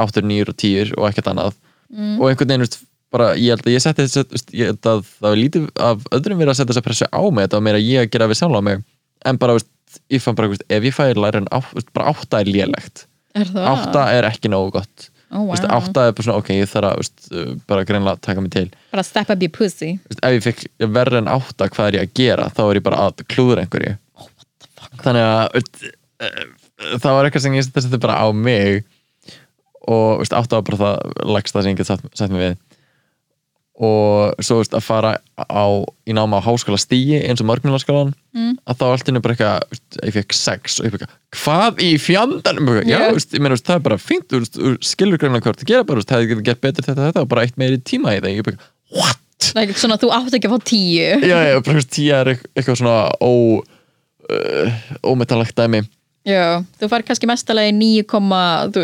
8, 0.00 0.22
9 0.24 0.46
og 0.48 0.56
10 0.56 0.94
og 0.96 1.08
ekkert 1.10 1.28
annað. 1.28 1.58
Og 1.92 2.30
einhvern 2.30 2.48
veginn 2.48 2.64
veist, 2.64 2.78
bara, 3.12 3.32
ég 3.38 3.54
held 3.54 3.68
að 3.68 3.76
ég 3.76 3.84
setti 3.84 4.08
veist, 4.08 4.50
ég 4.56 4.72
held 4.72 4.88
að 4.88 5.04
það 5.06 5.28
var 5.28 5.38
lítið 5.40 5.68
af 5.90 6.08
öðrum 6.16 6.42
verið 6.42 6.54
að 6.54 6.58
setja 6.60 6.72
þessa 6.72 6.86
pressu 6.88 7.08
á 7.12 7.22
mig, 7.28 7.46
þetta 7.46 7.60
var 7.60 7.66
meira 7.68 7.82
ég 7.82 8.06
að 8.06 8.12
gera 8.14 8.28
við 8.30 8.40
sjálf 8.40 8.60
á 8.60 8.62
mig 8.68 8.82
en 9.28 9.40
bara, 9.42 9.56
veist, 9.58 9.70
ég 10.12 10.24
fann 10.24 10.38
bara, 10.38 10.50
veist, 10.52 10.66
ef 10.72 10.88
ég 10.88 10.96
fæði 10.96 11.18
læra 11.20 11.42
en 11.42 11.50
á, 11.52 11.58
veist, 11.72 11.90
bara 11.96 12.12
8 12.12 12.42
er 12.42 12.52
lélegt. 12.52 13.06
Er 13.38 13.48
það? 13.48 13.68
8 13.92 14.06
er 14.18 14.28
ekki 14.28 14.50
nógu 14.52 14.72
gott. 14.78 15.08
Ó, 15.32 15.40
wow. 15.40 15.52
Vist, 15.54 15.64
átta 15.64 16.04
er 16.08 16.16
bara 16.16 16.26
svona, 16.26 16.40
ok, 16.42 16.50
ég 16.58 16.68
þarf 16.68 16.88
að 16.90 16.98
veist, 17.00 17.22
uh, 17.32 17.52
bara 17.70 17.84
greinlega 17.88 18.20
taka 18.20 18.42
mig 18.44 18.52
til. 18.52 18.66
Bara 18.92 19.04
step 19.06 19.30
up 19.32 19.44
your 19.44 19.52
pussy. 19.54 19.94
Ef 20.12 20.34
ég 20.36 20.42
fikk 20.44 20.64
verður 20.82 21.22
en 21.22 21.30
átta, 21.32 21.70
hvað 21.72 21.88
er 21.88 21.96
ég 21.96 22.08
að 22.08 22.18
gera? 22.20 22.48
Þá 22.52 22.62
er 22.66 22.80
ég 22.80 22.84
bara 22.84 23.06
að 23.06 23.22
klúður 23.32 23.62
einhverju. 23.62 23.94
Þannig 25.00 25.28
að 25.30 25.46
veist, 25.56 25.80
uh, 26.20 26.42
það 26.98 27.16
var 27.16 27.28
eitthvað 27.28 27.46
sem 27.46 27.56
ég 27.56 27.70
setti 27.70 28.02
bara 28.02 28.18
á 28.20 28.26
mig 28.36 28.82
og 29.88 30.20
veist, 30.20 30.36
átta 30.36 30.60
var 30.60 30.68
bara 30.68 30.80
það 30.82 31.32
lagsta 31.32 31.64
sem 31.64 31.72
ég 31.72 31.80
get 31.80 31.88
satt 31.88 32.28
mig 32.28 32.42
við 32.42 32.60
og 33.80 34.34
svo 34.44 34.58
veist, 34.60 34.74
að 34.76 34.84
fara 34.84 35.12
á, 35.40 35.64
í 36.04 36.12
náma 36.12 36.38
á 36.38 36.44
háskóla 36.44 36.76
stíi 36.78 37.22
eins 37.24 37.40
og 37.40 37.48
mörgmjölarskólan 37.48 38.12
Mm. 38.32 38.54
að 38.64 38.76
þá 38.80 38.84
allt 38.88 39.08
inni 39.10 39.20
bara 39.20 39.34
eitthvað 39.34 40.06
ég 40.08 40.12
fekk 40.16 40.32
sex 40.32 40.78
og 40.80 40.86
ég 40.86 40.92
fekk 40.94 41.10
hvað 41.36 41.80
í 41.84 41.88
meina, 43.44 43.52
veist, 43.56 43.66
það 43.68 43.74
er 43.76 43.82
bara 43.84 43.98
þú 44.56 44.70
skilur 44.80 45.20
greinlega 45.20 45.44
hvað 45.44 45.52
þú 45.52 45.56
ert 45.58 45.64
að 45.66 45.72
gera 45.72 45.84
bara, 45.90 46.00
það 46.08 46.22
hefði 46.22 46.44
gert 46.46 46.60
betur 46.64 46.86
þetta, 46.86 47.08
þetta 47.10 47.20
og 47.26 47.28
bara 47.28 47.42
eitt 47.44 47.58
meiri 47.60 47.80
tíma 47.84 48.14
í 48.16 48.22
það 48.24 48.32
ég 48.38 48.46
bara, 48.48 48.56
what? 48.96 49.18
Það 49.42 49.60
er 49.60 49.66
ekki 49.68 49.82
svona, 49.82 49.98
þú 50.00 50.12
átt 50.16 50.36
ekki 50.38 50.48
að 50.48 50.54
fá 50.54 50.64
tíu. 50.64 51.08
Já, 51.28 51.38
já, 51.50 51.60
bara 51.66 51.82
tíja 51.92 52.20
er 52.22 52.30
eitthvað- 52.32 52.52
eitthvað 52.56 52.78
svona 52.80 52.96
ó 53.20 53.32
uh, 54.32 54.72
ómetalagt 55.12 55.56
dæmi 55.58 55.82
Já, 56.22 56.62
þú 56.78 56.88
fær 56.92 57.02
kannski 57.06 57.26
mestalegi 57.26 57.72
9,5 57.74 58.76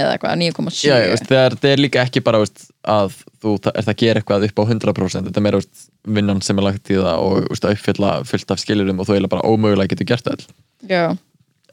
eða 0.00 0.14
eitthvað, 0.14 0.38
9,7 0.40 0.86
já, 0.86 0.94
já, 0.96 1.08
veist, 1.12 1.26
það, 1.28 1.42
er, 1.44 1.56
það 1.60 1.74
er 1.74 1.82
líka 1.84 2.04
ekki 2.06 2.22
bara 2.24 2.40
veist, 2.40 2.64
að 2.88 3.18
þú 3.42 3.56
ert 3.74 3.90
að 3.92 3.98
gera 4.00 4.22
eitthvað 4.22 4.46
upp 4.48 4.62
á 4.62 4.64
100% 4.64 5.28
þetta 5.28 5.42
er 5.42 5.44
meira 5.44 5.60
veist, 5.60 5.90
vinnan 6.02 6.40
sem 6.44 6.62
er 6.62 6.68
lagt 6.70 6.88
í 6.88 6.96
það 6.96 7.26
og 7.26 7.52
að 7.52 7.74
uppfylla 7.74 8.14
fullt 8.30 8.54
af 8.54 8.62
skilurum 8.62 9.02
og 9.02 9.08
þú 9.08 9.18
eiginlega 9.18 9.34
bara 9.36 9.52
ómögulega 9.52 9.92
getur 9.92 10.08
gert 10.14 10.30
það 10.30 10.46
Já, 10.88 11.04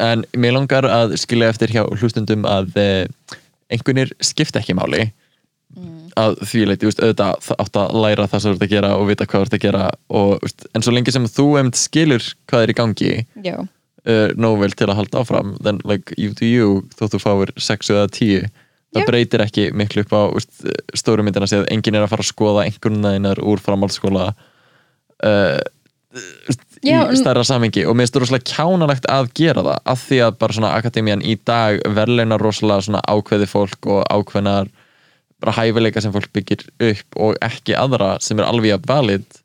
en 0.03 0.25
mér 0.37 0.55
langar 0.55 0.87
að 0.87 1.15
skilja 1.19 1.49
eftir 1.53 1.73
hjá 1.73 1.83
hlustundum 1.87 2.45
að 2.47 2.75
eh, 2.79 3.37
einhvernir 3.69 4.13
skipta 4.23 4.61
ekki 4.61 4.75
máli. 4.77 5.09
Að 6.19 6.39
því 6.49 6.61
leiti, 6.65 6.87
auðvitað 6.89 7.49
átt 7.61 7.77
að 7.77 7.97
læra 8.03 8.25
það 8.27 8.41
sem 8.41 8.49
þú 8.49 8.55
ert 8.55 8.63
að 8.65 8.71
gera 8.71 8.93
og 8.97 9.03
vita 9.07 9.27
hvað 9.29 9.43
þú 9.43 9.45
ert 9.45 9.57
að 9.57 9.65
gera 9.67 9.83
og, 10.19 10.47
en 10.73 10.85
svo 10.85 10.93
lengi 10.95 11.13
sem 11.13 11.27
þú 11.29 11.45
einmitt 11.59 11.77
skilur 11.79 12.25
hvað 12.49 12.63
er 12.65 12.73
í 12.73 12.75
gangi 12.79 13.11
já, 13.45 13.53
uh, 14.07 14.29
nóg 14.39 14.59
vel 14.63 14.71
til 14.77 14.89
að 14.89 14.99
halda 15.01 15.23
áfram 15.23 15.55
then 15.63 15.81
like 15.87 16.15
you 16.17 16.33
do 16.37 16.47
you 16.47 16.81
þótt 16.95 17.17
þú 17.17 17.23
fáir 17.23 17.53
6 17.57 17.93
eða 17.95 18.07
10 18.15 18.47
það 18.89 19.03
Já. 19.03 19.07
breytir 19.09 19.43
ekki 19.45 19.65
miklu 19.77 20.05
upp 20.05 20.13
á 20.15 20.21
veist, 20.33 20.53
stóru 20.97 21.25
myndina 21.25 21.45
að 21.45 21.53
segja 21.53 21.65
að 21.67 21.73
enginn 21.75 21.99
er 21.99 22.05
að 22.05 22.13
fara 22.13 22.25
að 22.25 22.31
skoða 22.31 22.63
einhvern 22.65 23.03
veginn 23.05 23.29
úr 23.51 23.61
framhaldsskóla 23.61 24.31
uh, 25.25 25.59
í 26.81 26.89
Já, 26.89 27.03
stærra 27.19 27.43
samingi 27.45 27.83
og 27.85 27.93
mér 27.93 28.07
finnst 28.07 28.15
það 28.15 28.23
rosalega 28.23 28.49
kjánalegt 28.49 29.07
að 29.13 29.27
gera 29.37 29.63
það 29.65 29.81
af 29.93 30.05
því 30.07 30.19
að 30.25 30.37
bara 30.41 30.55
svona 30.57 30.71
akademían 30.79 31.21
í 31.21 31.35
dag 31.45 31.81
verðleinar 31.97 32.41
rosalega 32.41 32.87
svona 32.87 33.03
ákveði 33.05 33.49
fólk 33.51 33.89
og 33.93 34.01
ákveðnar 34.09 34.71
bara 35.39 35.55
hæfileika 35.59 36.01
sem 36.01 36.13
fólk 36.15 36.31
byggir 36.33 36.65
upp 36.89 37.19
og 37.19 37.37
ekki 37.45 37.77
aðra 37.77 38.15
sem 38.23 38.39
er 38.39 38.49
alveg 38.49 38.77
að 38.79 38.89
valid 38.89 39.39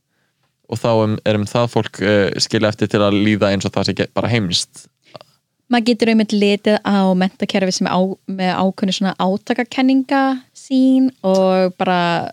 og 0.69 0.81
þá 0.81 0.91
um, 0.93 1.15
er 1.27 1.39
um 1.39 1.47
það 1.49 1.71
fólk 1.75 2.03
uh, 2.03 2.27
skilja 2.43 2.73
eftir 2.73 2.91
til 2.93 3.03
að 3.05 3.19
líða 3.19 3.53
eins 3.53 3.69
og 3.69 3.75
það 3.75 3.91
sé 3.91 4.09
bara 4.15 4.33
heimst 4.33 4.87
maður 5.73 5.89
getur 5.91 6.13
einmitt 6.13 6.35
litið 6.35 6.79
á 6.85 7.09
mentakerfi 7.17 7.75
sem 7.75 7.89
er 7.89 7.97
á, 7.97 8.01
með 8.29 8.53
ákveðni 8.61 8.97
svona 8.99 9.15
átakakenninga 9.19 10.23
sín 10.57 11.11
og 11.25 11.75
bara 11.81 12.33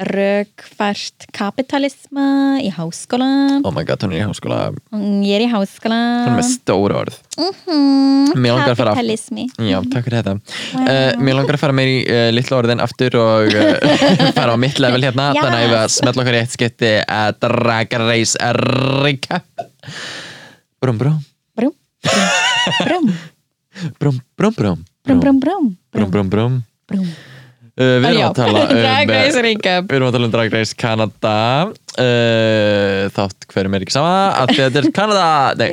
rökfært 0.00 1.26
kapitalisma 1.36 2.24
í 2.64 2.70
háskólan 2.72 3.60
oh 3.66 3.72
my 3.74 3.82
god, 3.84 4.00
hún 4.06 4.14
er 4.16 4.22
í 4.22 4.26
háskóla. 4.28 4.58
Hún 4.94 5.20
ég 5.26 5.36
er 5.36 5.44
í 5.44 5.48
háskólan 5.52 6.30
er 6.30 6.36
með 6.38 6.46
stóra 6.54 7.00
orð. 7.02 7.18
Mm, 7.40 8.32
Mig 8.36 8.52
langar 8.52 8.72
að 8.72 8.78
fara- 8.80 8.94
kapitalismi. 8.96 9.44
Já, 9.70 9.78
takk 9.92 10.06
fyrir 10.08 10.20
þetta. 10.20 10.34
Uh, 10.76 11.20
mér 11.20 11.36
langar 11.40 11.58
að 11.58 11.62
fara 11.64 11.76
meir 11.76 11.90
í 11.92 11.98
uh, 12.08 12.28
litla 12.34 12.58
orðin 12.62 12.82
aftur 12.84 13.16
og 13.20 13.52
uh, 13.52 13.72
fara 14.38 14.54
á 14.54 14.58
mitt 14.60 14.80
level 14.82 15.02
hérna. 15.04 15.30
Yes. 15.36 15.44
þannig 15.44 15.58
að 15.58 15.64
ég 15.66 15.72
vil 15.74 15.80
að 15.82 15.94
smetla 15.96 16.24
okkar 16.24 16.38
í 16.38 16.42
eitt 16.44 16.54
skipti 16.56 16.92
að 17.04 17.40
Drag 17.44 17.98
Race 18.06 18.52
recap 19.04 19.66
brum 20.80 21.00
brum. 21.00 21.18
Brum, 21.56 21.74
brum, 22.84 23.10
brum 23.98 24.20
brum 24.36 24.54
brum. 24.56 24.78
Brum, 25.04 25.20
brum, 25.20 25.40
brum, 25.40 25.76
brum 25.92 26.10
brum 26.10 26.28
brum. 26.32 26.56
Brum. 26.90 27.06
Uh, 27.80 27.96
við 27.96 28.10
erum 28.10 28.18
Já, 28.20 28.26
tala 28.36 28.62
um 28.68 29.36
recap 29.46 29.86
Við 29.88 29.96
erum 29.96 30.08
að 30.10 30.16
tala 30.16 30.26
um 30.28 30.32
Drag 30.34 30.52
Race 30.52 30.76
Canada. 30.76 31.36
Uh, 31.96 33.06
Þátt 33.16 33.46
hverjum 33.48 33.76
er 33.78 33.86
ekki 33.86 33.94
sama 33.94 34.16
að 34.42 34.52
þetta 34.58 34.82
er 34.82 34.88
Canada. 34.98 35.70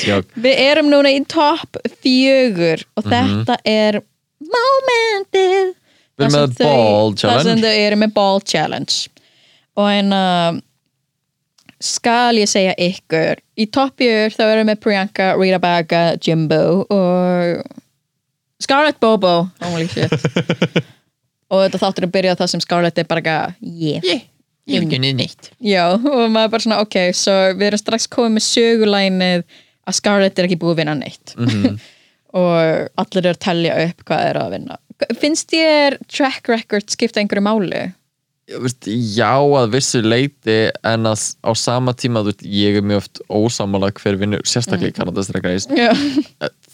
Tjók 0.00 0.34
Við 0.46 0.62
erum 0.64 0.90
núna 0.90 1.12
í 1.14 1.20
topp 1.30 1.78
fjögur 2.02 2.82
og 2.98 3.06
þetta 3.06 3.60
er 3.62 4.00
momentið. 4.42 5.70
Við 6.18 6.26
erum 6.26 6.34
með 6.34 6.58
sem 6.58 6.66
ball 6.66 7.14
þar 7.14 7.22
sem 7.22 7.30
challenge. 7.30 7.62
þau 7.62 7.86
eru 7.86 8.02
með 8.02 8.14
ball 8.18 8.44
challenge. 8.50 9.00
Og 9.78 9.90
en 9.94 10.14
uh, 10.16 10.60
skal 11.80 12.40
ég 12.42 12.50
segja 12.50 12.74
ykkur 12.74 13.38
í 13.54 13.70
topp 13.70 14.02
fjögur 14.02 14.34
þá 14.34 14.48
erum 14.48 14.64
við 14.64 14.72
með 14.74 14.82
Priyanka, 14.82 15.34
Rita 15.38 15.62
Baga, 15.62 16.06
Jimbo 16.18 16.64
og 16.90 17.62
Scarlett 18.60 18.98
Bobo. 18.98 19.44
Holy 19.62 19.86
shit 19.86 20.10
og 21.50 21.64
þetta 21.64 21.82
þáttur 21.84 22.06
að 22.06 22.14
byrja 22.16 22.36
það 22.40 22.52
sem 22.54 22.64
Scarlett 22.64 23.00
er 23.02 23.08
bara 23.10 23.24
eitthvað, 23.24 23.56
yeah 23.60 24.28
Ég 24.70 24.78
hef 24.78 24.86
ekki 24.86 24.98
unnið 25.00 25.16
neitt. 25.18 25.48
Já, 25.64 25.84
og 25.96 26.26
maður 26.32 26.52
bara 26.54 26.64
svona, 26.64 26.80
ok, 26.84 26.98
svo 27.16 27.36
við 27.56 27.70
erum 27.70 27.80
strax 27.80 28.06
komið 28.12 28.36
með 28.36 28.46
sögulænið 28.46 29.46
að 29.90 29.96
Scarlett 29.98 30.38
er 30.38 30.48
ekki 30.48 30.60
búið 30.60 30.74
að 30.74 30.82
vinna 30.82 30.98
neitt. 31.00 31.34
Og 32.40 33.00
allir 33.02 33.24
eru 33.24 33.34
að 33.34 33.40
tellja 33.42 33.78
upp 33.88 34.04
hvað 34.06 34.28
er 34.28 34.36
að 34.38 34.52
vinna. 34.54 34.76
Finnst 35.18 35.50
þér 35.50 35.96
track 36.06 36.50
record 36.52 36.92
skipta 36.92 37.22
einhverju 37.22 37.42
máli? 37.42 37.88
Já, 38.50 39.34
að 39.38 39.74
vissu 39.76 40.00
leiti 40.02 40.58
en 40.86 41.06
að 41.06 41.22
á 41.46 41.50
sama 41.58 41.94
tíma 41.94 42.22
þú 42.22 42.32
veist, 42.32 42.46
ég 42.46 42.78
er 42.78 42.86
mjög 42.86 43.02
oft 43.02 43.20
ósamála 43.30 43.92
hver 43.94 44.18
vinnur 44.18 44.42
sérstaklega 44.42 45.06
Race 45.44 45.70
Já, 45.70 45.92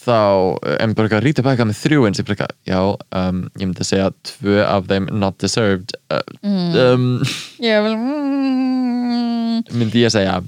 þá 0.07 0.19
eh, 0.63 0.77
en 0.85 0.97
bara 0.97 1.09
eitthvað 1.09 1.25
rítið 1.27 1.47
bæka 1.49 1.69
með 1.69 1.81
þrjú 1.83 2.09
eins 2.09 2.21
ég 2.21 2.29
bara 2.29 2.37
eitthvað, 2.37 2.57
já, 2.71 2.81
um, 3.21 3.41
ég 3.57 3.65
myndi 3.65 3.85
að 3.85 3.91
segja 3.91 4.11
tvö 4.31 4.59
af 4.67 4.91
þeim 4.91 5.09
not 5.23 5.39
deserved 5.43 5.97
uh, 6.15 6.21
um, 6.83 7.09
ég 7.63 7.87
vil 7.87 7.97
mm, 7.97 9.73
myndi 9.77 10.05
ég 10.05 10.15
segja. 10.15 10.43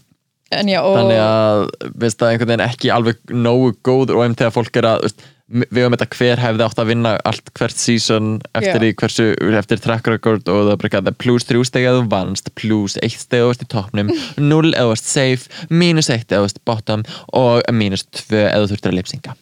En 0.54 0.68
já, 0.70 0.78
og 0.80 0.94
þannig 0.96 1.18
að 1.20 1.64
veist 2.00 2.20
það 2.20 2.30
einhvern 2.32 2.54
veginn 2.54 2.68
ekki 2.68 2.92
alveg 2.94 3.34
nógu 3.34 3.74
góður 3.84 4.16
og 4.16 4.24
einnig 4.24 4.38
þegar 4.40 4.54
fólk 4.54 4.78
er 4.80 4.88
að 4.94 5.10
við 5.48 5.86
um 5.86 5.94
þetta 5.94 6.08
hver 6.12 6.42
hefði 6.42 6.64
átt 6.66 6.80
að 6.82 6.90
vinna 6.90 7.14
allt 7.28 7.50
hvert 7.56 7.80
season 7.80 8.34
eftir 8.58 8.82
því 8.82 8.90
hversu 9.00 9.26
eftir 9.56 9.80
track 9.80 10.10
record 10.12 10.48
og 10.52 10.66
það 10.66 10.72
er 10.74 10.80
bara 10.82 10.90
eitthvað, 10.90 11.18
plus 11.24 11.48
3 11.48 11.64
steg 11.70 11.88
eða 11.88 12.02
þú 12.02 12.10
vannst, 12.12 12.52
plus 12.58 12.98
1 13.00 13.16
steg 13.16 13.40
eða 13.40 13.46
þú 13.46 13.52
varst 13.52 13.64
í 13.64 13.70
toppnum 13.72 14.12
0 14.52 14.72
eða 14.74 14.84
þú 14.84 14.92
varst 14.92 15.08
safe, 15.08 15.66
minus 15.72 16.12
1 16.12 16.26
eða 16.28 16.42
þú 16.42 16.46
varst 16.46 16.64
bottom 16.68 17.04
og 17.40 17.62
minus 17.72 18.04
2 18.28 18.42
eða 18.44 18.64
þú 18.66 18.72
þurftir 18.74 18.92
að 18.92 18.98
lipsinga 19.00 19.36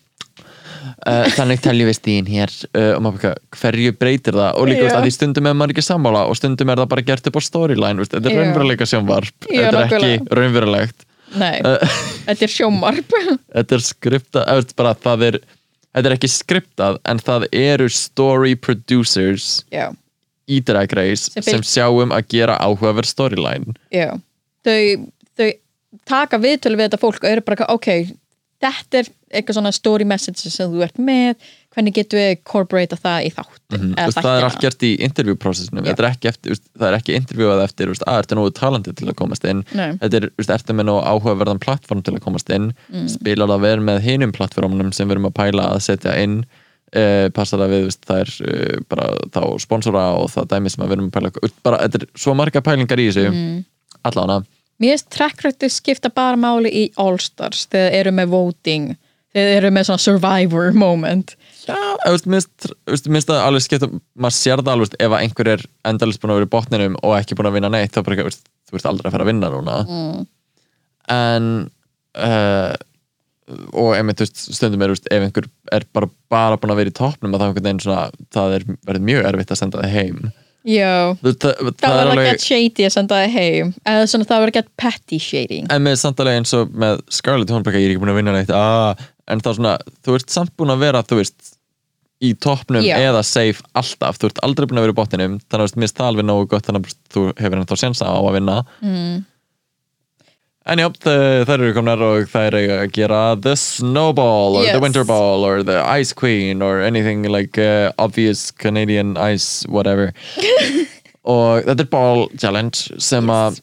Uh, 1.05 1.27
þannig 1.37 1.61
teljum 1.61 1.91
við 1.91 1.97
stíðin 1.99 2.29
hér 2.33 2.53
uh, 2.73 2.95
maður 3.05 3.19
bara 3.21 3.59
hverju 3.61 3.91
breytir 4.01 4.33
það? 4.39 4.55
Og 4.57 4.65
líka 4.71 4.87
veist, 4.87 4.95
að 4.97 5.05
því 5.05 5.11
stundum 5.13 5.49
er 5.51 5.57
maður 5.61 5.75
ekki 5.75 5.85
sammála 5.85 6.23
og 6.31 6.39
stundum 6.39 6.73
er 6.73 6.81
það 6.81 6.89
bara 6.95 7.05
gert 7.11 7.29
upp 7.29 7.37
á 7.37 7.43
storyline 7.45 8.01
veist, 8.01 8.15
þetta 8.17 8.31
er 8.33 8.39
raunveruleika 8.41 8.89
sjónvarp 8.89 9.49
Já, 9.51 9.59
þetta 9.59 9.67
er 9.67 9.77
nákvæmlega. 9.77 10.15
ekki 10.23 10.39
raunverulegt. 10.41 11.05
Nei, 11.37 11.53
uh, 11.69 12.01
þetta 12.31 12.47
er 12.49 12.55
sjómarp 12.55 13.15
þetta 13.59 13.77
er 13.77 13.85
skriptað 13.91 14.43
eða, 14.49 14.57
veist, 14.63 14.75
bara, 14.81 14.95
það 15.05 15.27
er, 15.29 15.39
þetta 15.93 16.11
er 16.11 16.17
ekki 16.17 16.33
skriptað 16.33 16.99
en 17.13 17.23
það 17.29 17.47
eru 17.61 17.89
story 17.93 18.57
producers 18.57 19.51
já, 19.77 19.91
í 20.49 20.63
Drag 20.65 20.97
Race 20.97 21.29
Sem 21.29 21.43
sem, 21.45 21.61
fylg- 21.61 21.71
sjáum 21.77 22.17
að 22.17 22.31
gera 22.33 22.57
áhugaverð 22.65 23.13
storyline. 23.13 23.77
Já. 23.93 24.15
Þau, 24.65 25.11
þau 25.37 25.51
taka 26.09 26.41
viðtölu 26.41 26.81
við 26.81 26.89
þetta 26.89 27.05
fólk 27.05 27.21
og 27.21 27.31
eru 27.37 27.45
bara, 27.53 27.69
ok 27.77 27.91
þetta 28.63 29.01
er 29.01 29.09
eitthvað 29.37 29.59
svona 29.59 29.73
story 29.75 30.07
message 30.09 30.51
sem 30.51 30.71
þú 30.73 30.83
ert 30.87 30.99
með, 31.03 31.47
hvernig 31.75 31.95
getum 31.97 32.21
við 32.21 32.31
incorporata 32.37 32.97
það 32.99 33.27
í 33.27 33.31
þáttin 33.35 33.81
mm, 33.81 33.95
veist, 33.99 34.21
það 34.23 34.37
er 34.39 34.47
allt 34.47 34.61
gert 34.63 34.85
í 34.87 34.93
interview 35.05 35.39
processinu. 35.41 35.83
Er 35.83 35.99
það 35.99 36.87
er 36.89 36.99
ekki 36.99 37.17
interviewað 37.19 37.65
eftir 37.67 37.93
að 37.93 38.21
ertu 38.21 38.39
nógu 38.39 38.55
talandi 38.57 38.95
til 38.97 39.09
að 39.11 39.19
komast 39.19 39.49
inn? 39.49 39.65
Nei. 39.77 39.91
þetta 40.01 40.23
er, 40.23 40.29
ertu 40.47 40.77
með 40.79 40.89
nógu 40.91 41.03
áhugaverðan 41.11 41.63
plattform 41.63 42.05
til 42.07 42.17
að 42.17 42.23
komast 42.25 42.53
inn? 42.55 42.71
Mm. 42.93 43.11
spilar 43.13 43.53
það 43.53 43.67
vel 43.67 43.81
með 43.91 44.01
hinum 44.07 44.37
plattformunum 44.37 44.95
sem 44.97 45.11
við 45.11 45.19
erum 45.19 45.31
að 45.31 45.37
pæla 45.43 45.69
að 45.75 45.83
setja 45.91 46.17
inn? 46.23 46.41
Uh, 46.97 47.27
passar 47.35 47.59
það 47.61 47.73
við, 47.75 47.89
veist, 47.89 48.05
það 48.07 48.21
er 48.23 48.35
uh, 48.47 48.83
bara 48.89 49.07
þá 49.35 49.41
sponsora 49.61 50.05
og 50.21 50.29
það 50.33 50.53
dæmi 50.53 50.71
sem 50.71 50.85
að 50.85 50.93
við 50.93 50.97
erum 50.97 51.09
að 51.11 51.17
pæla 51.17 51.51
bara, 51.67 51.81
þetta 51.83 51.99
er 51.99 52.13
svo 52.23 52.35
marga 52.39 52.63
pælingar 52.65 53.03
í 53.03 53.09
þessu. 53.11 53.33
Mm. 53.35 53.57
allána 54.07 54.45
Mér 54.83 54.97
finnst 54.97 55.11
trackrætti 55.15 55.71
skipta 55.73 56.11
bara 56.13 56.37
máli 56.41 56.73
í 56.73 56.87
All 57.01 57.19
Stars 57.23 57.65
þegar 57.73 58.01
eru 58.01 58.15
með 58.17 58.33
voting 58.35 58.95
þegar 59.37 59.53
eru 59.59 59.71
með 59.75 59.89
svona 59.89 60.03
survivor 60.03 60.73
moment. 60.77 61.35
Já, 61.67 61.77
veist, 62.07 62.29
minnst 63.11 63.29
það 63.29 63.43
alveg 63.43 63.65
skipt 63.65 63.87
maður 64.17 64.37
sér 64.39 64.63
það 64.63 64.75
alveg, 64.75 64.99
ef 65.03 65.13
að 65.13 65.23
einhver 65.23 65.53
er 65.57 65.65
endalist 65.91 66.23
búin 66.23 66.33
að 66.33 66.41
vera 66.41 66.49
í 66.49 66.53
botninum 66.55 66.99
og 67.03 67.17
ekki 67.19 67.37
búin 67.39 67.51
að 67.51 67.59
vinna 67.59 67.73
neitt 67.73 67.97
þá 67.97 68.03
bara, 68.07 68.17
ekki, 68.17 68.45
þú 68.69 68.77
veist 68.77 68.91
aldrei 68.91 69.11
að 69.11 69.17
fara 69.17 69.27
að 69.27 69.33
vinna 69.33 69.53
núna. 69.53 69.79
Mm. 69.87 70.27
en 71.17 71.51
uh, 72.17 72.75
og 73.77 73.93
einmitt, 73.95 74.23
veist, 74.23 74.41
stundum 74.57 74.83
er, 74.83 74.95
veist, 74.95 75.11
ef 75.13 75.27
einhver 75.27 75.51
er 75.75 75.87
bara, 75.95 76.09
bara 76.33 76.59
búin 76.61 76.75
að 76.75 76.83
vera 76.83 76.95
í 76.95 76.97
toppnum 76.97 77.37
að 77.37 77.43
það, 77.43 77.47
er 77.47 77.53
einhvern 77.53 77.69
veginn 77.69 77.85
svona, 77.85 78.27
það 78.35 78.57
er 78.57 78.67
verið 78.89 79.09
mjög 79.11 79.31
erfitt 79.31 79.55
að 79.55 79.63
senda 79.63 79.83
það 79.83 79.97
heim 79.99 80.27
Veist, 81.23 81.43
það, 81.45 81.61
það 81.63 81.83
það 81.83 81.97
var 81.97 82.23
er 82.23 82.31
að 82.33 82.41
shady 82.43 82.87
að 82.87 82.95
senda 82.97 83.19
það 83.21 83.37
heim. 83.37 83.75
Eða 83.87 84.07
svona 84.11 84.29
það 84.31 84.41
var 84.43 84.53
að 84.53 84.57
get 84.59 84.71
petty 84.83 85.19
shading. 85.23 85.69
En 85.73 85.85
með 85.85 85.99
samtalið 86.03 86.41
eins 86.41 86.55
og 86.59 86.73
með 86.85 87.05
Scarlett 87.15 87.53
hún 87.55 87.67
bara, 87.67 87.79
ég 87.79 87.87
er 87.87 87.95
ekki 87.95 88.03
búin 88.03 88.15
að 88.15 88.19
vinna 88.21 88.35
neitt. 88.35 88.51
Ah, 88.55 89.07
en 89.31 89.45
þá 89.45 89.53
svona, 89.53 89.77
þú 90.07 90.19
ert 90.19 90.35
samt 90.35 90.55
búin 90.59 90.75
að 90.75 90.83
vera 90.83 91.05
þú 91.07 91.21
veist, 91.21 91.53
í 92.25 92.33
toppnum 92.41 92.87
eða 92.87 93.23
safe 93.29 93.63
alltaf, 93.77 94.19
þú 94.19 94.31
ert 94.31 94.43
aldrei 94.47 94.67
búin 94.67 94.81
að 94.81 94.89
vera 94.89 94.97
í 94.97 94.99
botninum. 94.99 95.39
Þannig 95.47 95.55
að 95.55 95.63
þú 95.63 95.69
veist, 95.69 95.79
mér 95.79 95.87
finnst 95.87 96.01
það 96.01 96.11
alveg 96.11 96.29
nógu 96.31 96.51
gott 96.51 96.69
þannig 96.69 96.87
að 96.91 96.99
þú 97.15 97.25
hefur 97.37 97.59
ennþá 97.61 97.81
sensa 97.83 98.11
á 98.11 98.19
að 98.19 98.37
vinna. 98.41 98.59
Mm. 98.83 99.17
En 100.67 100.81
já, 100.83 100.87
þær 101.47 101.53
eru 101.61 101.73
komnar 101.77 102.01
og 102.03 102.27
þær 102.33 102.57
eru 102.59 102.79
að 102.81 102.89
gera 102.97 103.21
The 103.39 103.55
Snowball 103.61 104.59
or 104.61 104.65
Yes. 104.67 104.75
The 104.75 104.83
Winter 104.83 105.05
Ball 105.07 105.45
or 105.47 105.63
The 105.67 105.79
Ice 106.01 106.13
Queen 106.17 106.63
or 106.63 106.81
anything 106.83 107.23
like 107.31 107.59
uh, 107.59 107.93
obvious 108.03 108.51
Canadian 108.51 109.15
ice 109.17 109.63
whatever 109.71 110.13
og 111.27 111.67
þetta 111.67 111.83
er 111.87 111.91
ball 111.93 112.27
challenge 112.39 112.99
sem 113.03 113.31
að 113.33 113.61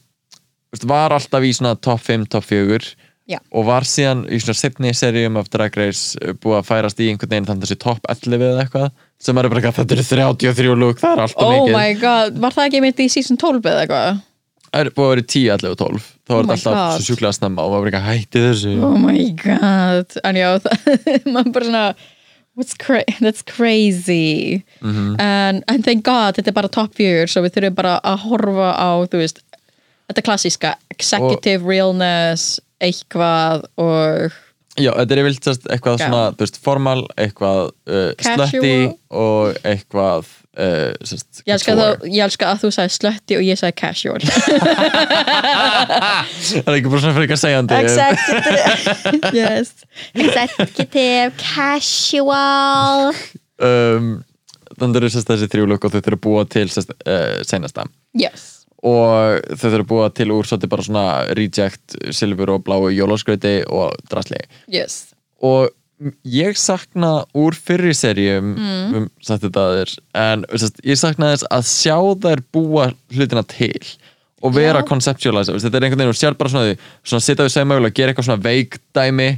veist, 0.73 0.87
var 0.89 1.15
alltaf 1.15 1.43
í 1.47 1.51
svona 1.55 1.75
top 1.79 2.01
5, 2.03 2.27
top 2.33 2.47
4 2.49 2.93
Já. 3.31 3.37
og 3.55 3.63
var 3.69 3.85
síðan 3.87 4.25
í 4.27 4.39
svona 4.43 4.57
setni 4.59 4.89
seríum 4.99 5.37
af 5.39 5.47
Drag 5.53 5.75
Race 5.79 6.19
uh, 6.19 6.33
búið 6.43 6.57
að 6.59 6.65
færast 6.67 6.99
í 6.99 7.07
einhvern 7.11 7.31
veginn 7.31 7.47
þannig 7.47 7.69
þessi 7.69 7.79
top 7.83 8.09
11 8.11 8.43
eða 8.49 8.65
eitthvað 8.65 8.89
sem 9.23 9.37
er 9.39 9.47
bara 9.47 9.61
eitthvað, 9.61 9.77
þetta 9.79 9.95
eru 9.95 10.07
33 10.43 10.73
lúk, 10.81 10.99
það 10.99 11.13
er 11.15 11.21
alltaf 11.27 11.47
Oh 11.47 11.53
mikið 11.61 11.77
my 11.77 11.93
god, 12.01 12.41
var 12.43 12.55
það 12.57 12.67
ekki 12.71 12.81
mitt 12.83 12.99
í 12.99 13.07
season 13.13 13.39
12 13.39 13.63
eða 13.71 13.85
eitthvað? 13.85 14.19
það 14.73 14.81
er 14.83 14.91
búið 14.97 15.07
að 15.07 15.13
vera 15.13 15.23
í 15.23 15.29
10, 15.35 15.47
11 15.55 15.71
og 15.71 15.79
12 15.85 16.11
þá 16.23 16.33
Oh 16.33 16.39
var 16.39 16.47
my 16.47 16.55
þetta 16.55 16.73
alltaf 16.73 16.97
svo 16.97 17.07
sjúklega 17.11 17.37
snemma 17.37 17.63
og 17.65 17.71
var 17.73 17.83
bara 17.83 17.91
eitthvað 17.91 18.09
hætti 18.09 18.43
þessu. 18.47 18.73
Oh 18.83 18.97
my 18.99 19.23
god. 19.43 20.17
En 20.23 20.39
já, 20.39 20.49
maður 21.33 21.55
bara 21.57 21.69
svona 21.69 21.85
What's 22.55 22.75
cra 22.77 23.01
that's 23.19 23.41
crazy. 23.41 24.63
Mhm. 24.81 25.15
and, 25.19 25.63
and 25.67 25.83
thank 25.83 26.03
god 26.05 26.35
þetta 26.37 26.51
er 26.51 26.57
bara 26.59 26.69
top 26.69 26.93
4 26.93 27.25
svo 27.27 27.41
við 27.41 27.55
þurfum 27.55 27.77
bara 27.79 27.95
að 28.05 28.27
horfa 28.27 28.67
á 28.77 28.89
veist, 29.09 29.41
þetta 30.05 30.25
klassíska 30.27 30.75
executive 30.93 31.65
realness 31.65 32.59
eitthvað 32.83 33.65
og 33.81 34.35
Já, 34.73 34.89
þetta 34.97 35.13
er 35.13 35.35
sérst 35.37 35.67
eitthvað 35.69 35.99
svona, 36.01 36.21
þú 36.33 36.45
veist, 36.47 36.55
formal, 36.65 37.01
eitthvað 37.21 37.59
uh, 37.93 38.07
slötti 38.25 38.77
og 39.13 39.59
eitthvað 39.69 40.25
uh, 40.57 40.89
sérst, 41.05 41.43
ég 41.45 41.53
elska, 41.53 41.75
þá, 41.77 42.07
ég 42.07 42.23
elska 42.25 42.49
að 42.49 42.63
þú 42.63 42.71
sagði 42.73 42.95
slötti 42.95 43.37
og 43.37 43.43
ég 43.45 43.59
sagði 43.61 43.75
casual. 43.83 44.23
Það 46.63 46.71
er 46.71 46.79
ekki 46.79 46.89
bara 46.89 47.03
svona 47.03 47.13
fyrir 47.19 47.27
ekki 47.27 47.37
að 47.37 47.43
segjandi. 47.43 47.77
Executive 47.83 49.33
yes. 49.43 49.73
Executive 50.17 51.29
casual. 51.43 53.13
Um, 53.61 54.11
Þannig 54.73 55.03
eru 55.03 55.13
sérst 55.13 55.29
þessi 55.29 55.53
þrjú 55.53 55.69
lukk 55.69 55.85
og 55.85 55.93
þau 55.93 56.01
þurfa 56.01 56.17
að 56.17 56.25
búa 56.25 56.49
til 56.49 56.65
uh, 56.65 57.45
seinasta. 57.45 57.85
Yes 58.17 58.52
og 58.83 59.39
þau 59.55 59.69
þurfa 59.69 59.79
að 59.83 59.87
búa 59.93 60.09
til 60.13 60.27
úr 60.35 60.43
svolítið 60.49 60.69
bara 60.73 60.83
svona 60.87 61.05
reject, 61.39 61.95
silfur 62.11 62.49
og 62.57 62.63
bláu 62.67 62.89
jólaskrauti 62.91 63.63
og 63.71 63.95
drasli 64.11 64.41
yes 64.67 65.13
og 65.43 65.69
ég 66.27 66.57
sakna 66.59 67.23
úr 67.37 67.55
fyrri 67.55 67.93
serjum 67.95 68.55
Mm. 68.57 68.95
um 68.97 69.09
sagt 69.23 69.43
þetta 69.45 69.61
aður 69.69 69.93
en 70.19 70.43
sest, 70.59 70.81
ég 70.83 70.97
sakna 70.99 71.29
þess 71.33 71.47
að 71.51 71.63
sjá 71.69 71.95
þær 72.25 72.41
búa 72.51 72.89
hlutina 73.13 73.43
til 73.47 73.79
og 74.43 74.51
vera 74.57 74.81
Já. 74.81 74.87
conceptualize 74.89 75.53
þetta 75.55 75.77
er 75.79 75.85
einhvern 75.87 76.01
veginn 76.03 76.11
og 76.11 76.19
sér 76.19 76.35
bara 76.37 76.49
svona, 76.51 76.73
því- 76.73 76.79
svona 77.07 77.23
sitja 77.23 77.45
við 77.45 77.53
segja 77.55 77.69
mögulega, 77.69 77.95
gera 77.95 78.11
eitthvað 78.11 78.27
svona 78.27 78.43
veikdæmi 78.43 79.29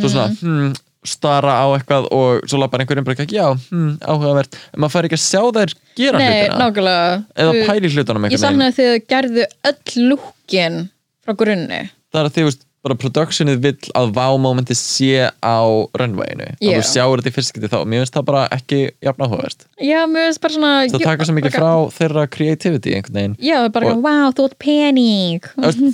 svo 0.00 0.08
svona, 0.08 0.28
Mm. 0.40 0.74
Stara 1.04 1.54
á 1.60 1.66
eitthvað 1.76 2.06
og 2.16 2.46
svo 2.48 2.58
lappar 2.62 2.80
einhverjum 2.84 3.04
bara 3.06 3.16
ekki, 3.24 3.36
já, 3.36 3.46
hmm, 3.70 3.98
áhugavert. 4.00 4.56
En 4.72 4.80
maður 4.84 4.94
fær 4.96 5.08
ekki 5.08 5.18
að 5.18 5.24
sjá 5.24 5.42
þær 5.58 5.74
gera 6.00 6.18
Nei, 6.18 6.28
hlutina. 6.28 6.60
nákvæmlega. 6.62 7.24
Eða 7.44 7.66
pæli 7.68 7.90
hlutunum 7.92 8.24
Ég 8.24 8.34
veginn. 8.34 8.42
sann 8.44 8.64
að 8.64 8.78
þið 8.78 8.94
gerðu 9.12 9.44
öll 9.70 10.06
lúkin 10.10 10.78
frá 11.24 11.36
grunni. 11.44 11.82
Það 12.14 12.20
er 12.22 12.28
að 12.30 12.34
því, 12.38 12.46
veist, 12.48 12.64
bara 12.84 12.96
productionið 13.00 13.60
vill 13.64 13.90
að 13.96 14.10
wow-momenti 14.18 14.76
sé 14.76 15.30
á 15.40 15.58
runwayinu, 15.96 16.50
Já. 16.60 16.74
að 16.74 16.76
þú 16.78 16.84
sjáur 16.90 17.22
þetta 17.22 17.32
í 17.32 17.34
fyrstskipti 17.38 17.70
þá, 17.72 17.78
mér 17.88 18.02
finnst 18.04 18.16
það 18.18 18.26
bara 18.28 18.42
ekki 18.52 18.80
jafn 19.06 19.24
áhugavert. 19.24 19.64
Já, 19.80 20.00
mér 20.10 20.28
finnst 20.28 20.42
bara 20.44 20.56
svona 20.58 20.72
það 20.92 21.06
taka 21.08 21.28
svo 21.28 21.36
mikið 21.38 21.56
frá 21.56 21.70
þeirra 21.96 22.26
creativity 22.36 22.94
einhvern 22.98 23.18
veginn. 23.20 23.36
Já, 23.40 23.58
bara, 23.72 23.90
Og- 23.94 24.04
wow, 24.04 24.30
þú 24.36 24.48
ert 24.50 24.58
pening. 24.60 25.40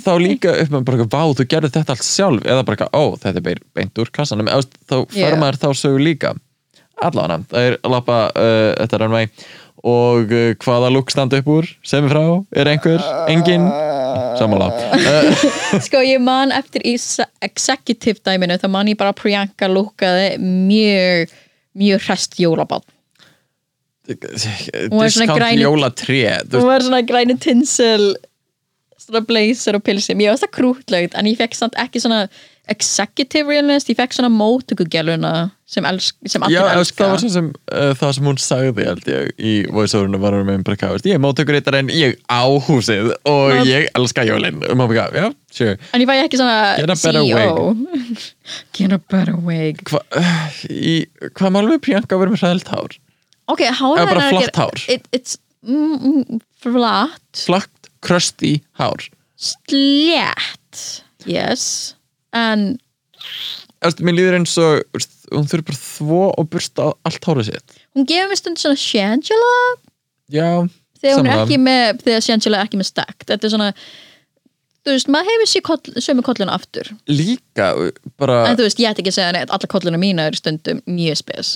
Þá 0.03 0.13
líka 0.19 0.55
upp 0.65 0.75
með 0.75 0.85
bara, 0.91 1.07
vá, 1.15 1.23
þú 1.39 1.47
gerði 1.55 1.71
þetta 1.79 1.95
allt 1.95 2.07
sjálf. 2.07 2.43
Eða 2.43 2.65
bara, 2.67 2.89
ó, 2.91 3.03
þetta 3.17 3.37
er 3.41 3.63
beint- 3.75 3.97
úr 4.01 4.11
veist, 4.11 4.77
þá 4.89 4.95
fer 5.15 5.37
maður 5.39 5.61
þá 5.63 5.69
sögu 5.75 5.99
líka. 6.03 6.35
Allavega, 7.01 7.43
það 7.49 7.67
er 7.69 7.77
að 7.81 7.91
lappa 7.95 8.17
uh, 8.35 8.73
þetta 8.83 8.99
runway. 9.01 9.29
Og 9.81 10.29
uh, 10.29 10.53
hvaða 10.61 10.91
lúk 10.93 11.09
standa 11.09 11.39
upp 11.41 11.47
úr? 11.49 11.69
Sem 11.87 12.05
er 12.05 12.11
frá, 12.13 12.25
er 12.53 12.69
einhver, 12.69 13.01
engin 13.31 13.65
uh, 14.11 15.81
Sko, 15.87 16.01
ég 16.05 16.21
man 16.23 16.53
eftir 16.55 16.83
í 16.87 16.95
executive 17.45 18.21
dæminu 18.25 18.57
þá 18.61 18.67
man 18.73 18.91
ég 18.91 18.99
bara 18.99 19.15
Priyanka 19.17 19.69
lúkaði 19.71 20.35
mjög 20.41 21.33
mjög 21.81 22.03
hrest 22.07 22.35
græni- 25.37 25.63
jólatré 25.65 26.21
þú 26.49 26.61
Hún 26.61 26.69
var 26.71 26.85
svona 26.85 27.01
græni 27.07 27.37
tinsel 27.39 28.11
svona 29.01 29.23
blazer 29.25 29.77
og 29.77 29.83
pilsi 29.85 30.15
mér 30.17 30.33
varst 30.33 30.45
það 30.47 30.55
krútlegt 30.57 31.15
en 31.17 31.29
ég 31.29 31.39
fekk 31.39 31.57
samt 31.57 31.77
ekki 31.81 32.01
svona 32.03 32.25
executive 32.71 33.49
realness, 33.51 33.87
ég 33.91 33.97
fekk 33.99 34.13
svona 34.15 34.29
mótökugjáluna 34.33 35.31
sem, 35.71 35.85
sem 36.27 36.43
allir 36.45 36.57
Já, 36.57 36.63
elska. 36.75 37.03
það 37.03 37.11
var 37.13 37.21
svo 37.23 37.29
sem 37.35 37.49
uh, 37.51 37.91
það 37.99 38.13
sem 38.17 38.27
hún 38.29 38.39
sagði 38.43 38.85
held 38.87 39.05
ég 39.11 39.29
í 39.39 39.53
voice-overinu 39.71 40.19
var 40.23 40.35
hún 40.37 40.47
með 40.49 40.63
bara 40.67 40.79
hvað, 40.81 40.95
veist, 40.97 41.09
ég 41.11 41.17
er 41.19 41.23
móttökur 41.23 41.59
en 41.81 41.91
ég 41.95 42.17
á 42.27 42.43
húsið 42.67 43.11
og 43.29 43.53
Ná- 43.55 43.63
ég 43.69 43.87
elska 43.99 44.25
jólin. 44.27 44.59
Og 44.67 44.75
maður 44.79 44.95
bara, 44.97 45.05
já, 45.15 45.29
sure. 45.53 45.77
En 45.95 46.03
ég 46.03 46.09
fæ 46.09 46.15
ekki 46.25 46.39
svona 46.41 46.57
Get 46.79 46.89
a 46.89 46.97
better 46.97 47.21
CEO 47.21 47.75
get 48.79 48.97
a 48.97 48.99
better 49.11 49.37
wig. 49.47 49.83
Hva, 49.91 50.01
hvað 51.37 51.55
málum 51.55 51.75
við 51.75 51.81
Priyanka 51.87 52.17
að 52.17 52.23
vera 52.25 52.35
með 52.35 52.45
hræðilt 52.45 52.73
hár? 52.75 52.99
ok, 53.51 53.61
hár 53.67 53.97
bara 53.99 54.11
er 54.27 54.29
flatt 54.31 54.47
ekki- 54.47 54.61
hár? 54.61 54.83
it, 54.87 55.07
it's 55.11 55.37
mm, 55.67 55.95
mm, 55.99 56.43
flatt. 56.63 57.89
Krösti 58.01 58.61
hár. 58.79 59.03
Slétt 59.41 61.03
yes 61.29 61.95
en 62.37 62.67
Eftir, 63.81 64.05
mér 64.05 64.17
líður 64.17 64.37
eins 64.39 64.53
og 64.61 64.83
veist, 64.93 65.17
hún 65.33 65.47
þurfi 65.49 65.67
bara 65.71 65.79
þvo 65.81 66.21
og 66.37 66.47
bursta 66.53 66.91
allt 67.07 67.25
hárið 67.27 67.51
sitt. 67.51 67.75
hún 67.97 68.07
gefur 68.09 68.31
mér 68.31 68.39
stund 68.39 68.61
svona 68.61 68.79
Shangela 68.81 69.57
já, 70.31 70.47
þegar 71.01 71.19
hún 71.19 71.29
er 71.29 71.43
ekki 71.43 71.59
með 71.61 72.01
þegar 72.05 72.25
Shangela 72.27 72.61
er 72.61 72.69
ekki 72.69 72.81
með 72.81 72.89
stackt 72.91 73.27
þetta 73.29 73.47
er 73.47 73.53
svona 73.55 73.71
þú 74.81 74.95
veist, 74.95 75.11
maður 75.13 75.33
hefur 75.33 75.49
sér 75.51 75.65
koll, 75.65 75.99
sömu 76.01 76.23
kolluna 76.25 76.55
aftur. 76.57 76.87
Líka 77.09 77.71
bara 78.21 78.39
en 78.49 78.57
þú 78.57 78.65
veist, 78.65 78.79
ég 78.81 78.89
ætti 78.89 79.03
ekki 79.03 79.13
að 79.13 79.19
segja 79.19 79.35
neitt, 79.35 79.51
alla 79.53 79.69
kolluna 79.69 79.99
mína 80.01 80.29
eru 80.29 80.39
stundum 80.39 80.81
mjög 80.89 81.19
spes. 81.21 81.51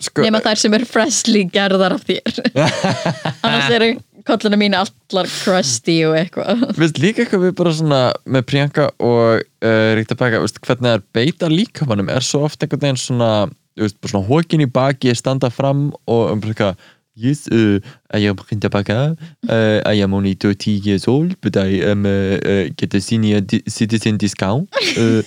Sko, 0.00 0.22
nema 0.24 0.40
þær 0.40 0.60
sem 0.62 0.74
eru 0.78 0.86
freshly 0.88 1.42
gerðar 1.52 1.96
af 1.98 2.06
þér. 2.08 2.38
Annars 3.44 3.74
eru 3.74 3.90
kolluna 4.26 4.58
mína 4.60 4.82
allar 4.84 5.28
crusty 5.30 6.00
og 6.08 6.16
eitthvað. 6.18 6.66
Líka 7.00 7.24
eitthvað 7.24 7.46
við 7.46 7.56
bara 7.60 7.72
svona 7.76 8.00
með 8.28 8.46
Priyanka 8.50 8.86
og 8.98 9.42
uh, 9.64 10.14
Becca 10.20 10.40
veist, 10.42 10.60
hvernig 10.64 10.94
er 10.96 11.04
beita 11.14 11.50
líkamannum 11.50 12.10
er 12.12 12.24
svo 12.24 12.44
oft 12.48 12.62
einhvern 12.62 12.84
veginn 12.84 13.00
svona, 13.00 13.30
veist, 13.80 13.98
svona 14.04 14.26
hókin 14.28 14.64
í 14.64 14.70
baki, 14.70 15.14
standa 15.16 15.52
fram 15.52 15.90
og 16.06 16.32
um 16.34 16.42
eitthvað 16.42 16.80
Yes, 17.20 17.48
uh, 17.52 17.82
I 18.14 18.28
am 18.30 18.36
Becca 18.36 19.16
uh, 19.50 19.80
I 19.84 20.00
am 20.00 20.14
only 20.14 20.34
30 20.34 20.70
years 20.70 21.08
old 21.08 21.34
but 21.42 21.56
I 21.56 21.82
am 21.84 22.06
uh, 22.06 22.38
uh, 22.38 22.70
get 22.76 22.94
a 22.94 23.00
senior 23.00 23.40
di 23.40 23.62
citizen 23.68 24.16
discount. 24.16 24.70
Uh, 24.96 25.20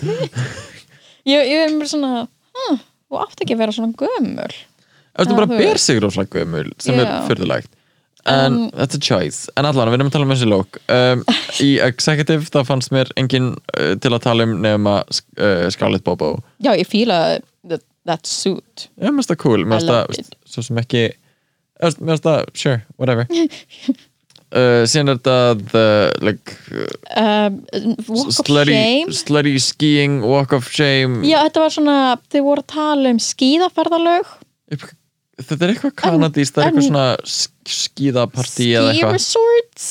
ég, 1.29 1.43
ég 1.43 1.59
er 1.67 1.75
bara 1.75 1.91
svona 1.91 2.13
hm, 2.25 2.79
þú 2.79 3.19
átt 3.21 3.43
ekki 3.43 3.53
að 3.53 3.61
vera 3.65 3.75
svona 3.75 3.93
gömul. 3.99 4.57
Það 5.13 5.27
er 5.27 5.37
bara 5.37 5.51
þú 5.51 5.59
ber 5.59 5.81
sig 5.83 6.01
rosalega 6.01 6.39
gömul 6.39 6.73
sem 6.81 6.97
Já. 6.97 7.03
er 7.03 7.27
fyrðulegt 7.29 7.69
en 8.29 8.53
Um, 8.53 8.69
that's 8.71 8.95
a 8.95 8.99
choice. 9.01 9.49
En 9.57 9.65
allan, 9.67 9.89
við 9.91 9.97
erum 9.99 10.11
að 10.11 10.15
tala 10.15 10.27
um 10.27 10.31
þessi 10.35 10.47
lók 10.47 10.77
um, 10.87 11.23
í 11.63 11.71
Executive 11.89 12.47
það 12.53 12.69
fannst 12.69 12.93
mér 12.95 13.11
engin 13.19 13.51
uh, 13.75 13.95
til 13.99 14.13
að 14.13 14.23
tala 14.27 14.47
um 14.47 14.55
nema 14.63 15.01
uh, 15.03 15.65
Scarlett 15.73 16.05
Bobo. 16.07 16.37
Já, 16.63 16.71
ég 16.79 16.87
fíla 16.87 17.19
that, 17.67 17.83
that 18.07 18.25
suit. 18.29 18.87
Já, 18.95 19.09
mér 19.09 19.19
finnst 19.19 19.33
það 19.33 19.41
cool, 19.43 19.65
mér 19.67 19.83
finnst 19.83 19.91
það 19.91 20.31
svo 20.55 20.65
sem 20.69 20.81
ekki 20.85 21.03
mér 21.83 22.13
finnst 22.13 22.27
það, 22.29 22.41
sure, 22.63 22.81
whatever. 22.97 23.27
Uh, 24.53 24.83
síðan 24.85 25.09
er 25.09 25.15
þetta 25.17 25.35
the, 25.71 25.83
like, 26.21 26.53
uh, 27.17 27.47
um, 27.49 27.55
slutty, 28.29 28.75
slutty 29.09 29.55
skiing 29.57 30.19
walk 30.21 30.53
of 30.53 30.67
shame. 30.69 31.23
Já, 31.25 31.39
þetta 31.47 31.63
var 31.63 31.73
svona, 31.73 31.95
þau 32.29 32.43
voru 32.45 32.61
að 32.61 32.67
tala 32.75 33.13
um 33.15 33.21
skíðaferðalög. 33.31 34.29
Upp- 34.77 34.91
þetta 35.41 35.65
er 35.65 35.73
eitthvað 35.73 35.95
kanadíst, 36.03 36.53
það 36.55 36.63
er 36.63 36.69
eitthvað 36.69 36.87
svona 36.87 37.05
sk- 37.25 37.73
skíðapartí 37.77 38.67
eða 38.77 38.91
ski 38.93 38.99
eitthvað. 39.01 39.17
resorts 39.17 39.87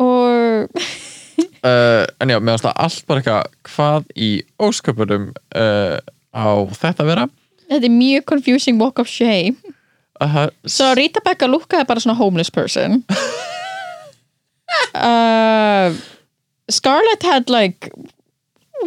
og 0.00 0.82
uh, 1.68 2.04
en 2.20 2.32
já, 2.34 2.38
mér 2.40 2.54
finnst 2.54 2.66
það 2.68 2.76
allt 2.86 3.06
bara 3.10 3.22
eitthvað 3.22 3.54
hvað 3.70 4.10
í 4.16 4.30
ósköpunum 4.68 5.30
uh, 5.54 5.96
á 6.34 6.46
þetta 6.80 7.06
vera. 7.08 7.28
Þetta 7.68 7.88
er 7.88 7.94
mjög 7.94 8.26
confusing 8.32 8.80
walk 8.80 8.98
of 9.02 9.08
shame. 9.10 9.56
Uh, 10.22 10.46
svo 10.70 10.92
Rita 10.94 11.20
Becca 11.24 11.46
lúkkaði 11.50 11.86
bara 11.88 12.02
svona 12.02 12.18
homeless 12.18 12.50
person. 12.54 13.02
Uh, 14.94 15.94
Scarlett 16.70 17.22
had 17.22 17.50
like 17.50 17.90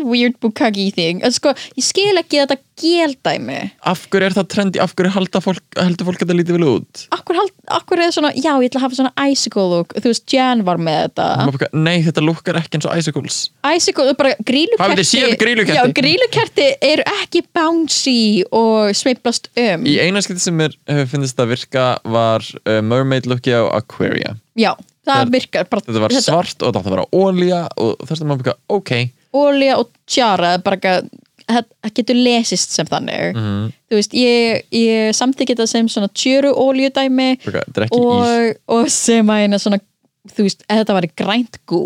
weird 0.06 0.38
bukagi 0.43 0.89
thing. 0.95 1.24
En 1.26 1.34
sko, 1.36 1.54
ég 1.78 1.86
skil 1.86 2.16
ekki 2.20 2.41
þetta 2.43 2.60
geldæmi. 2.78 3.58
Af 3.89 4.06
hverju 4.12 4.28
er 4.28 4.36
það 4.36 4.48
trendi, 4.54 4.82
af 4.82 4.93
hverju 4.98 5.41
fólk, 5.43 5.64
heldur 5.80 6.08
fólk 6.10 6.22
það 6.22 6.39
lítið 6.39 6.58
vel 6.58 6.68
út? 6.70 7.04
Akkur, 7.16 7.38
hald, 7.39 7.54
akkur 7.74 8.02
er 8.02 8.14
svona, 8.14 8.32
já 8.36 8.52
ég 8.54 8.70
ætla 8.70 8.82
að 8.82 8.86
hafa 8.86 9.00
svona 9.00 9.28
icicle 9.32 9.66
look, 9.72 9.95
þú 9.98 10.12
veist, 10.12 10.26
Jan 10.34 10.64
var 10.68 10.82
með 10.82 11.00
þetta. 11.08 11.70
Nei, 11.78 11.95
þetta 12.06 12.26
lukkar 12.26 12.60
ekki 12.62 12.78
eins 12.78 12.89
og 12.89 13.02
icicles. 13.02 13.39
Icicle, 13.66 14.14
bara 14.20 14.36
grílukerti. 14.48 15.88
Grílukerti? 15.98 16.68
Eru 16.86 17.08
ekki 17.24 17.43
bouncy 17.56 18.20
og 18.52 18.93
sveiplast 18.98 19.50
um. 19.58 19.88
Í 19.89 19.98
eina 20.04 20.22
skipti 20.26 20.45
sem 20.45 20.58
mér 20.58 20.78
hefur 20.89 21.16
finnist 21.16 21.41
að 21.41 21.56
virka 21.56 21.88
var 22.06 22.45
uh, 22.64 22.80
Mermaid 22.86 23.30
looki 23.30 23.56
á 23.56 23.66
Aquaria. 23.74 24.36
Já, 24.58 24.74
það 25.08 25.34
virkar 25.34 25.70
bara, 25.72 25.86
Þetta 25.86 26.04
var 26.04 26.18
svart 26.18 26.64
og 26.66 26.74
þetta 26.74 26.93
vera 26.93 27.08
ólía 27.14 27.62
og 27.80 28.02
þess 28.04 28.22
að 28.22 28.30
maður 28.30 28.43
byrja, 28.43 28.60
ok 28.78 28.93
olja 29.45 29.77
og 29.81 29.91
tjara 30.09 30.55
getur 31.95 32.17
lesist 32.19 32.73
sem 32.75 32.85
þannig. 32.89 33.38
Mhm. 33.38 33.69
þú 33.88 33.95
veist, 34.01 34.13
ég, 34.19 34.65
ég 34.75 35.13
samþykja 35.15 35.55
þetta 35.55 35.67
sem 35.71 35.88
svona 35.88 36.09
tjöru 36.11 36.51
oljudæmi 36.59 37.29
ís. 37.39 37.93
og, 37.95 38.57
og 38.67 38.89
sem 38.91 39.25
að 39.31 39.45
eina 39.45 39.59
svona 39.63 39.79
þú 40.35 40.43
veist, 40.43 40.65
þetta 40.67 40.97
væri 40.97 41.11
grænt 41.15 41.61
gú 41.69 41.85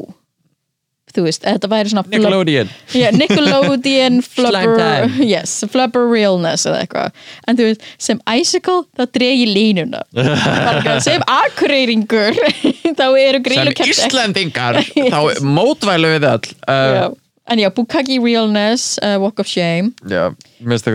þú 1.12 1.26
veist, 1.26 1.44
þetta 1.44 1.68
væri 1.68 1.92
svona 1.92 2.04
Nickelodeon. 2.08 2.70
Yeah, 2.96 3.12
Nickelodeon 3.16 4.22
flubber, 4.34 5.10
yes, 5.20 5.58
flubber 5.72 6.06
realness 6.08 6.64
eða 6.70 6.86
eitthvað. 6.86 7.18
En 7.52 7.58
þú 7.60 7.66
veist, 7.68 7.84
sem 8.00 8.22
icicle 8.40 8.86
þá 8.98 9.04
dregi 9.18 9.48
línuna. 9.50 10.02
Sem 11.06 11.22
akureyringur 11.28 12.38
þá 13.00 13.06
eru 13.20 13.42
Sem 13.42 13.46
grílukerti 13.50 13.92
Íslendingar 13.92 14.80
Yes. 14.96 15.12
þá 15.12 15.44
mótvælu 15.46 16.14
við 16.16 16.28
all 16.32 16.48
uh, 16.72 17.12
en 17.52 17.60
já, 17.60 17.70
Bukaki 17.76 18.18
realness 18.24 18.96
uh, 19.04 19.18
walk 19.22 19.40
of 19.44 19.50
shame. 19.50 19.92
Já, 20.08 20.32
mér 20.64 20.80
finnst 20.80 20.90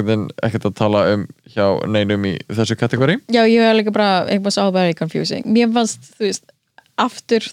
ekkert 0.46 0.68
að 0.70 0.76
tala 0.78 1.04
um 1.12 1.26
hjá 1.52 1.66
neinum 1.90 2.26
í 2.28 2.34
þessu 2.48 2.78
kategóri. 2.80 3.18
Já, 3.32 3.44
ég 3.44 3.60
er 3.60 3.76
líka 3.76 3.92
bara, 3.94 4.24
it 4.32 4.44
was 4.44 4.58
all 4.60 4.72
very 4.74 4.96
confusing. 4.96 5.44
Mér 5.44 5.70
fannst, 5.76 6.14
þú 6.16 6.28
veist, 6.30 6.52
aftur 6.96 7.44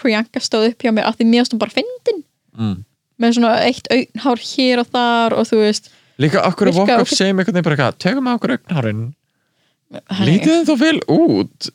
Priyanka 0.00 0.40
stóð 0.40 0.72
upp 0.72 0.84
hjá 0.84 0.92
mér 0.96 1.08
af 1.10 1.18
því 1.18 1.28
mér 1.28 1.48
stóð 1.48 1.62
bara 1.66 1.76
fyndin. 1.76 2.24
Mm. 2.58 2.78
með 3.22 3.38
svona 3.38 3.54
eitt 3.66 3.86
augnhár 3.92 4.42
hér 4.42 4.82
og 4.82 4.90
þar 4.94 5.36
og 5.38 5.48
þú 5.50 5.60
veist 5.62 5.90
Líka 6.18 6.42
okkur 6.46 6.72
walk 6.74 6.90
of 6.96 7.10
shame 7.12 7.38
einhvern 7.38 7.54
veginn 7.54 7.66
bara 7.66 7.76
eitthvað 7.76 7.98
Tökum 8.02 8.28
okkur 8.32 8.54
augnhárin. 8.56 9.02
Lítið 10.26 10.50
þeim 10.50 10.64
þá 10.66 10.72
vel 10.80 10.98
út. 11.14 11.68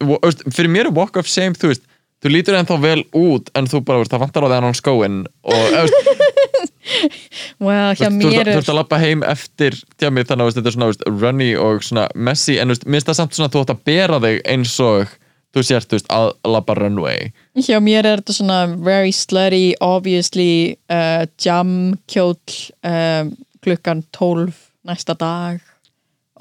Fyrir 0.51 0.71
mér 0.73 0.89
er 0.89 0.95
walk 0.97 1.15
of 1.19 1.29
shame, 1.31 1.55
þú 1.55 1.71
veist 1.71 1.85
Þú 2.23 2.31
lítur 2.31 2.55
þeim 2.55 2.69
þá 2.69 2.75
vel 2.83 3.01
út 3.19 3.49
en 3.59 3.67
þú 3.67 3.81
bara, 3.83 4.05
það 4.07 4.21
vantar 4.23 4.45
á 4.45 4.47
því 4.47 4.59
hann 4.63 4.77
skóin 4.79 5.17
og 5.43 5.63
well, 7.65 7.91
hjá 7.97 8.07
mér 8.11 8.29
ert- 8.29 8.37
þú 8.37 8.39
er 8.43 8.51
ert 8.53 8.71
að 8.71 8.77
lappa 8.79 8.99
heim 9.01 9.25
eftir 9.27 9.75
tjámið 9.99 10.29
þannig 10.29 10.45
að 10.45 10.57
þetta 10.59 10.71
er 10.71 10.77
svona 10.77 11.17
runny 11.25 11.49
og 11.59 11.83
svona 11.83 12.05
messy 12.15 12.55
en 12.61 12.71
mér 12.71 12.79
finnst 12.85 13.11
það 13.11 13.19
samt 13.19 13.35
svona 13.37 13.49
að 13.51 13.57
þú 13.57 13.63
ætti 13.65 13.75
að 13.75 13.83
bera 13.91 14.21
þig 14.23 14.39
eins 14.53 14.75
og 14.83 15.13
þú 15.53 15.63
sért, 15.67 15.89
þú 15.91 15.99
veist, 15.99 16.07
að 16.09 16.31
lappa 16.49 16.73
runway. 16.79 17.27
Hjá 17.61 17.77
mér 17.83 18.07
er 18.09 18.21
þetta 18.23 18.33
svona 18.39 18.59
very 18.73 19.11
slutty, 19.13 19.75
obviously 19.85 20.77
uh, 20.89 21.27
jam 21.37 21.93
kjóll 22.09 22.39
um, 22.87 23.35
klukkan 23.63 24.01
12 24.15 24.55
næsta 24.87 25.13
dag 25.19 25.61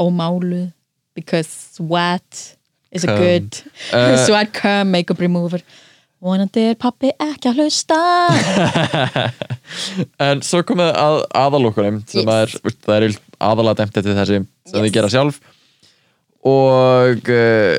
ómáluð 0.01 0.71
because 1.15 1.51
sweat 1.77 2.57
is 2.93 3.05
a 3.05 3.17
good? 3.17 3.57
Uh, 3.93 4.17
sweat 4.27 4.53
cum 4.53 4.91
makeup 4.93 5.21
remover. 5.21 5.63
Vonandi 6.23 6.69
er 6.71 6.77
pappi 6.79 7.11
ekki 7.19 7.51
að 7.51 7.63
hlusta? 7.65 7.97
En 10.23 10.43
svo 10.45 10.61
komið 10.67 10.93
að 10.99 11.17
aðalokkunum 11.39 12.03
sem 12.11 12.23
Yes. 12.29 12.55
er, 12.63 12.77
það 12.87 13.07
er 13.09 13.17
aðalega 13.43 13.81
dæmt 13.83 13.99
eftir 13.99 14.15
þessi 14.19 14.39
sem 14.39 14.47
Yes. 14.69 14.77
þið 14.87 14.95
gera 14.95 15.11
sjálf. 15.13 15.41
Og 16.43 17.29
uh, 17.31 17.77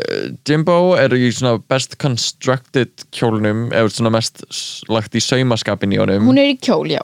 Jimbo 0.47 0.77
er 0.95 1.11
í 1.17 1.27
svona 1.35 1.57
best 1.67 1.97
constructed 1.99 3.03
kjólnum 3.15 3.65
eða 3.75 3.91
svona 3.91 4.11
mest 4.15 4.43
lagt 4.91 5.15
í 5.15 5.23
saumaskapin 5.23 5.91
í 5.95 5.99
honum. 5.99 6.23
Hún 6.29 6.39
er 6.39 6.53
í 6.53 6.57
kjól, 6.59 6.87
já. 6.91 7.03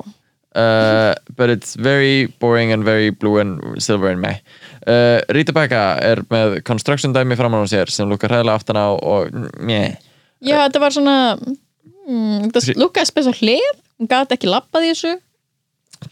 Uh, 0.56 1.14
but 1.38 1.50
it's 1.52 1.76
very 1.78 2.26
boring 2.42 2.72
and 2.74 2.84
very 2.84 3.12
blue 3.12 3.38
and 3.40 3.60
silver 3.80 4.10
and 4.10 4.20
meh 4.20 4.40
uh, 4.88 5.20
Rita 5.36 5.56
Becca 5.56 5.84
er 6.06 6.22
með 6.32 6.60
construction 6.68 7.16
dæmi 7.16 7.38
framan 7.40 7.66
á 7.66 7.68
sér 7.72 7.92
sem 7.94 8.10
lukkar 8.10 8.32
hræðilega 8.34 8.60
aftan 8.62 8.80
á 8.80 8.88
og 8.94 9.34
meh 9.60 9.98
já, 10.40 10.56
þetta 10.66 10.84
var 10.84 10.96
svona 10.96 11.16
mm, 11.38 12.52
það 12.56 12.70
lukkaði 12.80 13.12
spes 13.12 13.30
á 13.30 13.34
hlið. 13.40 13.74
Hún 14.00 14.08
gæti 14.08 14.38
ekki 14.38 14.48
lappað 14.48 14.86
í 14.88 14.94
þessu. 14.94 15.18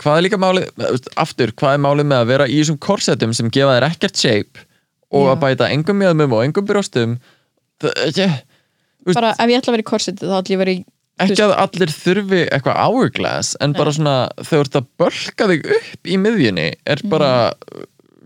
Hvað 0.01 0.17
er 0.17 0.25
líka 0.25 0.39
málið, 0.41 0.65
veist, 0.81 1.07
aftur 1.15 1.53
hvað 1.55 1.77
er 1.77 1.83
málið 1.85 2.09
með 2.09 2.23
að 2.23 2.31
vera 2.33 2.47
í 2.51 2.57
þessum 2.59 2.79
korsetum 2.83 3.35
sem 3.37 3.51
gefa 3.55 3.77
þér 3.77 3.87
ekkert 3.87 4.19
shape 4.19 4.65
og 5.15 5.23
Já. 5.23 5.31
að 5.31 5.41
bæta 5.45 5.69
engum 5.71 6.01
mjöðmum 6.01 6.35
og 6.35 6.43
engum 6.43 6.67
brjóstum? 6.67 7.15
Það, 7.79 8.35
Úst- 9.07 9.15
bara 9.15 9.31
ef 9.39 9.47
ég 9.47 9.61
ætla 9.61 9.71
að 9.71 9.77
vera 9.77 9.85
í 9.85 9.87
korsetið 9.87 10.27
þá 10.27 10.37
ætla 10.41 10.51
ég 10.51 10.57
að 10.57 10.63
vera 10.65 10.75
í 10.75 10.81
ekki 11.23 11.43
að 11.45 11.53
allir 11.63 11.93
þurfi 11.93 12.41
eitthvað 12.53 12.79
hourglass 12.83 13.55
en 13.63 13.73
bara 13.77 13.93
svona 13.95 14.15
þegar 14.37 14.49
þú 14.49 14.59
ert 14.65 14.75
að 14.77 14.89
bölka 15.01 15.47
þig 15.49 15.69
upp 15.77 16.11
í 16.11 16.17
miðjunni 16.21 16.67
er 16.85 17.01
bara 17.09 17.31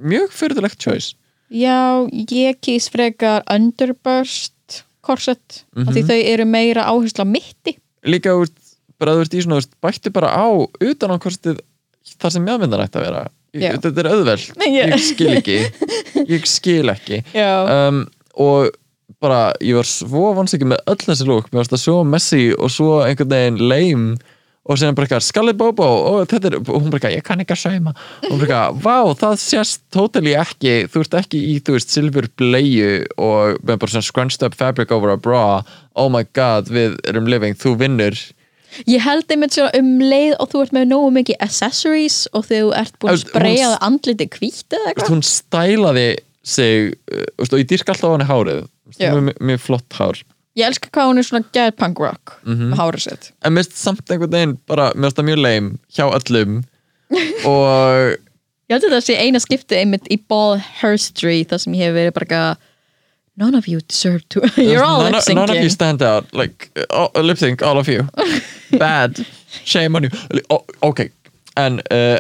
mjög 0.04 0.32
fyrirtilegt 0.36 0.80
choice. 0.82 1.14
Já, 1.52 2.08
ég 2.32 2.60
kýs 2.64 2.88
frekar 2.93 3.43
underburst 3.52 4.54
korset 5.04 5.64
af 5.76 5.88
Mhm. 5.88 5.93
því 5.95 6.04
þau 6.08 6.20
eru 6.34 6.45
meira 6.45 6.84
áherslu 6.86 7.24
á 7.24 7.28
mitti. 7.28 7.78
Líka 8.06 8.30
úr, 8.38 8.47
bara 8.99 9.14
þú 9.16 9.22
ert 9.26 9.34
í 9.34 9.41
svona 9.43 9.62
bættu 9.84 10.12
bara 10.14 10.30
á 10.32 10.47
utan 10.82 11.12
á 11.12 11.18
korsetið 11.20 11.60
þar 12.20 12.32
sem 12.32 12.45
mjöðmyndan 12.45 12.84
ætti 12.86 12.99
að 12.99 13.06
vera. 13.08 13.28
Ég, 13.54 13.82
þetta 13.82 13.99
er 13.99 14.10
auðvelt, 14.14 14.54
Já. 14.78 14.86
ég 14.88 14.99
skil 14.99 15.34
ekki. 15.36 15.58
Ég 16.30 16.45
skil 16.47 16.88
ekki. 16.88 17.24
Um, 17.36 18.08
og 18.38 18.70
bara 19.20 19.52
ég 19.62 19.76
var 19.76 19.84
svo 19.84 20.32
vonsvikið 20.38 20.70
með 20.72 20.80
öll 20.88 20.95
þessi 21.04 21.26
lúk 21.28 21.49
mér 21.52 21.60
varst 21.62 21.74
það 21.76 21.84
svo 21.84 21.97
messy 22.08 22.54
og 22.58 22.72
svo 22.72 23.02
einhvern 23.04 23.30
veginn 23.30 23.60
lame 23.70 24.18
og 24.70 24.78
sem 24.78 24.93
bara 24.95 25.07
eitthvað 25.07 25.24
Scarlett 25.26 25.57
Bobo 25.57 25.86
og 25.86 26.28
þetta 26.30 26.51
er, 26.51 26.57
og 26.62 26.76
hún 26.76 26.91
bara 26.91 26.99
eitthvað, 26.99 27.16
ég 27.16 27.26
kann 27.26 27.41
ekki 27.41 27.55
að 27.55 27.62
sauma. 27.64 27.93
Og 28.22 28.28
hún 28.28 28.41
bara 28.43 28.49
eitthvað, 28.49 28.82
vá, 28.86 28.97
það 29.24 29.38
sést 29.41 29.82
totally 29.93 30.36
ekki, 30.38 30.74
þú 30.91 31.05
ert 31.05 31.16
ekki 31.22 31.41
í, 31.41 31.55
þú 31.66 31.78
veist 31.78 31.95
silfur 31.95 32.28
bleiu 32.38 32.91
og 33.18 33.57
með 33.66 33.80
bara 33.82 33.95
svona 33.95 34.05
scrunched 34.05 34.45
up 34.45 34.57
fabric 34.57 34.93
over 34.93 35.14
a 35.14 35.18
bra. 35.18 35.64
Oh 35.97 36.12
my 36.14 36.22
god, 36.38 36.70
við 36.74 36.99
erum 37.09 37.30
living, 37.32 37.57
þú 37.57 37.74
vinnur. 37.82 38.20
Ég 38.88 39.03
held 39.03 39.34
einmitt 39.34 39.57
svona 39.57 39.74
um 39.82 39.95
leið 39.99 40.36
og 40.38 40.51
þú 40.53 40.62
ert 40.64 40.76
með 40.78 40.86
nógu 40.93 41.09
mikið 41.18 41.41
accessories 41.43 42.20
og 42.32 42.45
þú 42.47 42.62
ert 42.78 42.93
búin 43.01 43.16
að 43.16 43.24
spreyja 43.26 43.72
það 43.74 43.88
andliti 43.89 44.28
hvít 44.38 44.78
eða 44.78 44.91
eitthvað? 44.93 45.09
hún 45.12 45.26
stælaði 45.28 46.05
sig 46.41 46.93
veist, 47.09 47.51
og 47.51 47.59
ég 47.59 47.68
dýrk 47.74 47.91
alltaf 47.91 48.07
á 48.07 48.14
henni 48.14 48.30
hárið. 48.30 48.62
Mjög 49.41 49.66
flott 49.66 49.97
hár 49.97 50.22
Ég 50.60 50.66
elska 50.68 50.89
hvað 50.91 51.08
hún 51.12 51.18
er 51.22 51.24
svona 51.24 51.45
gæð 51.56 51.72
punk 51.80 51.99
rock 52.04 52.34
Mhm. 52.43 52.72
með 52.74 52.78
hárið 52.82 53.02
sitt. 53.06 53.32
En 53.45 53.56
finnst 53.56 53.78
samt 53.80 54.06
einhvern 54.12 54.32
veginn 54.34 54.58
bara, 54.68 54.89
mér 54.93 55.08
finnst 55.12 55.18
það 55.22 55.30
mjög 55.30 55.41
leim 55.45 55.70
hjá 55.95 56.06
öllum. 56.18 56.58
Og 57.45 58.18
Ég 58.72 58.76
held 58.78 58.84
að 58.88 58.91
þetta 58.93 59.04
sé 59.04 59.16
eina 59.20 59.39
skipti 59.43 59.76
einmitt 59.82 60.06
í 60.12 60.18
ball 60.32 60.58
herstory 60.82 61.41
þar 61.47 61.60
sem 61.60 61.74
ég 61.76 61.89
hef 61.89 61.95
verið 61.97 62.14
bara 62.20 62.58
None 63.38 63.56
of 63.58 63.68
you 63.68 63.80
deserve 63.88 64.24
to 64.30 64.41
You're 64.58 64.84
all 64.84 65.04
none, 65.04 65.14
lip 65.14 65.22
of- 65.28 65.36
none 65.36 65.49
of 65.49 65.56
you 65.56 65.64
syncing 65.70 65.72
stand 65.72 66.02
out. 66.04 66.28
Like, 66.34 66.70
uh, 66.91 67.08
lip 67.22 67.38
sync, 67.38 67.62
all 67.64 67.78
of 67.80 67.88
you. 67.88 68.04
Bad, 68.78 69.26
shame 69.66 69.95
on 69.95 70.04
you. 70.04 70.10
Oh, 70.49 70.64
ok, 70.84 71.10
en 71.58 71.80
uh, 71.91 72.20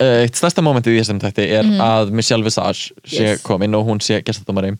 uh, 0.00 0.20
eitt 0.22 0.36
stærsta 0.36 0.62
momentið 0.62 0.98
í 0.98 1.00
þessum 1.00 1.18
tætti 1.20 1.48
er 1.58 1.64
að 1.82 2.12
Michelle 2.12 2.44
Visage 2.44 2.92
sé. 3.04 3.24
Yes. 3.34 3.42
komin 3.42 3.74
og 3.74 3.86
hún 3.88 4.00
sé 4.04 4.20
gestadómari 4.22 4.76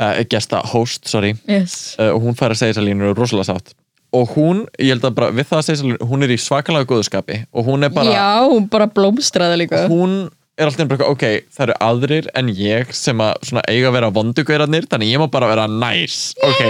uh, 0.00 0.22
gesta 0.30 0.62
host, 0.72 1.06
sorry. 1.10 1.34
Yes. 1.48 1.96
uh, 1.98 2.12
og 2.14 2.22
hún 2.24 2.38
fær 2.38 2.54
að 2.54 2.62
segja 2.62 2.76
þessar 2.76 2.88
línur 2.88 3.12
og 3.12 3.20
rosalega 3.22 3.52
sátt. 3.52 3.74
Og 4.16 4.30
hún, 4.38 4.62
ég 4.80 4.94
held 4.94 5.04
að 5.04 5.16
bara 5.18 5.32
við 5.36 5.50
það 5.50 5.58
að 5.58 5.64
segja 5.66 5.76
þessar 5.76 5.90
línur, 5.90 6.06
hún 6.10 6.24
er 6.24 6.32
í 6.32 6.38
svakalega 6.40 6.88
góðskapi 6.88 7.40
og 7.52 7.66
hún 7.68 7.84
er 7.84 7.92
bara, 7.92 8.14
Já, 8.14 8.30
hún 8.48 8.68
bara 8.72 8.88
blómstraði 8.88 9.62
líka. 9.64 9.84
Hún 9.90 10.20
er 10.58 10.68
alltaf 10.68 10.88
bara, 10.90 11.08
ok, 11.12 11.24
það 11.54 11.64
eru 11.64 11.76
aðrir 11.86 12.28
en 12.38 12.48
ég 12.50 12.90
sem 12.96 13.20
að 13.22 13.36
svona 13.46 13.62
eiga 13.70 13.90
að 13.90 13.96
vera 13.98 14.10
vondugverðarnir 14.16 14.88
þannig 14.90 15.12
ég 15.12 15.22
má 15.22 15.28
bara 15.30 15.50
vera 15.52 15.66
nice 15.70 16.34
ok, 16.42 16.62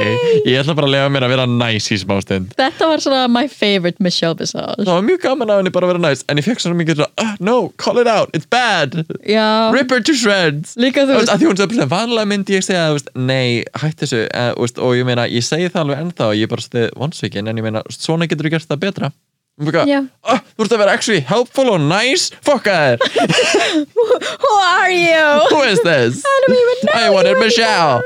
ég 0.45 0.59
ætla 0.61 0.77
bara 0.77 0.89
að 0.91 0.95
lega 0.95 1.13
mér 1.15 1.27
að 1.27 1.33
vera 1.35 1.47
nice 1.51 1.95
í 1.95 2.01
smástund 2.03 2.53
Þetta 2.59 2.89
var 2.91 3.03
svona 3.05 3.23
my 3.33 3.47
favorite 3.49 4.03
Michelle 4.05 4.37
Visage. 4.39 4.85
Það 4.85 4.93
var 4.93 5.07
mjög 5.07 5.23
gaman 5.25 5.53
af 5.53 5.61
henni 5.63 5.73
bara 5.75 5.89
að 5.89 5.95
vera 5.95 6.03
nice 6.05 6.27
en 6.29 6.41
ég 6.41 6.47
fekk 6.47 6.65
svona 6.65 6.79
mikið 6.81 7.05
uh, 7.07 7.33
no, 7.45 7.57
call 7.81 8.03
it 8.03 8.11
out, 8.11 8.33
it's 8.37 8.49
bad. 8.49 8.99
Já, 9.25 9.71
rip 9.75 9.93
her 9.95 10.05
to 10.05 10.17
shreds. 10.17 10.75
Líka 10.81 11.07
þú 11.09 11.19
veist, 11.19 11.33
að 11.33 11.43
því 11.43 11.51
hún 11.51 11.61
sagði 11.63 11.89
vanlega 11.93 12.31
myndi 12.33 12.59
ég 12.59 12.67
segja 12.67 12.91
veist, 12.95 13.09
nei, 13.17 13.65
hætt 13.81 14.05
þessu 14.05 14.25
uh, 14.27 14.51
veist, 14.59 14.83
og 14.83 14.99
ég 14.99 15.09
meina, 15.09 15.29
ég 15.31 15.47
segi 15.47 15.71
það 15.73 15.87
alveg 15.87 16.05
ennþá 16.05 16.31
ég 16.39 16.49
er 16.49 16.53
bara 16.53 16.67
stið 16.67 16.91
vonsvíkin, 16.99 17.49
en 17.51 17.61
ég 17.61 17.67
meina, 17.67 17.85
svona 17.95 18.29
getur 18.29 18.49
þú 18.49 18.55
gert 18.57 18.71
það 18.71 18.85
betra 18.85 19.13
Hún 19.59 19.73
bara, 19.73 19.83
Já. 19.91 20.05
ah, 20.23 20.39
þú 20.55 20.65
ert 20.65 20.73
að 20.77 20.81
vera 20.85 20.93
actually 20.95 21.23
helpful 21.27 21.67
og 21.73 21.81
nice 21.83 22.31
fokka 22.47 22.71
þér, 22.71 23.01
Who 24.45 24.53
are 24.55 24.93
you? 24.95 25.25
who 25.51 25.63
is 25.67 25.81
this? 25.83 26.23
Don't 26.23 26.55
even 26.55 26.77
know 26.87 26.95
I 26.95 27.11
wanted 27.11 27.41
Michelle. 27.43 27.99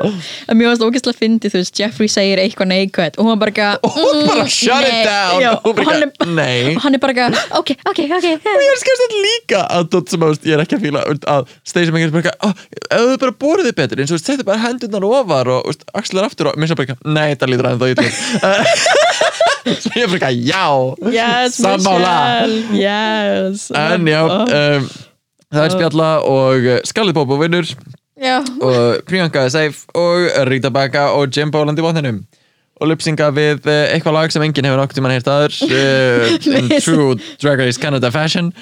En 0.49 0.57
mér 0.57 0.71
varst 0.71 0.85
ógeðslega 0.87 1.21
fyndið, 1.21 1.53
þú 1.53 1.61
veist, 1.61 1.77
Jeffrey 1.77 2.09
segir 2.09 2.41
eitthvað 2.41 2.71
neikvægt 2.73 3.21
og 3.21 3.29
hún 3.29 3.43
bara 3.43 3.53
eitthvað 3.53 3.85
og 3.85 3.99
hún 3.99 4.23
bara 4.31 4.47
mm, 4.47 4.53
shut 4.55 4.81
it 4.81 4.97
nei. 4.97 5.05
down. 5.05 5.45
Já, 5.45 5.51
og 5.61 5.83
hann 5.83 5.93
bara, 5.93 6.09
er, 6.09 6.33
nei. 6.33 6.73
og 6.73 6.81
hann 6.87 6.97
er 6.97 7.05
bara 7.05 7.29
ok, 7.61 7.75
ok, 7.93 8.01
ok. 8.17 8.29
Og 8.33 8.65
ég 8.65 8.73
er 8.73 8.81
skast 8.81 9.05
þetta 9.05 9.21
líka 9.29 9.63
að 9.69 10.01
að 10.01 10.49
ég 10.49 10.57
er 10.57 10.65
ekki 10.65 10.81
að 10.81 10.87
fíla 10.89 11.05
að 11.37 11.55
Stacey 11.69 11.93
er 11.93 12.17
bara 12.17 12.35
oh, 12.49 12.65
ef 12.89 13.07
þú 13.13 13.21
bara 13.27 13.37
borðið 13.45 13.69
þið 13.71 13.79
betur 13.83 14.03
eins 14.07 14.17
og 14.17 14.25
setja 14.25 14.49
bara 14.49 14.65
hendurnar 14.65 15.09
ofar 15.11 15.53
og 15.59 15.87
axlar 16.01 16.31
aftur 16.31 16.53
og 16.53 16.57
mér 16.57 16.73
sem 16.73 16.81
bara 16.81 16.97
nei, 17.05 17.35
þetta 17.35 17.53
lítur 17.53 17.73
aðeins 17.75 17.83
þá 17.83 17.89
ítla 17.93 19.01
svo 19.65 19.93
ég 19.99 20.05
er 20.05 20.13
bara 20.13 20.29
eitthvað, 20.31 20.43
já 20.49 21.15
Yes, 21.15 21.57
Sammála. 21.63 22.15
Yes. 22.77 23.69
En 23.77 24.07
já, 24.11 24.21
Oh, 24.23 24.45
um, 24.47 24.87
það 25.53 25.65
er 25.67 25.75
spjalla 25.77 26.11
og 26.25 26.69
uh, 26.69 26.79
Scarlett 26.89 27.15
Bobo 27.19 27.37
vinnur. 27.41 27.69
Og 28.63 29.03
Priyanka 29.09 29.47
er 29.47 29.51
safe 29.53 29.87
og 29.99 30.29
Rita 30.49 30.71
Baka 30.71 31.09
og 31.17 31.33
Jim 31.37 31.51
Boland 31.51 31.79
í 31.79 31.85
botninum. 31.85 32.23
Og 32.83 32.89
lipsinga 32.91 33.29
við 33.35 33.67
uh, 33.69 33.93
eitthvað 33.95 34.17
lag 34.17 34.33
sem 34.35 34.43
enginn 34.43 34.67
hefur 34.67 34.81
nokkuð 34.81 34.99
tímann 34.99 35.13
heyrt 35.15 35.29
aður 35.31 35.59
uh, 35.69 36.33
in 36.59 36.71
true 36.83 37.13
Drag 37.43 37.61
Race 37.63 37.79
Canada 37.83 38.11
fashion 38.15 38.53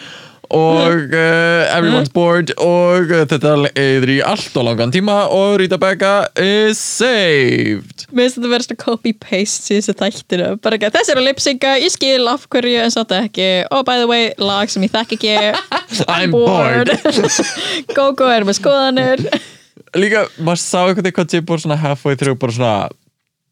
og 0.51 1.15
uh, 1.15 1.71
everyone's 1.77 2.11
bored 2.13 2.53
og 2.59 3.13
uh, 3.13 3.23
þetta 3.31 3.53
eður 3.79 4.13
í 4.15 4.19
allt 4.27 4.57
og 4.59 4.67
langan 4.67 4.95
tíma 4.95 5.23
og 5.35 5.59
Rita 5.63 5.79
Baka 5.81 6.15
is 6.41 6.81
saved. 6.81 8.07
Mér 8.11 8.27
finnst 8.27 8.39
þetta 8.41 8.53
verið 8.55 8.69
svona 8.69 8.83
copy-paste 8.85 9.71
síðustu 9.71 9.97
þættinu 10.01 10.51
bara 10.65 10.79
ekki, 10.79 10.93
þessi 10.97 11.15
eru 11.15 11.25
lipsinga, 11.27 11.77
ég 11.85 11.95
skil 11.95 12.31
af 12.33 12.49
hverju 12.51 12.83
en 12.85 12.95
satt 12.95 13.15
ekki, 13.17 13.51
oh 13.71 13.85
by 13.87 14.03
the 14.03 14.09
way 14.11 14.31
lag 14.43 14.73
sem 14.73 14.85
ég 14.87 14.95
þekk 14.95 15.17
ekki. 15.19 15.37
I'm 16.15 16.35
bored. 16.35 16.93
Gogo 17.95 18.31
er 18.35 18.47
með 18.49 18.61
skoðanir. 18.61 19.27
Líka, 19.99 20.27
maður 20.39 20.63
sá 20.63 20.81
eitthvað 20.85 21.15
hvað 21.17 21.47
Boland 21.47 21.65
svona 21.65 21.79
halfway 21.81 22.19
through 22.19 22.39
bara 22.39 22.55
svona 22.55 22.75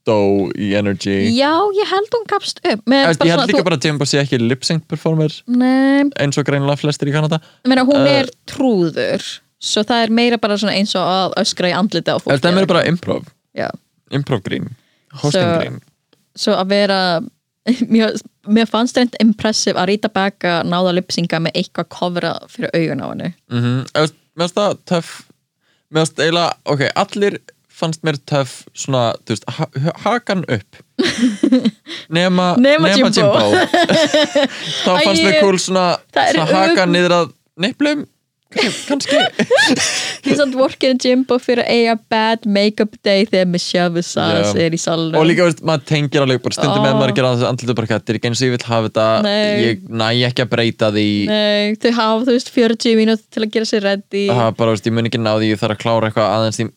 dó 0.08 0.16
í 0.56 0.70
energy. 0.78 1.16
Já, 1.36 1.52
ég 1.76 1.90
held 1.92 2.14
hún 2.16 2.24
kapst 2.30 2.62
upp 2.64 2.82
Ég 2.88 3.04
held 3.06 3.20
svona, 3.20 3.44
líka 3.48 3.60
þú, 3.60 3.66
bara 3.68 3.78
að 3.78 3.88
Jim 3.88 3.98
Boland 4.00 4.12
sé 4.12 4.22
ekki 4.22 4.40
lip-sync 4.42 4.86
performer 4.90 5.34
nei, 5.46 6.08
eins 6.22 6.40
og 6.40 6.48
greinilega 6.48 6.80
flestir 6.80 7.10
í 7.12 7.14
Kanada. 7.14 7.40
Meina, 7.68 7.84
hún 7.88 8.00
Uh, 8.02 8.08
er 8.22 8.30
trúður 8.48 9.24
svo 9.58 9.82
það 9.86 10.04
er 10.06 10.14
meira 10.14 10.38
bara 10.38 10.56
eins 10.72 10.94
og 10.98 11.02
að 11.04 11.36
öskra 11.42 11.70
í 11.72 11.74
andlita 11.76 12.14
á 12.14 12.18
fólki. 12.22 12.36
Þetta 12.36 12.50
er 12.52 12.58
meira 12.60 12.70
bara 12.70 12.84
improv. 12.88 13.26
Já, 13.58 13.68
improv 14.14 14.42
grín, 14.46 14.70
hosting 15.22 15.42
So- 15.42 15.58
grín. 15.62 15.80
svo 16.38 16.54
að 16.54 16.68
vera 16.72 17.00
mér, 17.92 18.14
mér 18.48 18.68
fannst 18.70 18.96
reynd 18.96 19.16
impressive 19.20 19.76
að 19.80 19.90
Rita 19.92 20.08
Becca 20.12 20.62
náða 20.64 20.94
lipsinga 20.98 21.40
með 21.44 21.58
eitthvað 21.60 21.88
kofra 21.92 22.34
fyrir 22.48 22.72
augun 22.72 23.02
á 23.04 23.06
henni. 23.10 23.32
Mm 23.50 23.60
-hmm. 23.64 24.12
Mér 24.38 24.46
finnst 24.46 24.54
það 24.56 24.78
töff 24.86 25.10
Mér 25.90 26.04
finnst 26.04 26.20
eiginlega, 26.20 26.52
ok, 26.68 26.82
allir 26.94 27.38
fannst 27.78 28.04
mér 28.06 28.18
töff 28.26 28.64
svona, 28.76 29.12
þú 29.22 29.34
veist, 29.34 29.48
ha 29.54 29.68
hakan 30.04 30.44
upp. 30.50 30.80
Nema, 32.18 32.52
Nema 32.58 32.92
Jimbo. 32.94 33.44
þá 34.84 34.92
fannst 35.04 35.22
mér 35.22 35.40
cool 35.42 35.58
svona, 35.62 35.88
svona 36.14 36.48
hakan 36.52 36.94
niður 36.94 37.16
að 37.20 37.34
neflum 37.62 38.06
kannski. 38.56 39.18
Því 40.24 40.36
samt 40.38 40.54
vorkinu 40.56 40.96
Jimbo 41.04 41.36
fyrir 41.42 41.62
að 41.64 41.72
eiga 41.74 41.94
bad 42.12 42.46
make-up 42.48 42.94
day 43.04 43.26
þegar 43.28 43.50
Michelle 43.52 43.92
Visage 43.96 44.52
Já. 44.54 44.62
er 44.66 44.76
í 44.76 44.80
salunum 44.80 45.18
og 45.20 45.26
líka, 45.28 45.46
veist, 45.48 45.60
maður 45.68 45.84
tengir 45.90 46.24
alveg 46.24 46.40
bara 46.44 46.56
stundum 46.56 46.84
með 46.86 46.96
maður 46.98 47.12
að 47.12 47.18
gera 47.20 47.32
andlutu 47.50 47.76
bara, 47.78 47.90
þetta 47.94 48.14
er 48.14 48.20
ekki 48.20 48.30
eins 48.32 48.42
og 48.42 48.48
ég 48.48 48.54
vil 48.56 48.68
hafa 48.70 48.88
þetta 48.88 49.08
Nei. 49.26 49.58
ég 49.66 49.82
næ 49.88 50.06
ekki 50.30 50.46
að 50.46 50.52
breyta 50.54 50.92
því. 50.94 51.08
Nei, 51.32 51.74
þau 51.82 51.90
hafa 52.00 52.22
þú 52.28 52.38
veist 52.38 52.54
40 52.56 52.96
mínúti 53.02 53.26
til 53.36 53.44
að 53.44 53.52
gera 53.58 53.68
sér 53.74 53.84
ready. 53.88 54.24
Það 54.32 54.56
bara, 54.62 54.72
veist, 54.76 54.88
ég 54.88 54.96
mun 54.96 55.10
ekki 55.12 55.20
ná 55.22 55.34
því, 55.36 55.52
ég 55.52 55.60
þarf 55.60 55.76
að 55.76 55.84
klára 55.84 56.08
eitthvað 56.10 56.32
aðeins 56.38 56.62
í 56.64 56.68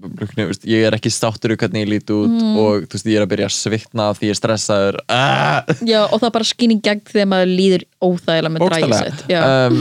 blukni, 0.00 0.46
veist, 0.48 0.62
ég 0.64 0.86
er 0.88 0.94
ekki 0.96 1.10
státtur 1.12 1.52
úr 1.52 1.58
hvernig 1.60 1.82
ég 1.84 1.90
lít 1.92 2.08
út 2.14 2.30
Mm. 2.40 2.54
og 2.56 2.86
þú 2.88 2.94
veist, 2.96 3.08
ég 3.10 3.18
er 3.20 3.24
að 3.26 3.32
byrja 3.34 3.48
að 3.50 3.56
svitna 3.58 4.06
því 4.16 4.30
ég 4.30 4.32
er 4.32 4.38
stressaður. 4.38 4.96
Ah, 5.12 5.60
Já, 5.84 6.06
og 6.08 6.16
það 6.22 6.32
bara 6.38 6.46
skýn 6.48 6.72
í 6.72 6.78
gegn 6.80 7.02
þegar 7.04 7.28
maður 7.28 7.50
líður 7.58 7.84
óþægilega 8.00 8.52
með 8.54 8.64
bókstaflega 8.64 9.28
Já, 9.28 9.42
um, 9.68 9.76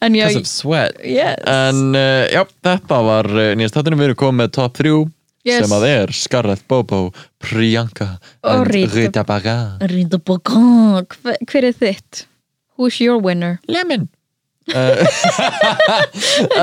because 0.00 0.36
of 0.36 0.46
sweat 0.46 0.96
yes 1.04 1.36
en 1.48 1.94
uh, 1.96 2.26
já, 2.32 2.44
þetta 2.64 3.00
var 3.06 3.28
uh, 3.32 3.50
nýjast 3.58 3.76
þáttunum 3.78 4.02
við 4.02 4.10
erum 4.10 4.20
komið 4.24 4.40
með 4.44 4.54
top 4.58 4.78
3 4.80 4.94
Yes. 5.42 5.64
sem 5.64 5.72
að 5.74 5.84
er 5.88 6.10
Scarlett 6.14 6.60
Bobo 6.70 7.08
Priyanka 7.42 8.12
Og 8.46 8.60
Rita. 8.68 9.24
Baga 9.26 9.74
Rita 9.90 10.20
Bogan, 10.22 11.02
hver, 11.02 11.40
hver 11.50 11.66
er 11.66 11.74
þitt? 11.74 12.20
Who's 12.78 13.00
your 13.02 13.18
winner? 13.18 13.56
Lemon 13.66 14.06
uh, 14.70 15.02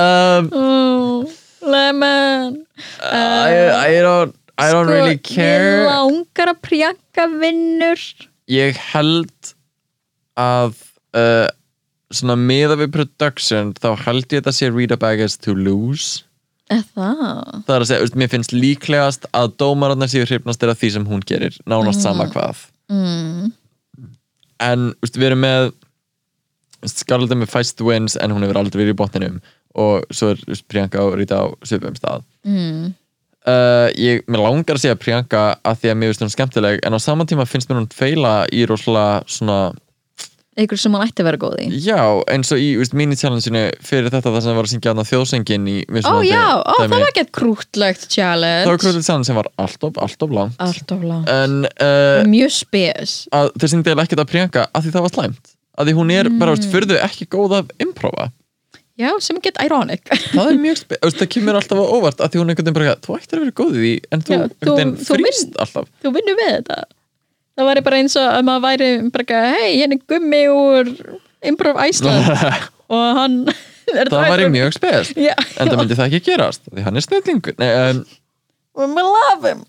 um, 0.00 0.48
Oh, 0.56 1.28
lemon 1.60 2.56
I, 3.04 3.92
I 3.92 4.00
don't 4.00 4.32
I 4.56 4.72
don't 4.72 4.88
really 4.88 5.18
Sko, 5.20 5.28
Ég 5.28 5.36
care 5.36 5.84
langar 5.84 6.48
að 6.54 6.62
Priyanka 6.64 7.28
vinnur 7.36 8.00
ég 8.48 8.80
held 8.94 9.52
að 10.40 10.72
uh, 11.12 11.52
svona 12.10 12.36
miða 12.36 12.76
við 12.80 12.90
production 12.96 13.72
þá 13.78 13.88
held 14.06 14.26
ég 14.32 14.40
þetta 14.42 14.52
sé 14.56 14.70
Rita 14.74 14.96
Bagas 15.00 15.36
to 15.38 15.54
lose 15.54 16.24
Er 16.70 16.84
það? 16.94 17.64
er 17.66 17.82
að 17.82 17.86
segja, 17.88 18.02
veist, 18.04 18.14
mér 18.20 18.28
finnst 18.30 18.52
líklegast 18.54 19.24
að 19.34 19.56
dómararnar 19.58 20.10
séu 20.12 20.22
hrifnastir 20.26 20.70
af 20.70 20.78
því 20.78 20.90
sem 20.94 21.06
hún 21.08 21.24
gerir 21.26 21.56
nánast 21.66 22.02
sama 22.04 22.28
hvað 22.30 22.66
Mm. 22.90 23.52
en 24.60 24.88
veist, 25.02 25.14
við 25.16 25.28
erum 25.30 25.44
með 25.44 25.68
Scarlett 26.90 27.30
er 27.34 27.38
með 27.42 27.50
fæst 27.52 27.82
wins 27.84 28.16
en 28.18 28.32
hún 28.32 28.42
hefur 28.42 28.58
aldrei 28.58 28.80
verið 28.80 28.94
í 28.94 28.98
botninum 28.98 29.36
og 29.78 30.06
svo 30.10 30.32
er 30.32 30.40
veist, 30.48 30.64
Priyanka 30.70 31.02
og 31.04 31.14
Rita 31.20 31.42
á 31.44 31.46
svipum 31.62 31.94
stað 31.98 32.24
Mm. 32.46 32.94
uh, 33.46 33.88
ég, 33.94 34.22
mér 34.26 34.40
langar 34.42 34.74
að 34.78 34.82
segja 34.86 34.96
Priyanka 34.98 35.42
að 35.62 35.82
því 35.82 35.90
að 35.92 35.98
mér 36.00 36.10
finnst 36.14 36.24
hún 36.24 36.34
skemmtileg 36.34 36.80
en 36.86 36.96
á 36.96 36.98
saman 36.98 37.28
tíma 37.28 37.46
finnst 37.46 37.68
mér 37.70 37.82
hún 37.82 37.90
feila 37.92 38.34
í 38.50 38.64
rosalega 38.66 39.22
svona 39.28 39.58
einhver 40.60 40.80
sem 40.80 40.94
hann 40.96 41.04
ætti 41.08 41.22
að 41.24 41.28
vera 41.30 41.40
góð 41.42 41.54
í. 41.64 41.68
Já, 41.84 41.98
eins 42.34 42.50
og 42.54 42.60
í 42.62 42.68
mini-challenge-inu 43.00 43.62
fyrir 43.86 44.08
þetta 44.12 44.32
það 44.34 44.44
sem 44.46 44.58
var 44.60 44.68
að 44.68 44.72
syngja 44.74 44.94
á 44.94 45.04
þjóðsengin 45.10 45.68
í 45.70 45.76
Ó 45.82 45.92
mismunandi 45.96 46.30
já, 46.32 46.42
ó, 46.60 46.74
það 46.80 46.94
var 46.94 47.06
ekki 47.10 47.24
krútlegt 47.40 48.08
challenge. 48.12 48.64
Það 48.66 48.72
var 48.74 48.82
kröldið 48.84 49.06
challenge 49.08 49.30
sem 49.30 49.40
var 49.40 49.50
alltof, 49.64 50.02
alltof 50.06 50.34
langt. 50.40 50.58
Alltof 50.66 51.06
langt. 51.12 51.30
En 51.32 51.56
uh, 51.70 52.26
Mjög 52.30 52.52
spes. 52.60 53.16
að 53.32 53.50
þeir 53.56 53.72
syngdi 53.74 53.90
eiginlega 53.92 54.08
ekkert 54.10 54.24
að 54.26 54.30
Priyanka 54.34 54.66
að 54.70 54.84
því 54.88 54.94
það 54.98 55.06
var 55.08 55.16
slæmt. 55.16 55.56
Að 55.80 55.88
því 55.90 55.96
hún 56.00 56.12
er 56.12 56.28
bara, 56.36 56.52
veist, 56.54 56.66
Mm. 56.68 56.72
fyrir 56.74 56.90
þau 56.90 57.00
ekki 57.08 57.26
góð 57.32 57.56
að 57.62 57.74
improva 57.80 58.30
Já, 59.00 59.14
sem 59.24 59.38
get 59.40 59.56
ironic. 59.64 60.02
Það 60.34 60.50
er 60.50 60.58
mjög 60.60 60.76
spe... 60.76 60.96
veist, 61.00 61.16
það 61.22 61.28
kemur 61.32 61.56
alltaf 61.56 61.78
á 61.80 61.84
óvart 61.88 62.18
að 62.20 62.34
því 62.34 62.40
hún 62.42 62.50
einhvern 62.52 62.66
veginn 62.66 62.76
bara, 62.76 62.96
þú 63.00 63.14
ættir 63.16 63.38
að 63.38 63.44
vera 63.46 63.54
góð 63.56 63.70
í 63.78 63.80
því 63.80 63.92
en 64.12 64.24
þú 64.26 64.34
Já, 64.34 64.40
þú- 64.44 64.90
þú 65.06 65.54
alltaf. 65.64 65.86
Þú 66.04 66.12
vinnur 66.18 66.36
við 66.36 66.50
þetta 66.58 66.76
Það 67.60 67.68
væri 67.68 67.80
bara 67.84 67.96
eins 68.00 68.14
og 68.16 68.24
að 68.24 68.46
maður 68.48 68.62
væri 68.64 68.86
bara, 69.12 69.40
hei, 69.52 69.72
henni 69.82 69.98
gummi 70.08 70.38
úr 70.48 70.88
Improv 71.44 71.76
Iceland. 71.84 72.30
Og 72.90 73.18
hann 73.18 73.34
það 73.90 74.24
væri 74.32 74.46
mjög 74.50 74.72
spes. 74.78 75.10
Já, 75.18 75.34
en 75.60 75.68
það 75.68 75.76
myndi 75.78 75.98
það 75.98 76.06
ekki 76.08 76.30
gerast 76.30 76.64
því 76.70 76.84
hann 76.86 76.96
er 76.96 77.04
snillingur. 77.04 77.54
Um, 77.60 78.00
og 78.74 78.90
maður 78.94 79.10
love 79.14 79.50
him. 79.52 79.60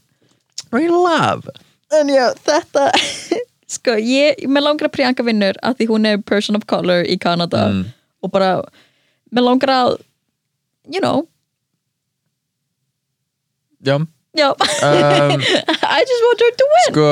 We 0.72 0.88
love. 0.88 1.52
En 2.00 2.10
já, 2.10 2.30
þetta 2.48 2.88
Sko, 3.76 3.98
ég, 4.00 4.40
mér 4.52 4.66
langar 4.66 4.90
að 4.90 4.96
Priyanka 4.96 5.24
vinnur 5.28 5.60
að 5.64 5.78
því 5.82 5.90
hún 5.92 6.08
er 6.10 6.24
person 6.28 6.58
of 6.58 6.66
color 6.68 7.06
í 7.08 7.20
Kanada. 7.22 7.68
Mm. 7.72 7.84
og 8.22 8.32
bara, 8.34 8.56
mér 9.36 9.46
langar 9.46 9.74
að 9.76 9.92
you 10.88 11.04
know, 11.04 11.28
já, 13.84 14.00
já. 14.38 14.50
Um, 14.50 15.42
I 15.98 16.02
just 16.08 16.26
want 16.26 16.42
her 16.48 16.52
to 16.58 16.72
win. 16.74 16.90
sko 16.90 17.08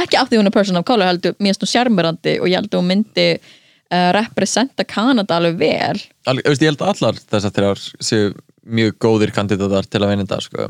ekki 0.00 0.18
af 0.20 0.30
því 0.30 0.40
hún 0.40 0.50
er 0.50 0.54
person 0.54 0.80
of 0.80 0.86
color 0.88 1.08
heldur 1.08 1.36
mér 1.42 1.58
hún 1.60 1.70
sjarmirandi 1.70 2.38
og 2.40 2.48
ég 2.50 2.58
held 2.58 2.70
að 2.70 2.80
hún 2.80 2.90
myndi 2.90 3.28
uh, 3.34 4.10
representa 4.16 4.86
Kanada 4.88 5.38
alveg 5.38 5.60
vel. 5.60 6.02
Alveg, 6.30 6.50
ég 6.58 6.72
held 6.72 6.84
að 6.84 6.92
allar 6.94 7.20
þessar 7.22 7.56
þrjár 7.58 7.84
séu 8.10 8.34
mjög 8.64 8.98
góðir 9.04 9.34
kandidatar 9.36 9.88
til 9.88 10.02
að 10.02 10.14
vinna 10.14 10.26
þetta 10.26 10.40
sko. 10.46 10.68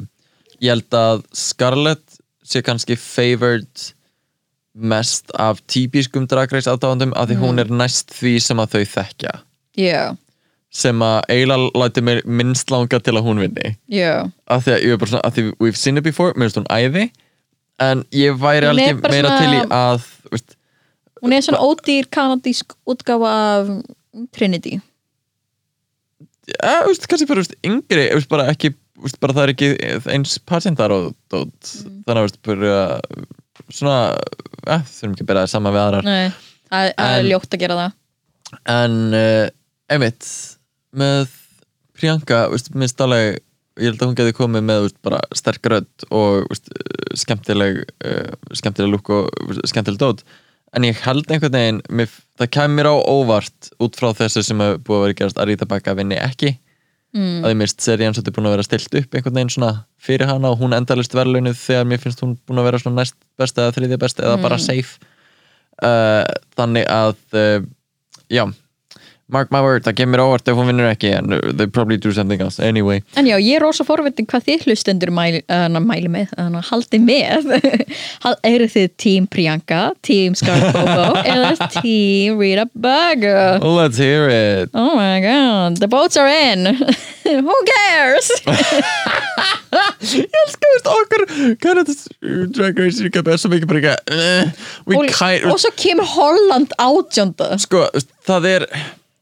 ég 0.60 0.74
held 0.74 0.98
að 0.98 1.22
Scarlett 1.36 2.18
sé 2.44 2.62
kannski 2.64 2.96
favored 3.00 3.86
mest 4.74 5.30
af 5.38 5.60
típiskum 5.70 6.26
dragreis 6.26 6.66
aðdáðandum 6.66 7.14
af 7.14 7.30
því 7.30 7.38
hún 7.38 7.62
er 7.62 7.70
næst 7.70 8.10
því 8.16 8.38
sem 8.42 8.60
að 8.60 8.74
þau 8.74 8.84
þekkja. 8.96 9.34
Já, 9.78 10.14
sem 10.74 11.02
að 11.06 11.20
eiginlega 11.30 11.70
læti 11.78 12.02
mér 12.02 12.20
minnst 12.26 12.72
langa 12.74 12.98
til 12.98 13.14
að 13.14 13.26
hún 13.28 13.42
vinni. 13.44 13.76
Já. 13.90 14.26
Af 14.50 14.64
því 14.66 14.74
að 14.74 14.86
ég 14.86 14.96
er 14.96 15.00
bara 15.00 15.12
svona, 15.12 15.26
af 15.28 15.36
því 15.36 15.44
we've 15.62 15.78
seen 15.78 16.00
it 16.00 16.06
before 16.06 16.34
mér 16.34 16.50
finnst 16.50 16.58
hún 16.58 16.72
æði 16.74 17.04
en 17.82 18.04
ég 18.14 18.36
væri 18.38 18.68
alveg 18.70 19.00
meira 19.02 19.28
svona- 19.28 19.40
til 19.40 19.52
í 19.54 19.62
að 19.68 20.04
veist, 20.30 20.56
hún 21.22 21.32
er 21.32 21.40
svona 21.42 21.58
ódýr 21.64 22.06
kanadísk 22.10 22.74
útgáfa 22.86 23.30
af 23.34 23.70
Trinity. 24.32 24.80
Ja, 26.62 26.82
veist, 26.86 27.06
kannski 27.08 27.26
bara 27.28 27.40
veist, 27.42 27.54
yngri 27.64 28.04
bara 28.28 28.46
ekki, 28.52 28.74
bara 29.20 29.32
það 29.32 29.42
er 29.46 29.52
ekki 29.54 29.68
eins 30.12 30.38
patentar 30.46 30.92
og 30.92 31.14
dót 31.32 31.70
Mm. 31.84 32.02
þannig 32.06 32.24
að 32.28 32.36
bara 32.44 33.00
svona, 33.72 34.18
ja, 34.66 34.78
þurfum 34.78 35.14
ekki 35.14 35.24
að 35.24 35.26
bera 35.26 35.44
það 35.44 35.52
saman 35.54 35.72
við 35.74 35.82
aðrar. 35.84 36.04
Nei, 36.04 36.32
það 36.70 36.92
er 36.98 37.18
En- 37.20 37.26
ljótt 37.30 37.50
að 37.56 37.58
gera 37.64 37.78
það. 37.80 37.92
En 38.66 39.14
uh, 39.14 39.48
einmitt 39.90 40.28
með 40.94 41.28
Priyanka, 41.94 42.48
minnst 42.74 43.00
alveg 43.00 43.38
ég 43.80 43.90
held 43.90 44.02
að 44.02 44.10
hún 44.10 44.18
geti 44.18 44.36
komið 44.36 44.66
með 44.68 44.82
veist, 44.86 44.98
bara 45.04 45.20
sterk 45.36 45.68
rödd 45.72 46.06
og 46.14 46.48
veist, 46.50 46.70
uh, 46.70 47.14
skemmtileg 47.18 47.80
uh, 48.06 48.34
skemmtileg 48.54 48.92
lúk 48.92 49.12
og 49.14 49.56
skemmtileg 49.66 50.00
dót. 50.02 50.24
En 50.74 50.86
ég 50.86 50.98
held 51.04 51.30
einhvern 51.30 51.54
veginn 51.54 51.80
mér, 51.94 52.10
það 52.38 52.52
kemur 52.56 52.90
á 52.90 52.94
óvart 52.98 53.70
út 53.82 53.98
frá 53.98 54.10
þessu 54.18 54.42
sem 54.42 54.62
hefur 54.62 54.80
búið 54.86 54.98
að 54.98 55.04
vera 55.04 55.18
gerast 55.20 55.40
að 55.40 55.50
Rita 55.50 55.68
Baka 55.70 55.94
vinni 55.98 56.18
ekki. 56.18 56.56
Mm. 57.14 57.44
að 57.46 57.52
ég 57.52 57.58
mist 57.60 57.78
serían 57.78 58.14
svolítið 58.16 58.34
búin 58.34 58.48
að 58.48 58.56
vera 58.56 58.64
stilt 58.66 58.94
upp 58.98 59.12
einhvern 59.14 59.36
veginn 59.36 59.50
svona 59.54 59.68
fyrir 60.02 60.26
hana 60.26 60.50
og 60.50 60.58
hún 60.58 60.74
endalist 60.74 61.12
verðlaunuð 61.14 61.60
þegar 61.60 61.84
mér 61.86 62.00
finnst 62.02 62.24
hún 62.24 62.32
búin 62.42 62.58
að 62.58 62.66
vera 62.66 62.80
svona 62.82 63.04
næst 63.04 63.14
best 63.38 63.60
eða 63.62 63.74
þriðja 63.76 63.98
best 64.02 64.22
eða 64.24 64.40
bara 64.42 64.58
safe. 64.58 65.12
Uh, 65.78 66.26
þannig 66.58 66.90
að 66.90 67.14
uh, 67.38 67.68
já 68.34 68.42
mark 69.32 69.50
my 69.54 69.60
word, 69.64 69.84
það 69.86 69.96
kemur 70.02 70.22
óvart 70.24 70.48
ef 70.48 70.58
hún 70.58 70.68
vinnur 70.68 70.88
ekki 70.90 71.12
en 71.16 71.32
they 71.56 71.66
probably 71.66 71.96
do 71.96 72.12
something 72.12 72.40
else. 72.44 72.60
Anyway. 72.60 73.02
En 73.16 73.26
já, 73.28 73.36
ég 73.38 73.56
er 73.56 73.64
rosa 73.64 73.86
forvitin 73.86 74.28
hvað 74.28 74.48
þið 74.48 74.66
hlustendur 74.68 75.12
mæli, 75.14 75.40
uh, 75.48 75.68
mæli 75.80 76.10
með, 76.12 76.34
uh, 76.38 76.60
haldi 76.70 77.00
með. 77.00 77.48
Eru 78.54 78.68
þið 78.70 78.90
tím 79.00 79.28
Priyanka, 79.30 79.82
tím 80.04 80.36
Scarlett 80.38 80.76
Bobo 80.76 81.20
eða 81.34 81.70
tím 81.80 82.40
Rita 82.40 82.66
Baga 82.74 83.60
let's 83.64 83.98
hear 83.98 84.28
it. 84.28 84.70
Oh 84.74 84.94
my 84.96 85.20
god, 85.20 85.78
the 85.78 85.88
boats 85.88 86.16
are 86.16 86.28
in. 86.28 86.66
Who 87.24 87.56
cares? 87.66 88.30
ég 89.74 90.34
elskar 90.42 90.72
veist 90.72 90.90
okkur 90.90 91.24
Canada's 91.62 92.04
Drag 92.54 92.78
Race 92.78 93.02
er 93.02 93.08
ekki 93.10 93.38
svo 93.40 93.50
mikið 93.52 93.70
bara 93.70 93.80
ekki 93.80 93.94
uh, 94.14 94.66
we 94.86 95.00
og, 95.00 95.56
svo 95.58 95.72
kemur 95.78 96.06
Holland 96.14 96.74
átjönda 96.78 97.56
sko, 97.62 97.86
það 98.28 98.50
er 98.52 98.68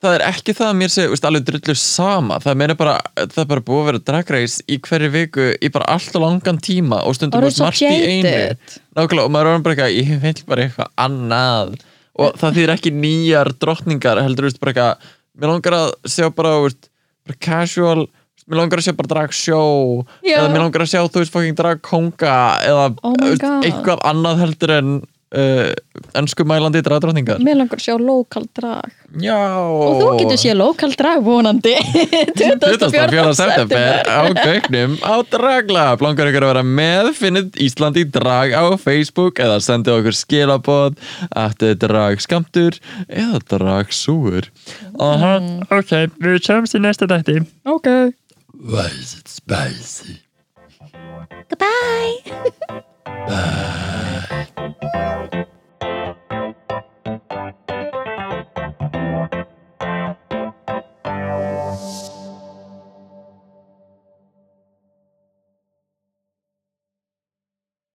það 0.03 0.17
er 0.17 0.25
ekki 0.27 0.55
það 0.59 0.69
að 0.69 0.79
mér 0.81 0.93
sé 0.93 1.07
veist, 1.13 1.27
alveg 1.29 1.47
drullu 1.47 1.75
sama, 1.79 2.39
það 2.43 2.59
meina 2.63 2.77
bara 2.79 2.97
það 3.21 3.41
er 3.45 3.49
bara 3.53 3.65
búið 3.69 3.81
að 3.83 3.89
vera 3.91 4.03
drag 4.11 4.33
race 4.35 4.65
í 4.67 4.79
hverju 4.83 5.11
viku 5.15 5.49
í 5.55 5.71
bara 5.75 5.89
alltaf 5.95 6.23
langan 6.25 6.59
tíma 6.63 7.03
og 7.07 7.17
stundum 7.19 7.47
svo 7.49 7.69
margt 7.69 7.85
í 7.87 7.91
einu. 8.19 8.33
nákvæmlega, 8.99 9.27
og 9.27 9.35
maður 9.35 9.53
er 9.53 9.67
bara 9.67 9.77
eitthvað 9.77 9.99
ég 9.99 10.25
vil 10.25 10.49
bara 10.49 10.67
eitthvað 10.67 10.91
annað. 11.07 11.77
Og 12.13 12.35
það 12.41 12.59
þýðir 12.59 12.75
ekki 12.75 12.95
nýjar 12.97 13.53
drottningar 13.63 14.21
heldur, 14.21 14.49
veist, 14.49 14.59
bara 14.61 14.75
eitthvað 14.75 15.13
mér 15.39 15.55
langar 15.55 15.79
að 15.79 15.95
sjá 16.13 16.27
bara, 16.35 16.57
veist, 16.67 16.91
bara 17.29 17.41
casual 17.47 18.03
mér 18.51 18.59
langar 18.59 18.81
að 18.83 18.89
sjá 18.89 18.97
bara 18.99 19.11
drag 19.13 19.35
show 19.37 20.03
Já. 20.27 20.41
eða 20.41 20.51
mér 20.51 20.65
langar 20.65 20.85
að 20.85 20.91
sjá, 20.93 21.01
þú 21.07 21.23
veist, 21.23 21.35
fucking 21.35 21.59
drag 21.59 21.83
konga 21.87 22.37
eða 22.67 22.89
Oh 23.07 23.15
veist, 23.23 23.47
eitthvað 23.63 24.03
annað 24.11 24.43
heldur 24.43 24.75
en 24.81 24.95
uh, 25.33 25.73
ennsku 26.19 26.45
mælandi 26.49 26.83
dragdrottningar. 26.85 27.41
Mér 27.45 27.59
langar 27.61 27.81
að 27.81 27.87
sjá 27.87 27.97
lokal 28.01 28.47
drag. 28.57 28.93
Já. 29.21 29.37
Og 29.61 29.99
þú 30.01 30.11
getur 30.21 30.41
séð 30.41 30.57
lokal 30.61 30.93
drag 30.97 31.23
vonandi. 31.25 31.75
24. 32.41 33.35
september. 33.37 34.03
á 34.09 34.21
Gauknum 34.33 34.97
á 35.05 35.15
Draglab 35.29 36.05
langar 36.05 36.31
ykkur 36.31 36.47
að 36.47 36.53
vera 36.53 36.65
með 36.67 37.11
finnið 37.19 37.61
Ísland 37.65 38.01
í 38.01 38.05
drag 38.09 38.57
á 38.57 38.65
Facebook 38.81 39.41
eða 39.43 39.61
sendið 39.65 40.01
okkur 40.01 40.17
skilabóð 40.17 40.99
að 41.37 41.67
dragskamtur 41.83 42.79
eða 43.09 43.43
dragsúur 43.53 44.49
Aha, 45.03 45.37
ok, 45.73 45.93
við 46.23 46.41
sjáumst 46.45 46.77
í 46.77 46.83
næsta 46.83 47.09
dætti 47.11 47.41
Ok. 47.69 47.89
Why 48.63 48.89
is 48.95 49.17
it 49.19 49.29
spicy? 49.29 50.21
Goodbye. 51.51 52.83
Bye 53.29 55.19